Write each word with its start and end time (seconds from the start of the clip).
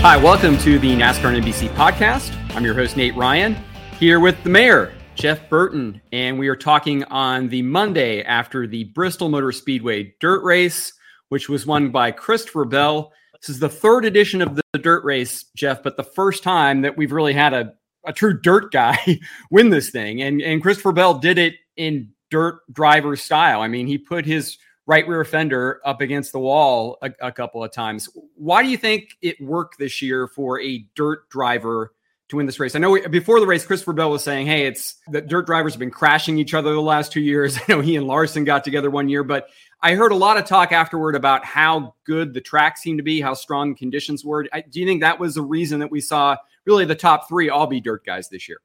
Hi, 0.00 0.16
welcome 0.16 0.56
to 0.58 0.78
the 0.78 0.94
NASCAR 0.94 1.42
NBC 1.42 1.70
podcast. 1.70 2.32
I'm 2.54 2.64
your 2.64 2.72
host, 2.72 2.96
Nate 2.96 3.16
Ryan, 3.16 3.56
here 3.98 4.20
with 4.20 4.40
the 4.44 4.48
mayor, 4.48 4.94
Jeff 5.16 5.50
Burton, 5.50 6.00
and 6.12 6.38
we 6.38 6.46
are 6.46 6.54
talking 6.54 7.02
on 7.04 7.48
the 7.48 7.62
Monday 7.62 8.22
after 8.22 8.68
the 8.68 8.84
Bristol 8.84 9.28
Motor 9.28 9.50
Speedway 9.50 10.14
dirt 10.20 10.44
race, 10.44 10.92
which 11.30 11.48
was 11.48 11.66
won 11.66 11.90
by 11.90 12.12
Christopher 12.12 12.64
Bell. 12.64 13.12
This 13.40 13.48
is 13.48 13.58
the 13.58 13.68
third 13.68 14.04
edition 14.04 14.40
of 14.40 14.54
the 14.54 14.78
dirt 14.78 15.04
race, 15.04 15.46
Jeff, 15.56 15.82
but 15.82 15.96
the 15.96 16.04
first 16.04 16.44
time 16.44 16.82
that 16.82 16.96
we've 16.96 17.12
really 17.12 17.34
had 17.34 17.52
a, 17.52 17.74
a 18.06 18.12
true 18.12 18.40
dirt 18.40 18.70
guy 18.70 19.18
win 19.50 19.70
this 19.70 19.90
thing. 19.90 20.22
And, 20.22 20.40
and 20.40 20.62
Christopher 20.62 20.92
Bell 20.92 21.14
did 21.18 21.38
it 21.38 21.54
in 21.76 22.10
dirt 22.30 22.60
driver 22.72 23.16
style. 23.16 23.62
I 23.62 23.66
mean, 23.66 23.88
he 23.88 23.98
put 23.98 24.26
his 24.26 24.58
right 24.88 25.06
rear 25.06 25.22
fender 25.22 25.82
up 25.84 26.00
against 26.00 26.32
the 26.32 26.38
wall 26.38 26.96
a, 27.02 27.12
a, 27.20 27.30
couple 27.30 27.62
of 27.62 27.70
times. 27.70 28.08
Why 28.34 28.62
do 28.62 28.70
you 28.70 28.78
think 28.78 29.10
it 29.20 29.38
worked 29.38 29.78
this 29.78 30.00
year 30.00 30.26
for 30.26 30.58
a 30.62 30.78
dirt 30.94 31.28
driver 31.28 31.92
to 32.30 32.36
win 32.36 32.46
this 32.46 32.58
race? 32.58 32.74
I 32.74 32.78
know 32.78 32.98
before 33.10 33.38
the 33.38 33.46
race, 33.46 33.66
Christopher 33.66 33.92
Bell 33.92 34.10
was 34.10 34.24
saying, 34.24 34.46
"Hey, 34.46 34.66
it's 34.66 34.96
the 35.08 35.20
dirt 35.20 35.44
drivers 35.44 35.74
have 35.74 35.78
been 35.78 35.90
crashing 35.90 36.38
each 36.38 36.54
other 36.54 36.72
the 36.72 36.80
last 36.80 37.12
two 37.12 37.20
years." 37.20 37.58
I 37.58 37.62
know 37.68 37.80
he 37.82 37.96
and 37.96 38.06
Larson 38.06 38.44
got 38.44 38.64
together 38.64 38.90
one 38.90 39.10
year, 39.10 39.22
but 39.22 39.48
I 39.82 39.94
heard 39.94 40.10
a 40.10 40.16
lot 40.16 40.38
of 40.38 40.46
talk 40.46 40.72
afterward 40.72 41.14
about 41.14 41.44
how 41.44 41.94
good 42.04 42.32
the 42.32 42.40
track 42.40 42.78
seemed 42.78 42.98
to 42.98 43.04
be, 43.04 43.20
how 43.20 43.34
strong 43.34 43.76
conditions 43.76 44.24
were. 44.24 44.44
do 44.44 44.80
you 44.80 44.86
think 44.86 45.02
that 45.02 45.20
was 45.20 45.34
the 45.34 45.42
reason 45.42 45.80
that 45.80 45.90
we 45.90 46.00
saw 46.00 46.36
really 46.64 46.86
the 46.86 46.94
top 46.94 47.28
three 47.28 47.50
all 47.50 47.66
be 47.66 47.80
dirt 47.80 48.06
guys 48.06 48.30
this 48.30 48.48
year? 48.48 48.58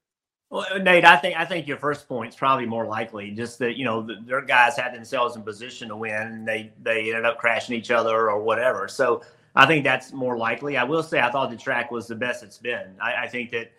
Well, 0.53 0.67
Nate, 0.84 1.03
I 1.03 1.16
think 1.16 1.35
I 1.35 1.45
think 1.45 1.67
your 1.67 1.77
first 1.77 2.07
point 2.07 2.30
is 2.30 2.35
probably 2.35 2.67
more 2.67 2.85
likely. 2.85 3.31
Just 3.31 3.57
that 3.57 3.75
you 3.75 3.85
know 3.85 4.03
the, 4.03 4.17
their 4.23 4.39
guys 4.39 4.77
had 4.77 4.93
themselves 4.93 5.35
in 5.35 5.41
position 5.41 5.88
to 5.88 5.95
win, 5.95 6.13
and 6.13 6.48
they 6.48 6.71
they 6.84 7.09
ended 7.09 7.26
up 7.26 7.40
crashing 7.40 7.76
each 7.76 7.90
other 7.90 8.29
or 8.29 8.40
whatever. 8.40 8.87
So 8.87 9.24
I 9.55 9.65
think 9.65 9.84
that's 9.84 10.13
more 10.13 10.37
likely. 10.37 10.77
I 10.77 10.84
will 10.84 11.01
say 11.01 11.20
I 11.20 11.31
thought 11.31 11.49
the 11.49 11.57
track 11.57 11.90
was 11.90 12.05
the 12.05 12.13
best 12.13 12.43
it's 12.43 12.59
been. 12.59 12.96
I, 13.01 13.24
I 13.24 13.27
think 13.27 13.49
that 13.49 13.71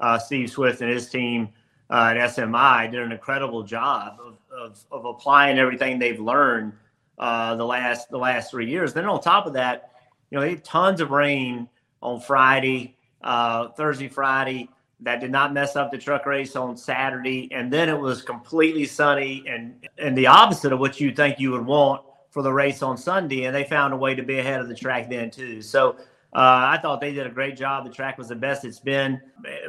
uh, 0.00 0.18
Steve 0.18 0.48
Swift 0.48 0.80
and 0.80 0.90
his 0.90 1.10
team 1.10 1.50
uh, 1.90 2.14
at 2.16 2.30
SMI 2.30 2.90
did 2.90 3.02
an 3.02 3.12
incredible 3.12 3.62
job 3.62 4.16
of, 4.18 4.38
of, 4.50 4.82
of 4.90 5.04
applying 5.04 5.58
everything 5.58 5.98
they've 5.98 6.18
learned 6.18 6.72
uh, 7.18 7.56
the 7.56 7.66
last 7.66 8.08
the 8.08 8.16
last 8.16 8.50
three 8.50 8.70
years. 8.70 8.94
Then 8.94 9.04
on 9.04 9.20
top 9.20 9.44
of 9.44 9.52
that, 9.52 9.90
you 10.30 10.38
know, 10.38 10.42
they 10.42 10.52
had 10.52 10.64
tons 10.64 11.02
of 11.02 11.10
rain 11.10 11.68
on 12.00 12.22
Friday, 12.22 12.96
uh, 13.22 13.68
Thursday, 13.76 14.08
Friday 14.08 14.70
that 15.02 15.20
did 15.20 15.30
not 15.30 15.52
mess 15.52 15.76
up 15.76 15.90
the 15.90 15.98
truck 15.98 16.26
race 16.26 16.56
on 16.56 16.76
Saturday, 16.76 17.48
and 17.52 17.72
then 17.72 17.88
it 17.88 17.98
was 17.98 18.22
completely 18.22 18.84
sunny 18.84 19.44
and 19.48 19.74
and 19.98 20.16
the 20.16 20.26
opposite 20.26 20.72
of 20.72 20.78
what 20.78 21.00
you 21.00 21.12
think 21.12 21.38
you 21.38 21.50
would 21.50 21.66
want 21.66 22.02
for 22.30 22.42
the 22.42 22.52
race 22.52 22.82
on 22.82 22.96
Sunday, 22.96 23.44
and 23.44 23.54
they 23.54 23.64
found 23.64 23.92
a 23.92 23.96
way 23.96 24.14
to 24.14 24.22
be 24.22 24.38
ahead 24.38 24.60
of 24.60 24.68
the 24.68 24.74
track 24.74 25.10
then 25.10 25.30
too. 25.30 25.60
So 25.60 25.96
uh, 26.34 26.64
I 26.72 26.78
thought 26.80 27.00
they 27.00 27.12
did 27.12 27.26
a 27.26 27.30
great 27.30 27.56
job. 27.56 27.84
The 27.84 27.92
track 27.92 28.16
was 28.16 28.28
the 28.28 28.34
best 28.34 28.64
it's 28.64 28.80
been, 28.80 29.20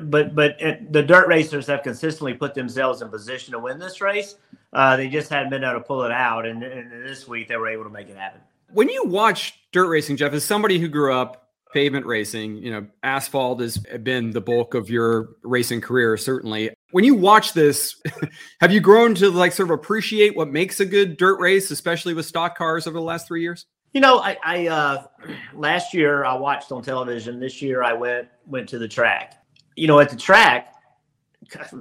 but 0.04 0.34
but 0.34 0.62
it, 0.62 0.94
the 0.94 1.04
dirt 1.04 1.28
racers 1.28 1.68
have 1.68 1.84
consistently 1.84 2.34
put 2.34 2.54
themselves 2.54 3.02
in 3.02 3.10
position 3.10 3.52
to 3.52 3.60
win 3.60 3.80
this 3.80 4.00
race. 4.00 4.36
Uh, 4.72 4.96
they 4.96 5.10
just 5.10 5.30
hadn't 5.30 5.50
been 5.50 5.64
able 5.64 5.74
to 5.74 5.82
pull 5.82 6.04
it 6.04 6.12
out, 6.12 6.46
and, 6.46 6.64
and 6.64 6.92
this 7.06 7.28
week 7.28 7.48
they 7.48 7.58
were 7.58 7.68
able 7.68 7.84
to 7.84 7.90
make 7.90 8.10
it 8.10 8.18
happen. 8.18 8.40
When 8.72 8.90
you 8.90 9.04
watch 9.06 9.60
dirt 9.72 9.88
racing, 9.88 10.18
Jeff, 10.18 10.34
as 10.34 10.44
somebody 10.44 10.80
who 10.80 10.88
grew 10.88 11.14
up 11.14 11.43
pavement 11.74 12.06
racing, 12.06 12.58
you 12.58 12.72
know, 12.72 12.88
asphalt 13.02 13.60
has 13.60 13.78
been 13.78 14.32
the 14.32 14.42
bulk 14.42 14.74
of 14.74 14.90
your 14.90 15.30
racing 15.44 15.82
career, 15.82 16.16
certainly. 16.18 16.70
When 16.92 17.04
you 17.04 17.16
watch 17.16 17.54
this, 17.54 18.02
have 18.62 18.72
you 18.72 18.80
grown 18.80 19.16
to 19.16 19.30
like 19.30 19.52
sort 19.52 19.70
of 19.70 19.74
appreciate 19.74 20.36
what 20.38 20.50
makes 20.50 20.80
a 20.80 20.86
good 20.86 21.18
dirt 21.18 21.40
race, 21.40 21.72
especially 21.72 22.14
with 22.14 22.26
stock 22.26 22.58
cars 22.58 22.88
over 22.88 22.98
the 22.98 23.04
last 23.04 23.28
three 23.28 23.42
years? 23.42 23.66
You 23.94 24.02
know, 24.02 24.20
I, 24.20 24.38
I 24.44 24.68
uh, 24.68 25.06
last 25.54 25.94
year 25.94 26.24
I 26.26 26.34
watched 26.36 26.72
on 26.72 26.82
television. 26.82 27.40
This 27.40 27.62
year 27.62 27.84
I 27.84 27.94
went 27.94 28.28
went 28.48 28.70
to 28.70 28.80
the 28.80 28.88
track. 28.88 29.36
You 29.76 29.88
know, 29.88 30.00
at 30.00 30.10
the 30.10 30.16
track, 30.16 30.74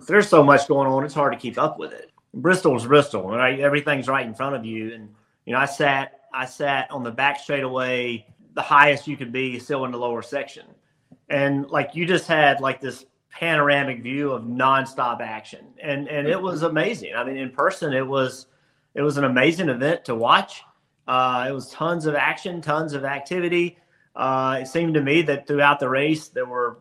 there's 0.06 0.28
so 0.28 0.42
much 0.42 0.69
going 0.69 0.88
on; 0.88 1.04
it's 1.04 1.14
hard 1.14 1.32
to 1.32 1.38
keep 1.38 1.58
up 1.58 1.78
with 1.78 1.92
it. 1.92 2.10
Bristol's 2.34 2.86
Bristol, 2.86 3.28
right? 3.28 3.60
Everything's 3.60 4.08
right 4.08 4.26
in 4.26 4.34
front 4.34 4.56
of 4.56 4.64
you, 4.64 4.94
and 4.94 5.14
you 5.47 5.52
know, 5.54 5.58
I 5.58 5.66
sat 5.66 6.20
I 6.34 6.47
sat 6.47 6.91
on 6.91 7.02
the 7.02 7.10
back 7.10 7.41
straightaway 7.41 8.26
the 8.54 8.62
highest 8.62 9.06
you 9.06 9.16
could 9.16 9.32
be 9.32 9.58
still 9.58 9.84
in 9.84 9.92
the 9.92 9.98
lower 9.98 10.22
section. 10.22 10.66
And 11.28 11.68
like 11.70 11.94
you 11.94 12.06
just 12.06 12.26
had 12.26 12.60
like 12.60 12.80
this 12.80 13.06
panoramic 13.30 14.02
view 14.02 14.32
of 14.32 14.44
nonstop 14.44 15.20
action. 15.20 15.66
And 15.82 16.08
and 16.08 16.26
it 16.28 16.40
was 16.40 16.62
amazing. 16.62 17.14
I 17.14 17.24
mean, 17.24 17.36
in 17.36 17.50
person 17.50 17.92
it 17.92 18.06
was 18.06 18.46
it 18.94 19.02
was 19.02 19.16
an 19.16 19.24
amazing 19.24 19.68
event 19.68 20.04
to 20.06 20.14
watch. 20.14 20.62
Uh, 21.08 21.46
it 21.48 21.52
was 21.52 21.70
tons 21.70 22.06
of 22.06 22.14
action, 22.14 22.60
tons 22.60 22.92
of 22.92 23.04
activity. 23.04 23.78
Uh, 24.14 24.58
it 24.60 24.69
seemed 24.69 24.94
to 24.94 25.00
me 25.00 25.22
that 25.22 25.46
throughout 25.46 25.80
the 25.80 25.88
race 25.88 26.28
there 26.28 26.46
were 26.46 26.78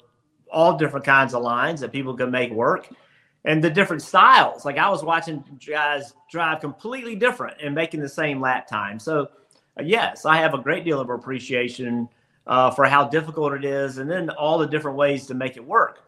all 0.52 0.78
different 0.78 1.06
kinds 1.06 1.34
of 1.34 1.42
lines 1.42 1.80
that 1.80 1.92
people 1.92 2.16
could 2.16 2.32
make 2.32 2.52
work 2.52 2.90
and 3.46 3.64
the 3.64 3.70
different 3.70 4.02
styles. 4.02 4.66
Like 4.66 4.78
I 4.78 4.90
was 4.90 5.04
watching 5.04 5.44
guys 5.66 6.14
drive 6.30 6.62
completely 6.62 7.16
different 7.16 7.58
and 7.62 7.74
making 7.74 8.02
the 8.02 8.10
same 8.10 8.40
lap 8.40 8.68
time. 8.68 9.00
So 9.00 9.30
yes, 9.84 10.26
I 10.26 10.38
have 10.38 10.54
a 10.54 10.58
great 10.58 10.84
deal 10.84 11.00
of 11.00 11.10
appreciation 11.10 12.10
uh, 12.48 12.72
for 12.72 12.86
how 12.86 13.08
difficult 13.08 13.54
it 13.54 13.66
is, 13.66 13.98
and 13.98 14.10
then 14.10 14.30
all 14.32 14.58
the 14.58 14.68
different 14.68 14.98
ways 14.98 15.28
to 15.28 15.34
make 15.34 15.58
it 15.58 15.66
work. 15.66 16.04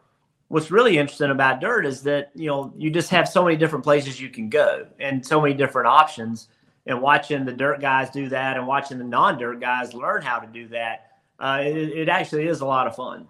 What's 0.50 0.72
really 0.72 0.98
interesting 0.98 1.32
about 1.32 1.62
dirt 1.62 1.86
is 1.86 2.04
that 2.04 2.32
you 2.36 2.48
know 2.48 2.74
you 2.78 2.90
just 2.90 3.10
have 3.10 3.28
so 3.28 3.44
many 3.44 3.56
different 3.56 3.84
places 3.84 4.20
you 4.20 4.30
can 4.30 4.50
go 4.50 4.88
and 5.00 5.26
so 5.26 5.42
many 5.42 5.54
different 5.54 5.88
options. 5.88 6.50
And 6.86 7.02
watching 7.02 7.46
the 7.46 7.54
dirt 7.54 7.80
guys 7.80 8.10
do 8.10 8.28
that, 8.30 8.58
and 8.58 8.68
watching 8.68 8.98
the 8.98 9.06
non-dirt 9.06 9.62
guys 9.62 9.94
learn 9.94 10.22
how 10.22 10.40
to 10.40 10.48
do 10.48 10.68
that, 10.68 11.12
uh, 11.40 11.60
it, 11.62 11.78
it 11.78 12.10
actually 12.10 12.48
is 12.48 12.60
a 12.60 12.66
lot 12.66 12.88
of 12.88 12.96
fun. 12.96 13.26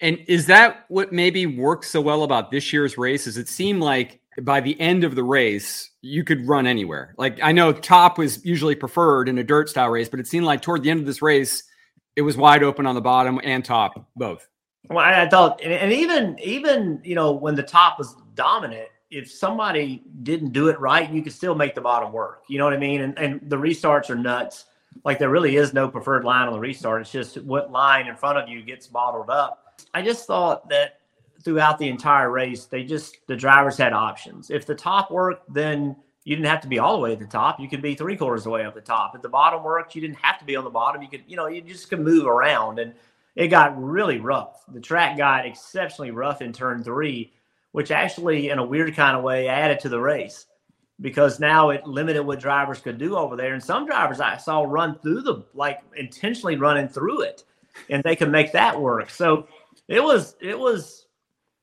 And 0.00 0.18
is 0.26 0.46
that 0.46 0.86
what 0.88 1.12
maybe 1.12 1.46
works 1.46 1.90
so 1.90 2.00
well 2.00 2.24
about 2.24 2.50
this 2.50 2.72
year's 2.72 2.98
race? 2.98 3.28
Is 3.28 3.36
it 3.36 3.48
seemed 3.48 3.80
like 3.80 4.20
by 4.42 4.60
the 4.60 4.80
end 4.80 5.04
of 5.04 5.14
the 5.14 5.24
race, 5.24 5.90
you 6.02 6.24
could 6.24 6.46
run 6.46 6.66
anywhere. 6.66 7.14
Like 7.18 7.38
I 7.42 7.52
know 7.52 7.72
top 7.72 8.18
was 8.18 8.44
usually 8.44 8.74
preferred 8.74 9.28
in 9.28 9.38
a 9.38 9.44
dirt 9.44 9.68
style 9.68 9.90
race, 9.90 10.08
but 10.08 10.20
it 10.20 10.26
seemed 10.26 10.46
like 10.46 10.62
toward 10.62 10.82
the 10.82 10.90
end 10.90 11.00
of 11.00 11.06
this 11.06 11.22
race, 11.22 11.64
it 12.16 12.22
was 12.22 12.36
wide 12.36 12.62
open 12.62 12.86
on 12.86 12.94
the 12.94 13.00
bottom 13.00 13.40
and 13.42 13.64
top 13.64 14.08
both. 14.16 14.46
Well, 14.88 14.98
I 14.98 15.28
thought, 15.28 15.60
and 15.62 15.92
even 15.92 16.38
even 16.40 17.00
you 17.04 17.14
know 17.14 17.32
when 17.32 17.54
the 17.54 17.62
top 17.62 17.98
was 17.98 18.16
dominant, 18.34 18.88
if 19.10 19.30
somebody 19.30 20.02
didn't 20.22 20.52
do 20.52 20.68
it 20.68 20.78
right, 20.80 21.10
you 21.10 21.22
could 21.22 21.32
still 21.32 21.54
make 21.54 21.74
the 21.74 21.80
bottom 21.80 22.12
work. 22.12 22.42
You 22.48 22.58
know 22.58 22.64
what 22.64 22.74
I 22.74 22.78
mean? 22.78 23.02
And 23.02 23.18
and 23.18 23.40
the 23.50 23.56
restarts 23.56 24.10
are 24.10 24.16
nuts. 24.16 24.66
Like 25.04 25.18
there 25.18 25.30
really 25.30 25.56
is 25.56 25.72
no 25.72 25.88
preferred 25.88 26.24
line 26.24 26.46
on 26.46 26.52
the 26.52 26.58
restart. 26.58 27.02
It's 27.02 27.12
just 27.12 27.40
what 27.42 27.70
line 27.70 28.06
in 28.06 28.16
front 28.16 28.38
of 28.38 28.48
you 28.48 28.62
gets 28.62 28.86
bottled 28.86 29.30
up. 29.30 29.82
I 29.94 30.02
just 30.02 30.26
thought 30.26 30.68
that 30.68 30.99
throughout 31.42 31.78
the 31.78 31.88
entire 31.88 32.30
race, 32.30 32.66
they 32.66 32.84
just 32.84 33.16
the 33.26 33.36
drivers 33.36 33.76
had 33.76 33.92
options. 33.92 34.50
If 34.50 34.66
the 34.66 34.74
top 34.74 35.10
worked, 35.10 35.52
then 35.52 35.96
you 36.24 36.36
didn't 36.36 36.48
have 36.48 36.60
to 36.60 36.68
be 36.68 36.78
all 36.78 36.94
the 36.94 37.02
way 37.02 37.12
at 37.12 37.18
the 37.18 37.26
top. 37.26 37.58
You 37.58 37.68
could 37.68 37.82
be 37.82 37.94
three 37.94 38.16
quarters 38.16 38.42
of 38.42 38.44
the 38.44 38.50
way 38.50 38.64
up 38.64 38.74
the 38.74 38.80
top. 38.80 39.14
If 39.14 39.22
the 39.22 39.28
bottom 39.28 39.62
worked, 39.62 39.94
you 39.94 40.00
didn't 40.00 40.18
have 40.18 40.38
to 40.38 40.44
be 40.44 40.56
on 40.56 40.64
the 40.64 40.70
bottom. 40.70 41.02
You 41.02 41.08
could, 41.08 41.24
you 41.26 41.36
know, 41.36 41.46
you 41.46 41.62
just 41.62 41.88
could 41.88 42.00
move 42.00 42.26
around. 42.26 42.78
And 42.78 42.94
it 43.36 43.48
got 43.48 43.80
really 43.82 44.20
rough. 44.20 44.64
The 44.68 44.80
track 44.80 45.16
got 45.16 45.46
exceptionally 45.46 46.10
rough 46.10 46.42
in 46.42 46.52
turn 46.52 46.84
three, 46.84 47.32
which 47.72 47.90
actually, 47.90 48.50
in 48.50 48.58
a 48.58 48.64
weird 48.64 48.94
kind 48.94 49.16
of 49.16 49.22
way, 49.22 49.48
added 49.48 49.80
to 49.80 49.88
the 49.88 50.00
race 50.00 50.46
because 51.00 51.40
now 51.40 51.70
it 51.70 51.86
limited 51.86 52.22
what 52.22 52.40
drivers 52.40 52.80
could 52.80 52.98
do 52.98 53.16
over 53.16 53.36
there. 53.36 53.54
And 53.54 53.62
some 53.62 53.86
drivers 53.86 54.20
I 54.20 54.36
saw 54.36 54.62
run 54.62 54.98
through 54.98 55.22
the 55.22 55.44
like 55.54 55.78
intentionally 55.96 56.56
running 56.56 56.88
through 56.88 57.22
it, 57.22 57.44
and 57.88 58.02
they 58.02 58.16
could 58.16 58.30
make 58.30 58.52
that 58.52 58.78
work. 58.78 59.10
So 59.10 59.46
it 59.88 60.02
was 60.02 60.36
it 60.40 60.58
was 60.58 61.06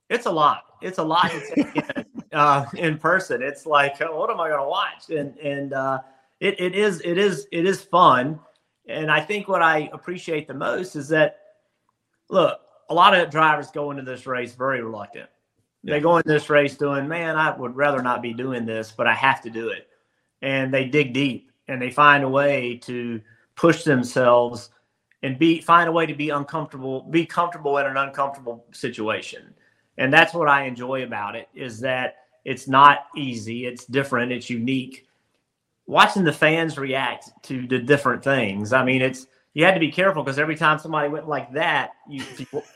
it's 0.09 0.25
a 0.25 0.31
lot. 0.31 0.63
It's 0.81 0.99
a 0.99 1.03
lot 1.03 1.31
in, 1.55 1.85
uh, 2.33 2.65
in 2.75 2.97
person. 2.97 3.41
It's 3.41 3.65
like, 3.65 3.99
what 3.99 4.29
am 4.29 4.39
I 4.39 4.47
going 4.49 4.61
to 4.61 4.67
watch? 4.67 5.09
And 5.09 5.37
and 5.37 5.73
uh, 5.73 5.99
it 6.39 6.59
it 6.59 6.75
is 6.75 7.01
it 7.03 7.17
is 7.17 7.47
it 7.51 7.65
is 7.65 7.81
fun. 7.81 8.39
And 8.87 9.11
I 9.11 9.19
think 9.19 9.47
what 9.47 9.61
I 9.61 9.89
appreciate 9.91 10.47
the 10.47 10.53
most 10.53 10.95
is 10.95 11.09
that, 11.09 11.39
look, 12.29 12.61
a 12.89 12.93
lot 12.93 13.13
of 13.13 13.29
drivers 13.29 13.69
go 13.69 13.91
into 13.91 14.03
this 14.03 14.25
race 14.25 14.55
very 14.55 14.81
reluctant. 14.81 15.29
Yeah. 15.83 15.95
They 15.95 15.99
go 15.99 16.17
in 16.17 16.23
this 16.25 16.49
race 16.49 16.77
doing, 16.77 17.05
man, 17.05 17.35
I 17.35 17.55
would 17.55 17.75
rather 17.75 18.01
not 18.01 18.21
be 18.21 18.33
doing 18.33 18.65
this, 18.65 18.93
but 18.95 19.05
I 19.05 19.13
have 19.13 19.41
to 19.41 19.49
do 19.49 19.69
it. 19.69 19.87
And 20.41 20.73
they 20.73 20.85
dig 20.85 21.13
deep 21.13 21.51
and 21.67 21.81
they 21.81 21.91
find 21.91 22.23
a 22.23 22.29
way 22.29 22.77
to 22.83 23.19
push 23.55 23.83
themselves 23.83 24.69
and 25.21 25.37
be 25.37 25.59
find 25.59 25.89
a 25.89 25.91
way 25.91 26.05
to 26.05 26.13
be 26.13 26.29
uncomfortable, 26.29 27.01
be 27.01 27.25
comfortable 27.25 27.77
in 27.79 27.87
an 27.87 27.97
uncomfortable 27.97 28.63
situation 28.71 29.53
and 29.97 30.13
that's 30.13 30.33
what 30.33 30.47
I 30.47 30.63
enjoy 30.63 31.03
about 31.03 31.35
it 31.35 31.49
is 31.55 31.79
that 31.81 32.17
it's 32.45 32.67
not 32.67 33.07
easy, 33.15 33.65
it's 33.65 33.85
different, 33.85 34.31
it's 34.31 34.49
unique. 34.49 35.05
Watching 35.85 36.23
the 36.23 36.33
fans 36.33 36.77
react 36.77 37.29
to 37.43 37.65
the 37.67 37.79
different 37.79 38.23
things. 38.23 38.73
I 38.73 38.83
mean, 38.83 39.01
it's 39.01 39.27
you 39.53 39.65
had 39.65 39.73
to 39.73 39.79
be 39.79 39.91
careful 39.91 40.23
because 40.23 40.37
every 40.37 40.55
time 40.55 40.79
somebody 40.79 41.09
went 41.09 41.27
like 41.27 41.51
that, 41.53 41.91
you, 42.07 42.23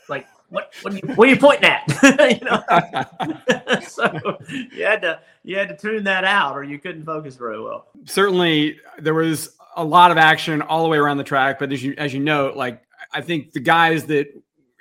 like 0.08 0.26
what 0.48 0.72
what 0.82 0.92
are 0.92 0.96
you, 0.96 1.14
what 1.14 1.28
are 1.28 1.30
you 1.30 1.38
pointing 1.38 1.64
at? 1.64 1.82
you 2.32 2.44
know, 2.44 3.80
so 3.88 4.38
you 4.72 4.84
had 4.84 5.00
to 5.02 5.20
you 5.44 5.56
had 5.56 5.68
to 5.68 5.76
tune 5.76 6.04
that 6.04 6.24
out, 6.24 6.56
or 6.56 6.64
you 6.64 6.78
couldn't 6.78 7.04
focus 7.04 7.36
very 7.36 7.60
well. 7.62 7.86
Certainly, 8.04 8.78
there 8.98 9.14
was 9.14 9.56
a 9.76 9.84
lot 9.84 10.10
of 10.10 10.18
action 10.18 10.60
all 10.60 10.82
the 10.82 10.88
way 10.88 10.98
around 10.98 11.16
the 11.16 11.24
track, 11.24 11.58
but 11.58 11.72
as 11.72 11.82
you 11.82 11.94
as 11.96 12.12
you 12.12 12.20
know, 12.20 12.52
like 12.54 12.82
I 13.12 13.20
think 13.20 13.52
the 13.52 13.60
guys 13.60 14.04
that 14.06 14.28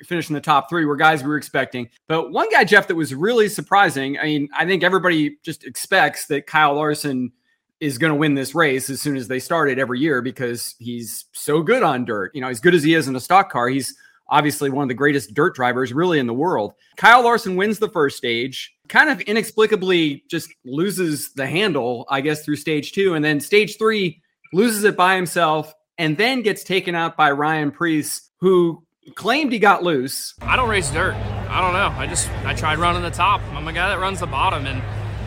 finished 0.05 0.29
in 0.29 0.33
the 0.33 0.41
top 0.41 0.69
three 0.69 0.85
were 0.85 0.95
guys 0.95 1.23
we 1.23 1.29
were 1.29 1.37
expecting. 1.37 1.89
But 2.07 2.31
one 2.31 2.49
guy, 2.49 2.63
Jeff, 2.63 2.87
that 2.87 2.95
was 2.95 3.13
really 3.13 3.49
surprising. 3.49 4.17
I 4.17 4.23
mean, 4.23 4.49
I 4.57 4.65
think 4.65 4.83
everybody 4.83 5.37
just 5.43 5.63
expects 5.63 6.27
that 6.27 6.47
Kyle 6.47 6.75
Larson 6.75 7.31
is 7.79 7.97
going 7.97 8.11
to 8.11 8.17
win 8.17 8.35
this 8.35 8.53
race 8.53 8.89
as 8.89 9.01
soon 9.01 9.17
as 9.17 9.27
they 9.27 9.39
start 9.39 9.69
it 9.69 9.79
every 9.79 9.99
year 9.99 10.21
because 10.21 10.75
he's 10.77 11.25
so 11.31 11.63
good 11.63 11.83
on 11.83 12.05
dirt. 12.05 12.31
You 12.35 12.41
know, 12.41 12.47
as 12.47 12.59
good 12.59 12.75
as 12.75 12.83
he 12.83 12.93
is 12.93 13.07
in 13.07 13.15
a 13.15 13.19
stock 13.19 13.51
car, 13.51 13.67
he's 13.69 13.95
obviously 14.29 14.69
one 14.69 14.83
of 14.83 14.87
the 14.87 14.93
greatest 14.93 15.33
dirt 15.33 15.55
drivers 15.55 15.91
really 15.91 16.19
in 16.19 16.27
the 16.27 16.33
world. 16.33 16.73
Kyle 16.95 17.23
Larson 17.23 17.55
wins 17.55 17.79
the 17.79 17.89
first 17.89 18.17
stage, 18.17 18.73
kind 18.87 19.09
of 19.09 19.19
inexplicably 19.21 20.23
just 20.29 20.49
loses 20.63 21.33
the 21.33 21.47
handle, 21.47 22.05
I 22.09 22.21
guess, 22.21 22.45
through 22.45 22.55
stage 22.57 22.93
two. 22.93 23.15
And 23.15 23.25
then 23.25 23.39
stage 23.39 23.77
three 23.77 24.21
loses 24.53 24.83
it 24.83 24.95
by 24.95 25.15
himself 25.15 25.73
and 25.97 26.17
then 26.17 26.41
gets 26.41 26.63
taken 26.63 26.95
out 26.95 27.17
by 27.17 27.31
Ryan 27.31 27.71
Preece, 27.71 28.29
who 28.39 28.83
claimed 29.15 29.51
he 29.51 29.59
got 29.59 29.83
loose. 29.83 30.35
I 30.41 30.55
don't 30.55 30.69
race 30.69 30.91
dirt. 30.91 31.13
I 31.13 31.61
don't 31.61 31.73
know. 31.73 31.93
I 31.97 32.07
just 32.07 32.29
I 32.45 32.53
tried 32.53 32.77
running 32.77 33.01
the 33.01 33.11
top. 33.11 33.41
I'm 33.53 33.67
a 33.67 33.73
guy 33.73 33.89
that 33.89 33.99
runs 33.99 34.19
the 34.19 34.27
bottom, 34.27 34.65
and 34.67 34.81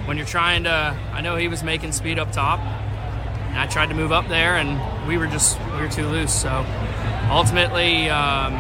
when 0.07 0.17
you're 0.17 0.27
trying 0.27 0.65
to, 0.65 0.97
I 1.13 1.21
know 1.21 1.37
he 1.37 1.49
was 1.49 1.63
making 1.63 1.93
speed 1.93 2.19
up 2.19 2.31
top. 2.33 2.61
And 2.61 3.59
I 3.59 3.67
tried 3.67 3.89
to 3.89 3.95
move 3.95 4.13
up 4.13 4.29
there, 4.29 4.57
and 4.57 5.09
we 5.09 5.19
were 5.19 5.27
just 5.27 5.59
we 5.73 5.81
were 5.81 5.89
too 5.89 6.07
loose. 6.07 6.33
So 6.33 6.65
ultimately, 7.31 8.09
um, 8.11 8.53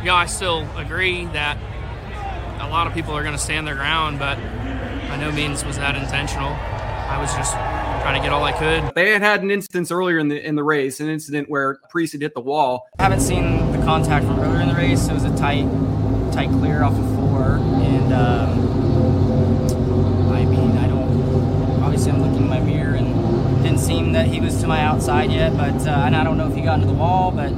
you 0.00 0.06
know, 0.06 0.14
I 0.14 0.26
still 0.26 0.66
agree 0.76 1.26
that 1.26 1.56
a 2.60 2.68
lot 2.68 2.86
of 2.86 2.94
people 2.94 3.14
are 3.14 3.22
going 3.22 3.36
to 3.36 3.42
stand 3.42 3.66
their 3.66 3.74
ground, 3.74 4.18
but 4.18 4.36
by 5.08 5.16
no 5.16 5.32
means 5.32 5.64
was 5.64 5.76
that 5.78 5.94
intentional. 5.94 6.50
I 6.50 7.20
was 7.20 7.34
just 7.34 7.52
trying 7.52 8.18
to 8.18 8.24
get 8.24 8.32
all 8.32 8.44
I 8.44 8.52
could. 8.52 8.94
They 8.94 9.10
had 9.10 9.20
had 9.20 9.42
an 9.42 9.50
instance 9.50 9.90
earlier 9.90 10.18
in 10.18 10.28
the 10.28 10.44
in 10.44 10.54
the 10.54 10.64
race, 10.64 11.00
an 11.00 11.08
incident 11.08 11.50
where 11.50 11.78
Preece 11.90 12.12
had 12.12 12.22
hit 12.22 12.34
the 12.34 12.40
wall. 12.40 12.88
I 12.98 13.02
haven't 13.02 13.20
seen 13.20 13.70
the 13.71 13.71
contact 13.84 14.26
from 14.26 14.40
earlier 14.40 14.60
in 14.60 14.68
the 14.68 14.74
race. 14.74 15.08
It 15.08 15.12
was 15.12 15.24
a 15.24 15.36
tight, 15.36 15.66
tight 16.32 16.50
clear 16.50 16.82
off 16.82 16.94
of 16.98 17.14
four, 17.16 17.56
and 17.56 18.12
um, 18.12 18.50
I 20.32 20.44
mean, 20.44 20.78
I 20.78 20.86
don't. 20.86 21.82
Obviously, 21.82 22.12
I'm 22.12 22.22
looking 22.22 22.42
in 22.42 22.48
my 22.48 22.60
mirror, 22.60 22.94
and 22.94 23.62
didn't 23.62 23.78
seem 23.78 24.12
that 24.12 24.26
he 24.26 24.40
was 24.40 24.60
to 24.60 24.66
my 24.66 24.80
outside 24.80 25.30
yet. 25.30 25.56
But 25.56 25.86
uh, 25.86 26.04
and 26.06 26.16
I 26.16 26.24
don't 26.24 26.38
know 26.38 26.48
if 26.48 26.54
he 26.54 26.62
got 26.62 26.74
into 26.74 26.86
the 26.86 26.94
wall, 26.94 27.30
but. 27.30 27.52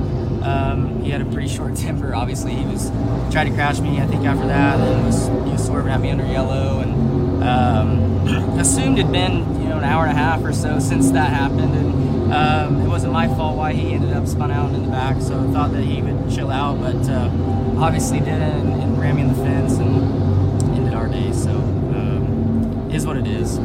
Um, 0.44 1.02
he 1.02 1.10
had 1.10 1.22
a 1.22 1.24
pretty 1.24 1.48
short 1.48 1.74
temper. 1.76 2.14
Obviously, 2.14 2.54
he 2.54 2.66
was 2.66 2.90
trying 3.32 3.48
to 3.48 3.54
crash 3.54 3.80
me. 3.80 3.98
I 4.00 4.06
think 4.06 4.26
after 4.26 4.46
that, 4.46 4.78
and 4.78 5.06
was 5.06 5.26
he 5.26 5.52
was 5.52 5.64
swerving 5.64 5.90
at 5.90 6.00
me 6.00 6.10
under 6.10 6.26
yellow, 6.26 6.80
and 6.80 7.42
um, 7.42 8.58
assumed 8.60 8.98
it'd 8.98 9.10
been 9.10 9.38
you 9.62 9.68
know 9.68 9.78
an 9.78 9.84
hour 9.84 10.04
and 10.04 10.12
a 10.12 10.20
half 10.20 10.44
or 10.44 10.52
so 10.52 10.78
since 10.78 11.10
that 11.12 11.30
happened, 11.30 11.74
and 11.74 12.13
um, 12.34 12.80
it 12.80 12.88
wasn't 12.88 13.12
my 13.12 13.28
fault 13.28 13.56
why 13.56 13.72
he 13.72 13.92
ended 13.92 14.12
up 14.12 14.26
spun 14.26 14.50
out 14.50 14.74
in 14.74 14.82
the 14.82 14.88
back. 14.88 15.20
So 15.22 15.38
I 15.38 15.52
thought 15.52 15.72
that 15.72 15.82
he 15.82 16.02
would 16.02 16.30
chill 16.34 16.50
out, 16.50 16.80
but 16.80 17.08
uh, 17.08 17.30
obviously 17.78 18.18
didn't, 18.18 18.42
and, 18.42 18.82
and 18.82 19.00
ran 19.00 19.16
me 19.16 19.22
in 19.22 19.28
the 19.28 19.34
fence 19.34 19.74
and 19.74 20.72
ended 20.76 20.94
our 20.94 21.06
day. 21.06 21.32
So 21.32 21.50
um, 21.50 22.90
is 22.92 23.06
what 23.06 23.16
it 23.16 23.26
is. 23.26 23.58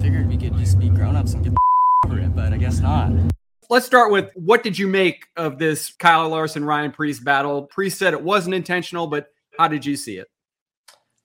Figured 0.00 0.28
we 0.28 0.38
could 0.38 0.56
just 0.56 0.78
be 0.78 0.88
grown 0.88 1.16
ups 1.16 1.34
and 1.34 1.44
get 1.44 1.52
over 2.06 2.18
it, 2.18 2.34
but 2.34 2.52
I 2.52 2.56
guess 2.56 2.80
not. 2.80 3.12
Let's 3.68 3.86
start 3.86 4.10
with 4.10 4.30
what 4.34 4.62
did 4.62 4.78
you 4.78 4.86
make 4.86 5.26
of 5.36 5.58
this 5.58 5.92
Kyle 5.92 6.28
Larson 6.28 6.64
Ryan 6.64 6.92
Preece 6.92 7.20
battle? 7.20 7.62
Preece 7.62 7.98
said 7.98 8.14
it 8.14 8.22
wasn't 8.22 8.54
intentional, 8.54 9.06
but 9.06 9.28
how 9.58 9.68
did 9.68 9.84
you 9.84 9.96
see 9.96 10.16
it? 10.16 10.28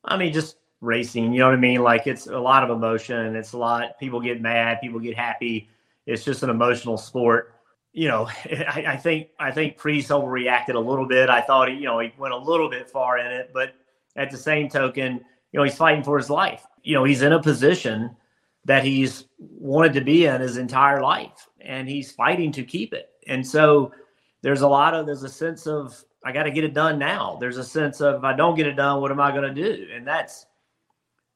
I 0.04 0.18
mean, 0.18 0.34
just 0.34 0.58
racing. 0.82 1.34
You 1.34 1.40
know 1.40 1.46
what 1.48 1.56
I 1.56 1.58
mean? 1.58 1.82
Like 1.82 2.08
it's 2.08 2.28
a 2.28 2.38
lot 2.38 2.64
of 2.64 2.70
emotion. 2.70 3.36
It's 3.36 3.54
a 3.54 3.58
lot. 3.58 3.98
People 4.00 4.20
get 4.20 4.42
mad. 4.42 4.80
People 4.82 5.00
get 5.00 5.16
happy. 5.16 5.70
It's 6.08 6.24
just 6.24 6.42
an 6.42 6.50
emotional 6.50 6.98
sport. 6.98 7.54
You 7.94 8.08
know, 8.08 8.28
I, 8.46 8.86
I 8.88 8.98
think 8.98 9.28
I 9.40 9.52
think 9.52 9.78
Preece 9.78 10.08
overreacted 10.08 10.74
a 10.74 10.80
little 10.80 11.06
bit. 11.06 11.30
I 11.30 11.42
thought 11.42 11.70
he, 11.70 11.76
you 11.76 11.86
know, 11.86 12.00
he 12.00 12.12
went 12.18 12.34
a 12.34 12.38
little 12.38 12.70
bit 12.70 12.90
far 12.90 13.20
in 13.20 13.28
it, 13.28 13.52
but 13.54 13.74
at 14.16 14.32
the 14.32 14.38
same 14.38 14.70
token, 14.70 15.24
you 15.52 15.60
know, 15.60 15.64
he's 15.64 15.76
fighting 15.76 16.04
for 16.04 16.18
his 16.18 16.30
life. 16.30 16.64
You 16.82 16.96
know, 16.96 17.04
he's 17.04 17.22
in 17.22 17.34
a 17.34 17.42
position 17.42 18.16
that 18.66 18.84
he's 18.84 19.26
wanted 19.38 19.94
to 19.94 20.02
be 20.02 20.26
in 20.26 20.42
his 20.42 20.58
entire 20.58 21.02
life, 21.02 21.48
and 21.62 21.88
he's 21.88 22.12
fighting 22.12 22.52
to 22.54 22.64
keep 22.64 22.94
it. 22.94 23.10
And 23.28 23.46
so, 23.46 23.92
there's 24.42 24.62
a 24.62 24.68
lot 24.68 24.94
of 24.94 25.06
there's 25.06 25.24
a 25.24 25.30
sense 25.30 25.68
of 25.68 26.04
I 26.24 26.32
got 26.32 26.44
to 26.44 26.52
get 26.52 26.64
it 26.64 26.74
done 26.74 26.98
now. 27.00 27.38
There's 27.40 27.58
a 27.58 27.64
sense 27.64 28.02
of 28.02 28.16
if 28.16 28.24
I 28.24 28.34
don't 28.34 28.56
get 28.56 28.68
it 28.68 28.76
done, 28.76 29.02
what 29.02 29.12
am 29.12 29.20
I 29.20 29.32
going 29.32 29.54
to 29.54 29.64
do? 29.64 29.88
And 29.94 30.08
that's 30.08 30.46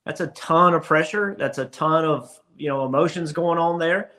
that's 0.06 0.21
a 0.21 0.27
ton 0.27 0.73
of 0.73 0.83
pressure. 0.83 1.35
That's 1.38 1.57
a 1.57 1.65
ton 1.65 2.06
of 2.06 2.29
you 2.57 2.68
know 2.68 2.85
emotions 2.85 3.31
going 3.31 3.57
on 3.57 3.79
there, 3.79 4.12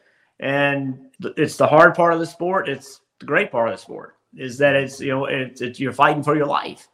and 0.43 0.99
it's 1.37 1.57
the 1.57 1.67
hard 1.67 1.95
part 1.95 2.13
of 2.13 2.19
the 2.19 2.27
sport. 2.27 2.69
It's 2.69 3.01
the 3.21 3.27
great 3.27 3.51
part 3.51 3.69
of 3.69 3.77
the 3.77 3.81
sport 3.81 4.17
is 4.37 4.59
that 4.59 4.75
it's 4.75 5.01
you 5.01 5.11
know 5.11 5.25
it's, 5.25 5.61
it's 5.61 5.81
you're 5.81 5.93
fighting 5.93 6.23
for 6.23 6.37
your 6.37 6.47
life, 6.47 6.89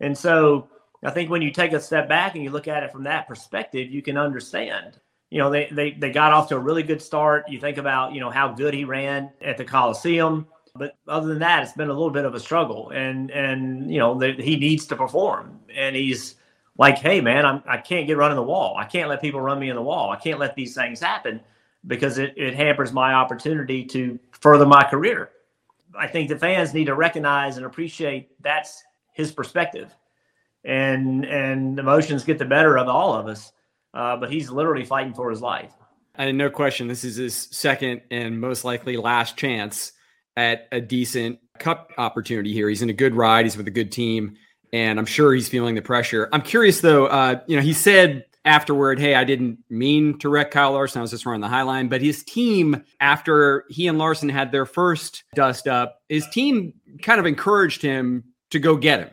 and 0.00 0.16
so 0.16 0.68
I 1.04 1.10
think 1.10 1.28
when 1.28 1.42
you 1.42 1.50
take 1.50 1.72
a 1.72 1.80
step 1.80 2.08
back 2.08 2.34
and 2.34 2.42
you 2.42 2.50
look 2.50 2.68
at 2.68 2.82
it 2.82 2.92
from 2.92 3.04
that 3.04 3.28
perspective, 3.28 3.90
you 3.90 4.00
can 4.00 4.16
understand. 4.16 4.98
You 5.28 5.40
know 5.40 5.50
they 5.50 5.68
they 5.70 5.90
they 5.90 6.10
got 6.10 6.32
off 6.32 6.48
to 6.48 6.56
a 6.56 6.60
really 6.60 6.84
good 6.84 7.02
start. 7.02 7.48
You 7.48 7.60
think 7.60 7.76
about 7.76 8.14
you 8.14 8.20
know 8.20 8.30
how 8.30 8.48
good 8.48 8.72
he 8.72 8.84
ran 8.84 9.30
at 9.42 9.58
the 9.58 9.64
Coliseum 9.64 10.46
but 10.76 10.96
other 11.06 11.28
than 11.28 11.38
that, 11.38 11.62
it's 11.62 11.72
been 11.72 11.88
a 11.88 11.92
little 11.92 12.10
bit 12.10 12.24
of 12.24 12.34
a 12.34 12.40
struggle, 12.40 12.90
and 12.90 13.30
and 13.30 13.92
you 13.92 13.98
know 13.98 14.18
the, 14.18 14.32
he 14.32 14.56
needs 14.56 14.86
to 14.86 14.96
perform, 14.96 15.60
and 15.72 15.94
he's 15.94 16.34
like, 16.76 16.98
hey 16.98 17.20
man, 17.20 17.46
I'm 17.46 17.62
I 17.66 17.76
can't 17.76 18.08
get 18.08 18.16
running 18.16 18.36
the 18.36 18.42
wall. 18.42 18.76
I 18.76 18.84
can't 18.84 19.08
let 19.08 19.20
people 19.20 19.40
run 19.40 19.60
me 19.60 19.70
in 19.70 19.76
the 19.76 19.82
wall. 19.82 20.10
I 20.10 20.16
can't 20.16 20.40
let 20.40 20.56
these 20.56 20.74
things 20.74 20.98
happen 20.98 21.40
because 21.86 22.18
it, 22.18 22.34
it 22.36 22.54
hampers 22.54 22.92
my 22.92 23.14
opportunity 23.14 23.84
to 23.84 24.18
further 24.32 24.66
my 24.66 24.84
career. 24.84 25.30
I 25.96 26.06
think 26.06 26.28
the 26.28 26.38
fans 26.38 26.74
need 26.74 26.86
to 26.86 26.94
recognize 26.94 27.56
and 27.56 27.66
appreciate 27.66 28.30
that's 28.42 28.82
his 29.12 29.30
perspective, 29.30 29.94
and 30.64 31.24
and 31.24 31.78
emotions 31.78 32.24
get 32.24 32.38
the 32.38 32.44
better 32.44 32.76
of 32.78 32.88
all 32.88 33.14
of 33.14 33.28
us. 33.28 33.52
Uh, 33.92 34.16
but 34.16 34.30
he's 34.30 34.50
literally 34.50 34.84
fighting 34.84 35.14
for 35.14 35.30
his 35.30 35.40
life. 35.40 35.72
And 36.16 36.36
no 36.36 36.50
question, 36.50 36.88
this 36.88 37.04
is 37.04 37.16
his 37.16 37.34
second 37.34 38.02
and 38.10 38.40
most 38.40 38.64
likely 38.64 38.96
last 38.96 39.36
chance 39.36 39.92
at 40.36 40.66
a 40.72 40.80
decent 40.80 41.38
cup 41.58 41.92
opportunity 41.96 42.52
here. 42.52 42.68
He's 42.68 42.82
in 42.82 42.90
a 42.90 42.94
good 42.94 43.14
ride. 43.14 43.46
He's 43.46 43.56
with 43.56 43.68
a 43.68 43.72
good 43.72 43.92
team, 43.92 44.36
and 44.72 44.98
I'm 44.98 45.06
sure 45.06 45.32
he's 45.32 45.48
feeling 45.48 45.76
the 45.76 45.82
pressure. 45.82 46.28
I'm 46.32 46.42
curious 46.42 46.80
though. 46.80 47.06
Uh, 47.06 47.40
you 47.46 47.56
know, 47.56 47.62
he 47.62 47.72
said 47.72 48.24
afterward, 48.44 48.98
"Hey, 48.98 49.14
I 49.14 49.24
didn't 49.24 49.58
mean 49.70 50.18
to 50.18 50.28
wreck 50.28 50.50
Kyle 50.50 50.72
Larson. 50.72 51.00
I 51.00 51.02
was 51.02 51.10
just 51.10 51.26
running 51.26 51.40
the 51.40 51.48
high 51.48 51.62
line." 51.62 51.88
But 51.88 52.02
his 52.02 52.22
team, 52.22 52.82
after 53.00 53.64
he 53.68 53.86
and 53.86 53.98
Larson 53.98 54.28
had 54.28 54.52
their 54.52 54.66
first 54.66 55.24
dust 55.34 55.66
up, 55.66 56.00
his 56.08 56.26
team 56.28 56.74
kind 57.02 57.20
of 57.20 57.26
encouraged 57.26 57.82
him 57.82 58.24
to 58.50 58.58
go 58.58 58.76
get 58.76 59.00
him. 59.00 59.10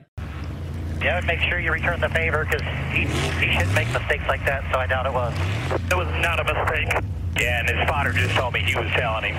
Yeah, 1.02 1.20
make 1.22 1.40
sure 1.40 1.60
you 1.60 1.72
return 1.72 2.00
the 2.00 2.10
favor 2.10 2.46
because 2.46 2.62
he, 2.94 3.08
he 3.44 3.52
shouldn't 3.54 3.74
make 3.74 3.92
mistakes 3.92 4.24
like 4.28 4.46
that, 4.46 4.64
so 4.72 4.78
I 4.78 4.86
doubt 4.86 5.08
it 5.08 5.14
was. 5.14 5.34
It 5.90 5.98
was 5.98 6.08
not 6.22 6.40
a 6.40 6.44
mistake. 6.44 6.94
Yeah, 7.40 7.62
and 7.62 7.70
his 7.70 7.88
spotter 7.88 8.12
just 8.12 8.36
told 8.36 8.54
me 8.54 8.60
he 8.60 8.76
was 8.76 8.88
telling 8.92 9.34
him. 9.34 9.38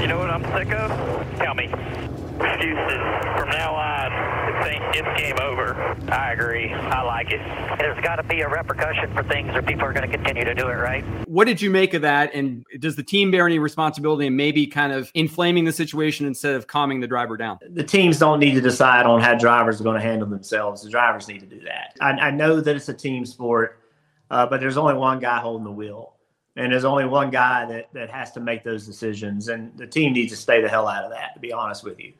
You 0.00 0.06
know 0.06 0.18
what 0.18 0.30
I'm 0.30 0.44
sick 0.44 0.72
of? 0.72 1.38
Tell 1.38 1.54
me. 1.54 1.68
Excuses. 2.40 3.02
From 3.36 3.50
now 3.50 3.74
on, 3.74 4.12
it's, 4.48 4.98
it's 4.98 5.20
game 5.20 5.36
over. 5.40 5.74
I 6.10 6.32
agree. 6.32 6.72
I 6.72 7.02
like 7.02 7.30
it. 7.30 7.40
There's 7.78 7.98
got 8.02 8.16
to 8.16 8.22
be 8.22 8.40
a 8.40 8.48
repercussion 8.48 9.12
for 9.14 9.22
things 9.24 9.54
or 9.54 9.62
people 9.62 9.84
are 9.84 9.92
going 9.92 10.08
to 10.08 10.16
continue 10.16 10.44
to 10.44 10.54
do 10.54 10.68
it, 10.68 10.74
right? 10.74 11.04
What 11.28 11.46
did 11.46 11.60
you 11.60 11.70
make 11.70 11.94
of 11.94 12.02
that? 12.02 12.34
And 12.34 12.64
does 12.78 12.96
the 12.96 13.02
team 13.02 13.30
bear 13.30 13.46
any 13.46 13.58
responsibility 13.58 14.26
in 14.26 14.36
maybe 14.36 14.66
kind 14.66 14.92
of 14.92 15.10
inflaming 15.14 15.64
the 15.64 15.72
situation 15.72 16.26
instead 16.26 16.54
of 16.54 16.66
calming 16.66 17.00
the 17.00 17.06
driver 17.06 17.36
down? 17.36 17.58
The 17.68 17.84
teams 17.84 18.18
don't 18.18 18.40
need 18.40 18.54
to 18.54 18.60
decide 18.60 19.06
on 19.06 19.20
how 19.20 19.34
drivers 19.34 19.80
are 19.80 19.84
going 19.84 20.00
to 20.00 20.06
handle 20.06 20.28
themselves. 20.28 20.82
The 20.82 20.90
drivers 20.90 21.28
need 21.28 21.40
to 21.40 21.46
do 21.46 21.60
that. 21.60 21.96
I, 22.00 22.10
I 22.10 22.30
know 22.30 22.60
that 22.60 22.76
it's 22.76 22.88
a 22.88 22.94
team 22.94 23.26
sport, 23.26 23.80
uh, 24.30 24.46
but 24.46 24.60
there's 24.60 24.76
only 24.76 24.94
one 24.94 25.18
guy 25.18 25.38
holding 25.40 25.64
the 25.64 25.72
wheel 25.72 26.14
and 26.58 26.72
there's 26.72 26.84
only 26.84 27.04
one 27.04 27.30
guy 27.30 27.64
that 27.66 27.92
that 27.94 28.10
has 28.10 28.32
to 28.32 28.40
make 28.40 28.64
those 28.64 28.84
decisions 28.84 29.48
and 29.48 29.76
the 29.78 29.86
team 29.86 30.12
needs 30.12 30.32
to 30.32 30.36
stay 30.36 30.60
the 30.60 30.68
hell 30.68 30.88
out 30.88 31.04
of 31.04 31.10
that 31.10 31.32
to 31.34 31.40
be 31.40 31.52
honest 31.52 31.84
with 31.84 31.98
you 32.00 32.12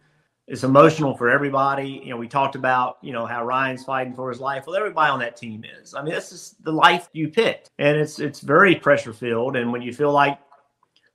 it's 0.49 0.65
emotional 0.65 1.15
for 1.15 1.29
everybody. 1.29 2.01
You 2.03 2.11
know 2.11 2.17
we 2.17 2.27
talked 2.27 2.55
about 2.55 2.99
you 3.03 3.13
know 3.13 3.27
how 3.27 3.45
ryan's 3.45 3.85
fighting 3.85 4.15
for 4.15 4.31
his 4.31 4.41
life. 4.41 4.65
Well 4.67 4.77
everybody 4.77 5.11
on 5.11 5.19
that 5.21 5.37
team 5.37 5.65
is. 5.81 5.95
I 5.95 6.03
mean 6.03 6.15
this 6.15 6.33
is 6.33 6.57
the 6.63 6.73
life 6.73 7.09
you 7.13 7.29
picked 7.29 7.71
and 7.79 7.97
it's 7.97 8.19
it's 8.19 8.41
very 8.41 8.75
pressure 8.75 9.13
filled. 9.13 9.57
And 9.57 9.71
when 9.71 9.83
you 9.83 9.93
feel 9.93 10.11
like 10.11 10.39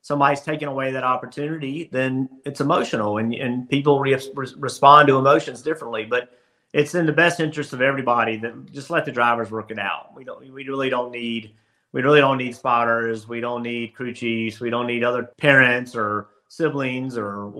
somebody's 0.02 0.42
taking 0.42 0.68
away 0.68 0.92
that 0.92 1.04
opportunity 1.04 1.90
then 1.92 2.30
it's 2.46 2.62
emotional 2.62 3.18
and 3.18 3.34
and 3.34 3.68
people 3.68 4.00
re- 4.00 4.18
respond 4.58 5.08
to 5.08 5.18
emotions 5.18 5.64
differently. 5.64 6.06
But 6.06 6.30
it's 6.74 6.94
in 6.94 7.08
the 7.08 7.14
best 7.14 7.40
interest 7.40 7.74
of 7.74 7.82
everybody 7.82 8.38
that 8.38 8.72
just 8.72 8.92
let 8.92 9.04
the 9.04 9.12
drivers 9.12 9.50
work 9.50 9.72
it 9.72 9.80
out. 9.80 10.16
We 10.16 10.24
don't 10.24 10.42
we 10.42 10.68
really 10.68 10.90
don't 10.92 11.12
need 11.12 11.54
we 11.92 12.02
really 12.04 12.22
don't 12.22 12.38
need 12.38 12.56
spotters. 12.56 13.28
We 13.28 13.40
don't 13.40 13.64
need 13.64 13.96
crew 13.96 14.14
chiefs. 14.14 14.60
We 14.60 14.70
don't 14.70 14.88
need 14.88 15.04
other 15.04 15.24
parents 15.38 15.96
or 15.96 16.28
siblings 16.56 17.18
or 17.18 17.52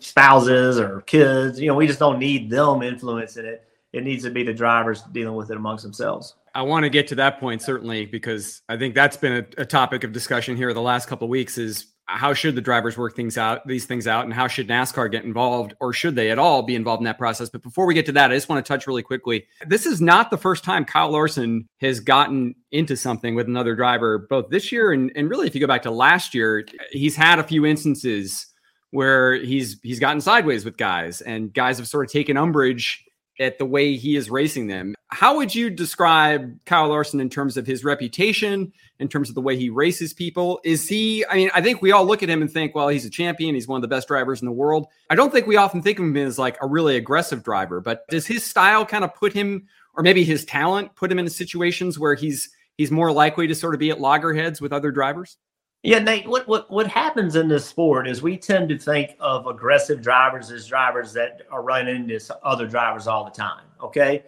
spouses 0.00 0.78
or 0.78 1.00
kids. 1.02 1.58
You 1.58 1.68
know, 1.68 1.74
we 1.74 1.86
just 1.86 1.98
don't 1.98 2.18
need 2.18 2.50
them 2.50 2.82
influencing 2.82 3.46
it. 3.46 3.64
It 3.92 4.04
needs 4.04 4.24
to 4.24 4.30
be 4.30 4.42
the 4.42 4.54
drivers 4.54 5.02
dealing 5.12 5.36
with 5.36 5.50
it 5.50 5.56
amongst 5.56 5.84
themselves. 5.84 6.34
I 6.54 6.62
want 6.62 6.84
to 6.84 6.90
get 6.90 7.08
to 7.08 7.14
that 7.16 7.40
point 7.40 7.62
certainly 7.62 8.04
because 8.04 8.60
I 8.68 8.76
think 8.76 8.94
that's 8.94 9.16
been 9.16 9.32
a, 9.32 9.62
a 9.62 9.64
topic 9.64 10.04
of 10.04 10.12
discussion 10.12 10.56
here 10.56 10.72
the 10.74 10.82
last 10.82 11.08
couple 11.08 11.24
of 11.24 11.30
weeks. 11.30 11.56
Is 11.56 11.86
how 12.12 12.34
should 12.34 12.54
the 12.54 12.60
drivers 12.60 12.96
work 12.96 13.16
things 13.16 13.38
out, 13.38 13.66
these 13.66 13.86
things 13.86 14.06
out, 14.06 14.24
and 14.24 14.32
how 14.32 14.46
should 14.46 14.68
NASCAR 14.68 15.10
get 15.10 15.24
involved, 15.24 15.74
or 15.80 15.92
should 15.92 16.14
they 16.14 16.30
at 16.30 16.38
all 16.38 16.62
be 16.62 16.74
involved 16.74 17.00
in 17.00 17.04
that 17.04 17.18
process? 17.18 17.48
But 17.48 17.62
before 17.62 17.86
we 17.86 17.94
get 17.94 18.06
to 18.06 18.12
that, 18.12 18.30
I 18.30 18.34
just 18.34 18.48
want 18.48 18.64
to 18.64 18.68
touch 18.68 18.86
really 18.86 19.02
quickly. 19.02 19.46
This 19.66 19.86
is 19.86 20.00
not 20.00 20.30
the 20.30 20.36
first 20.38 20.64
time 20.64 20.84
Kyle 20.84 21.10
Larson 21.10 21.68
has 21.80 22.00
gotten 22.00 22.54
into 22.70 22.96
something 22.96 23.34
with 23.34 23.46
another 23.46 23.74
driver, 23.74 24.26
both 24.30 24.50
this 24.50 24.70
year 24.70 24.92
and, 24.92 25.10
and 25.16 25.28
really, 25.28 25.46
if 25.46 25.54
you 25.54 25.60
go 25.60 25.66
back 25.66 25.82
to 25.82 25.90
last 25.90 26.34
year, 26.34 26.66
he's 26.90 27.16
had 27.16 27.38
a 27.38 27.44
few 27.44 27.66
instances 27.66 28.46
where 28.90 29.34
he's 29.34 29.80
he's 29.82 29.98
gotten 29.98 30.20
sideways 30.20 30.64
with 30.64 30.76
guys, 30.76 31.20
and 31.22 31.52
guys 31.52 31.78
have 31.78 31.88
sort 31.88 32.04
of 32.04 32.12
taken 32.12 32.36
umbrage 32.36 33.04
at 33.40 33.58
the 33.58 33.64
way 33.64 33.96
he 33.96 34.16
is 34.16 34.30
racing 34.30 34.66
them. 34.66 34.94
How 35.08 35.36
would 35.36 35.54
you 35.54 35.68
describe 35.68 36.58
Kyle 36.64 36.88
Larson 36.88 37.20
in 37.20 37.28
terms 37.28 37.56
of 37.56 37.66
his 37.66 37.84
reputation, 37.84 38.72
in 38.98 39.08
terms 39.08 39.28
of 39.28 39.34
the 39.34 39.40
way 39.40 39.56
he 39.56 39.68
races 39.68 40.12
people? 40.12 40.60
Is 40.64 40.88
he, 40.88 41.24
I 41.26 41.34
mean, 41.34 41.50
I 41.54 41.60
think 41.60 41.82
we 41.82 41.92
all 41.92 42.06
look 42.06 42.22
at 42.22 42.30
him 42.30 42.40
and 42.40 42.50
think, 42.50 42.74
well, 42.74 42.88
he's 42.88 43.04
a 43.04 43.10
champion. 43.10 43.54
He's 43.54 43.68
one 43.68 43.76
of 43.76 43.82
the 43.82 43.88
best 43.88 44.08
drivers 44.08 44.40
in 44.40 44.46
the 44.46 44.52
world. 44.52 44.86
I 45.10 45.14
don't 45.14 45.32
think 45.32 45.46
we 45.46 45.56
often 45.56 45.82
think 45.82 45.98
of 45.98 46.04
him 46.04 46.16
as 46.16 46.38
like 46.38 46.56
a 46.62 46.66
really 46.66 46.96
aggressive 46.96 47.42
driver, 47.42 47.80
but 47.80 48.06
does 48.08 48.26
his 48.26 48.44
style 48.44 48.86
kind 48.86 49.04
of 49.04 49.14
put 49.14 49.32
him, 49.32 49.66
or 49.94 50.02
maybe 50.02 50.24
his 50.24 50.44
talent 50.44 50.94
put 50.94 51.12
him 51.12 51.18
in 51.18 51.28
situations 51.28 51.98
where 51.98 52.14
he's, 52.14 52.48
he's 52.78 52.90
more 52.90 53.12
likely 53.12 53.46
to 53.46 53.54
sort 53.54 53.74
of 53.74 53.80
be 53.80 53.90
at 53.90 54.00
loggerheads 54.00 54.60
with 54.60 54.72
other 54.72 54.90
drivers? 54.90 55.36
Yeah, 55.84 55.98
Nate, 55.98 56.28
what, 56.28 56.46
what 56.46 56.70
what 56.70 56.86
happens 56.86 57.34
in 57.34 57.48
this 57.48 57.66
sport 57.66 58.06
is 58.06 58.22
we 58.22 58.36
tend 58.36 58.68
to 58.68 58.78
think 58.78 59.16
of 59.18 59.46
aggressive 59.48 60.00
drivers 60.00 60.50
as 60.52 60.66
drivers 60.66 61.12
that 61.14 61.42
are 61.50 61.62
running 61.62 62.08
into 62.08 62.38
other 62.44 62.68
drivers 62.68 63.08
all 63.08 63.24
the 63.24 63.30
time. 63.30 63.64
Okay. 63.82 64.24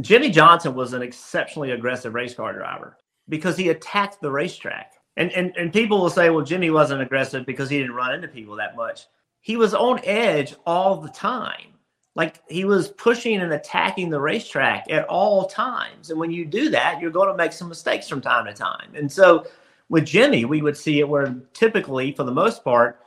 Jimmie 0.00 0.30
Johnson 0.30 0.74
was 0.74 0.94
an 0.94 1.02
exceptionally 1.02 1.72
aggressive 1.72 2.14
race 2.14 2.32
car 2.32 2.54
driver 2.54 2.96
because 3.28 3.56
he 3.56 3.68
attacked 3.68 4.20
the 4.20 4.30
racetrack. 4.30 4.94
And, 5.18 5.30
and 5.32 5.54
and 5.56 5.72
people 5.72 6.00
will 6.00 6.10
say, 6.10 6.30
well, 6.30 6.44
Jimmie 6.44 6.70
wasn't 6.70 7.02
aggressive 7.02 7.44
because 7.44 7.68
he 7.68 7.78
didn't 7.78 7.94
run 7.94 8.14
into 8.14 8.28
people 8.28 8.56
that 8.56 8.76
much. 8.76 9.08
He 9.40 9.56
was 9.56 9.74
on 9.74 10.00
edge 10.04 10.54
all 10.64 10.96
the 10.96 11.10
time. 11.10 11.74
Like 12.14 12.42
he 12.48 12.64
was 12.64 12.88
pushing 12.88 13.40
and 13.40 13.52
attacking 13.52 14.08
the 14.08 14.20
racetrack 14.20 14.90
at 14.90 15.04
all 15.04 15.46
times. 15.46 16.10
And 16.10 16.18
when 16.18 16.30
you 16.30 16.44
do 16.44 16.70
that, 16.70 17.00
you're 17.00 17.10
going 17.10 17.28
to 17.28 17.36
make 17.36 17.52
some 17.52 17.68
mistakes 17.68 18.08
from 18.08 18.20
time 18.20 18.46
to 18.46 18.52
time. 18.52 18.90
And 18.94 19.10
so 19.10 19.46
with 19.88 20.06
Jimmie, 20.06 20.44
we 20.44 20.62
would 20.62 20.76
see 20.76 21.00
it 21.00 21.08
where 21.08 21.34
typically, 21.52 22.12
for 22.12 22.24
the 22.24 22.32
most 22.32 22.62
part, 22.62 23.00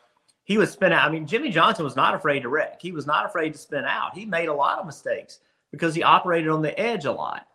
he 0.44 0.58
would 0.58 0.70
spin 0.70 0.92
out. 0.92 1.08
I 1.08 1.12
mean, 1.12 1.28
Jimmie 1.28 1.52
Johnson 1.52 1.86
was 1.86 1.96
not 1.96 2.16
afraid 2.16 2.42
to 2.42 2.50
wreck. 2.50 2.82
He 2.82 2.92
was 2.92 3.06
not 3.06 3.26
afraid 3.26 3.54
to 3.54 3.60
spin 3.60 3.86
out. 3.86 4.18
He 4.18 4.26
made 4.26 4.50
a 4.50 4.54
lot 4.54 4.80
of 4.80 4.86
mistakes 4.86 5.40
because 5.72 5.96
he 5.96 6.04
operated 6.04 6.50
on 6.50 6.62
the 6.62 6.78
edge 6.80 7.06
a 7.06 7.12
lot. 7.12 7.48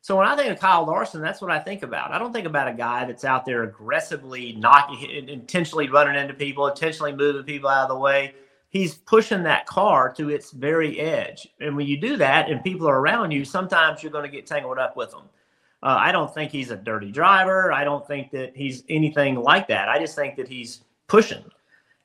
So 0.00 0.18
when 0.18 0.26
I 0.26 0.36
think 0.36 0.52
of 0.52 0.60
Kyle 0.60 0.84
Larson, 0.84 1.22
that's 1.22 1.40
what 1.40 1.50
I 1.50 1.58
think 1.58 1.82
about. 1.82 2.10
I 2.10 2.18
don't 2.18 2.32
think 2.32 2.46
about 2.46 2.68
a 2.68 2.74
guy 2.74 3.06
that's 3.06 3.24
out 3.24 3.46
there 3.46 3.62
aggressively 3.62 4.52
knocking, 4.52 5.28
intentionally 5.28 5.88
running 5.88 6.20
into 6.20 6.34
people, 6.34 6.66
intentionally 6.66 7.14
moving 7.14 7.44
people 7.44 7.70
out 7.70 7.84
of 7.84 7.88
the 7.88 7.98
way. 7.98 8.34
He's 8.68 8.96
pushing 8.96 9.44
that 9.44 9.64
car 9.64 10.12
to 10.14 10.28
its 10.28 10.50
very 10.50 11.00
edge. 11.00 11.48
And 11.60 11.74
when 11.74 11.86
you 11.86 11.96
do 11.96 12.18
that 12.18 12.50
and 12.50 12.62
people 12.62 12.86
are 12.86 13.00
around 13.00 13.30
you, 13.30 13.46
sometimes 13.46 14.02
you're 14.02 14.12
going 14.12 14.30
to 14.30 14.36
get 14.36 14.46
tangled 14.46 14.78
up 14.78 14.94
with 14.94 15.10
them. 15.10 15.22
Uh, 15.84 15.98
I 16.00 16.12
don't 16.12 16.32
think 16.32 16.50
he's 16.50 16.70
a 16.70 16.76
dirty 16.76 17.12
driver. 17.12 17.70
I 17.70 17.84
don't 17.84 18.06
think 18.06 18.30
that 18.30 18.56
he's 18.56 18.84
anything 18.88 19.36
like 19.36 19.68
that. 19.68 19.90
I 19.90 19.98
just 19.98 20.16
think 20.16 20.34
that 20.36 20.48
he's 20.48 20.80
pushing 21.08 21.44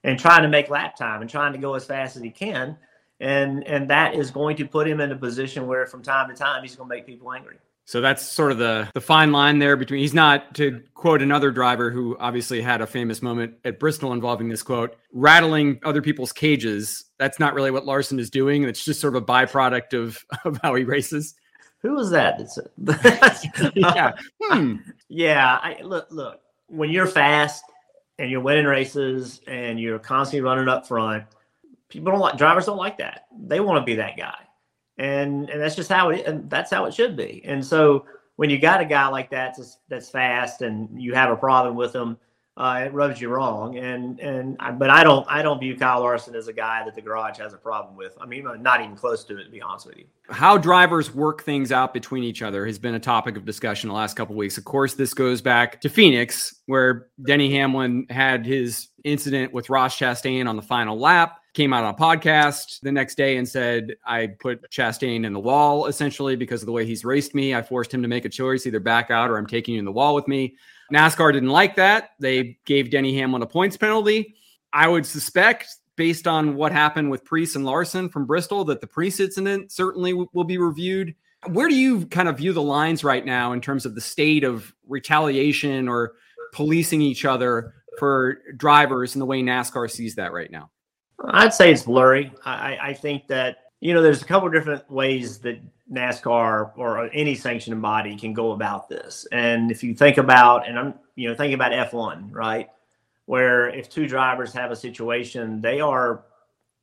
and 0.04 0.20
trying 0.20 0.42
to 0.42 0.50
make 0.50 0.70
lap 0.70 0.98
time 0.98 1.22
and 1.22 1.30
trying 1.30 1.54
to 1.54 1.60
go 1.60 1.76
as 1.76 1.86
fast 1.86 2.18
as 2.18 2.22
he 2.22 2.30
can. 2.30 2.78
And 3.22 3.66
and 3.66 3.90
that 3.90 4.16
is 4.16 4.32
going 4.32 4.58
to 4.58 4.68
put 4.68 4.86
him 4.86 5.00
in 5.00 5.14
a 5.14 5.16
position 5.16 5.66
where 5.66 5.86
from 5.86 6.02
time 6.02 6.30
to 6.30 6.36
time 6.36 6.62
he's 6.62 6.76
going 6.76 6.90
to 6.90 6.96
make 6.96 7.06
people 7.06 7.32
angry. 7.32 7.56
So 7.86 8.02
that's 8.02 8.22
sort 8.22 8.52
of 8.52 8.58
the 8.58 8.90
the 8.94 9.02
fine 9.02 9.32
line 9.32 9.60
there 9.60 9.78
between 9.78 10.02
he's 10.02 10.14
not 10.14 10.56
to 10.56 10.82
quote 10.94 11.22
another 11.22 11.50
driver 11.50 11.90
who 11.90 12.18
obviously 12.20 12.62
had 12.62 12.82
a 12.82 12.88
famous 12.88 13.22
moment 13.22 13.56
at 13.64 13.80
Bristol 13.80 14.12
involving 14.12 14.50
this 14.50 14.62
quote, 14.62 14.98
rattling 15.14 15.80
other 15.84 16.02
people's 16.02 16.34
cages. 16.34 17.06
That's 17.18 17.40
not 17.40 17.54
really 17.54 17.72
what 17.72 17.86
Larson 17.86 18.20
is 18.20 18.30
doing. 18.30 18.64
It's 18.64 18.84
just 18.84 19.00
sort 19.00 19.16
of 19.16 19.24
a 19.24 19.26
byproduct 19.26 19.94
of 19.94 20.24
of 20.46 20.60
how 20.62 20.76
he 20.76 20.84
races. 20.84 21.34
Who 21.82 21.94
was 21.94 22.10
that? 22.12 22.42
yeah. 23.76 24.12
Hmm. 24.42 24.76
Yeah. 25.08 25.60
I, 25.62 25.82
look, 25.82 26.08
look, 26.12 26.42
when 26.68 26.90
you're 26.90 27.08
fast 27.08 27.64
and 28.18 28.30
you're 28.30 28.42
winning 28.42 28.66
races 28.66 29.42
and 29.48 29.80
you're 29.80 30.00
constantly 30.00 30.42
running 30.42 30.68
up 30.68 30.88
front, 30.88 31.24
people 31.88 32.12
don't 32.12 32.22
like 32.22 32.38
drivers 32.38 32.66
don't 32.66 32.78
like 32.78 32.98
that. 32.98 33.28
They 33.48 33.60
want 33.60 33.82
to 33.82 33.86
be 33.86 33.96
that 33.96 34.18
guy. 34.18 34.38
And 34.98 35.50
and 35.50 35.62
that's 35.62 35.76
just 35.76 35.90
how 35.90 36.10
it 36.10 36.26
and 36.26 36.50
that's 36.50 36.72
how 36.72 36.86
it 36.86 36.94
should 36.94 37.16
be. 37.16 37.42
And 37.46 37.66
so 37.66 38.06
when 38.36 38.50
you 38.50 38.60
got 38.60 38.82
a 38.82 38.86
guy 38.86 39.08
like 39.08 39.30
that 39.32 39.56
that's, 39.58 39.78
that's 39.88 40.10
fast 40.10 40.62
and 40.62 41.02
you 41.02 41.14
have 41.14 41.32
a 41.32 41.36
problem 41.36 41.76
with 41.76 41.96
him, 41.96 42.18
uh, 42.60 42.84
it 42.86 42.94
rubs 42.94 43.22
you 43.22 43.30
wrong. 43.30 43.78
And 43.78 44.20
and 44.20 44.58
but 44.78 44.90
I 44.90 45.04
don't 45.04 45.26
I 45.30 45.42
don't 45.42 45.60
view 45.60 45.78
Kyle 45.78 46.02
Larson 46.02 46.36
as 46.36 46.50
a 46.50 46.54
guy 46.54 46.84
that 46.84 46.94
the 46.94 47.02
garage 47.02 47.38
has 47.38 47.54
a 47.54 47.58
problem 47.58 47.96
with. 47.96 48.18
I 48.20 48.26
mean, 48.26 48.46
not 48.62 48.82
even 48.82 48.98
close 48.98 49.24
to 49.26 49.38
it, 49.38 49.46
to 49.46 49.50
be 49.50 49.62
honest 49.62 49.88
with 49.88 49.98
you. 49.98 50.06
How 50.30 50.58
drivers 50.58 51.16
work 51.16 51.44
things 51.44 51.72
out 51.72 51.94
between 51.94 52.24
each 52.24 52.42
other 52.42 52.66
has 52.66 52.78
been 52.78 52.96
a 52.96 53.00
topic 53.00 53.38
of 53.38 53.46
discussion 53.46 53.88
the 53.88 53.96
last 53.96 54.18
couple 54.18 54.36
weeks. 54.36 54.58
Of 54.58 54.66
course, 54.66 54.94
this 54.94 55.14
goes 55.14 55.42
back 55.42 55.80
to 55.82 55.90
Phoenix, 55.90 56.54
where 56.66 57.08
Denny 57.26 57.50
Hamlin 57.56 58.06
had 58.10 58.46
his 58.46 58.90
incident 59.06 59.54
with 59.54 59.70
Ross 59.70 59.98
Chastain 59.98 60.48
on 60.48 60.58
the 60.58 60.62
final 60.62 61.00
lap. 61.00 61.38
Came 61.54 61.72
out 61.74 61.86
on 61.86 61.94
a 61.94 61.98
podcast 61.98 62.82
the 62.82 62.92
next 62.92 63.16
day 63.16 63.38
and 63.38 63.48
said, 63.48 63.96
I 64.06 64.28
put 64.28 64.70
Chastain 64.70 65.26
in 65.26 65.34
the 65.34 65.40
wall 65.40 65.88
essentially 65.88 66.36
because 66.36 66.62
of 66.62 66.68
the 66.68 66.72
way 66.72 66.86
he's 66.86 67.04
raced 67.04 67.34
me. 67.34 67.56
I 67.56 67.62
forced 67.62 67.94
him 67.94 68.02
to 68.02 68.08
make 68.08 68.26
a 68.26 68.30
choice 68.30 68.68
either 68.68 68.80
back 68.80 69.10
out 69.10 69.32
or 69.32 69.38
I'm 69.38 69.48
taking 69.48 69.74
you 69.74 69.80
in 69.80 69.86
the 69.86 69.92
wall 69.92 70.14
with 70.14 70.28
me. 70.28 70.58
NASCAR 70.94 71.34
didn't 71.34 71.50
like 71.50 71.76
that. 71.76 72.12
They 72.20 72.58
gave 72.66 72.92
Denny 72.92 73.18
Hamlin 73.18 73.42
a 73.42 73.48
points 73.48 73.78
penalty. 73.78 74.36
I 74.74 74.88
would 74.88 75.06
suspect, 75.06 75.68
based 75.96 76.28
on 76.28 76.56
what 76.56 76.72
happened 76.72 77.10
with 77.10 77.26
Preece 77.26 77.56
and 77.56 77.66
Larson 77.66 78.10
from 78.10 78.26
Bristol, 78.26 78.64
that 78.66 78.82
the 78.82 78.88
Preece 78.88 79.20
incident 79.20 79.72
certainly 79.72 80.12
w- 80.12 80.30
will 80.34 80.44
be 80.44 80.58
reviewed. 80.58 81.16
Where 81.48 81.68
do 81.68 81.76
you 81.76 82.06
kind 82.08 82.28
of 82.28 82.38
view 82.38 82.54
the 82.54 82.62
lines 82.62 83.04
right 83.04 83.26
now 83.26 83.54
in 83.54 83.62
terms 83.62 83.86
of 83.86 83.96
the 83.96 84.02
state 84.02 84.44
of 84.44 84.74
retaliation 84.88 85.88
or 85.88 86.14
policing 86.54 87.02
each 87.02 87.26
other 87.26 87.74
for 87.98 88.40
drivers 88.58 89.16
and 89.16 89.22
the 89.22 89.26
way 89.26 89.42
NASCAR 89.42 89.90
sees 89.90 90.16
that 90.16 90.34
right 90.34 90.52
now? 90.52 90.70
I'd 91.32 91.54
say 91.54 91.72
it's 91.72 91.84
blurry. 91.84 92.32
I, 92.46 92.78
I 92.82 92.94
think 92.94 93.28
that, 93.28 93.58
you 93.82 93.94
know, 93.94 94.02
there's 94.02 94.22
a 94.22 94.26
couple 94.26 94.50
different 94.50 94.90
ways 94.90 95.40
that 95.40 95.60
NASCAR 95.92 96.72
or 96.78 97.10
any 97.14 97.36
sanctioning 97.36 97.82
body 97.82 98.16
can 98.16 98.34
go 98.34 98.52
about 98.52 98.90
this. 98.90 99.28
And 99.32 99.72
if 99.72 99.84
you 99.84 99.94
think 99.96 100.18
about, 100.18 100.68
and 100.68 100.78
I'm, 100.78 100.94
you 101.16 101.30
know, 101.30 101.36
thinking 101.36 101.56
about 101.56 101.72
F1, 101.92 102.30
right? 102.32 102.70
Where 103.26 103.70
if 103.70 103.90
two 103.90 104.08
drivers 104.08 104.54
have 104.54 104.72
a 104.72 104.76
situation, 104.76 105.62
they 105.62 105.82
are, 105.82 106.24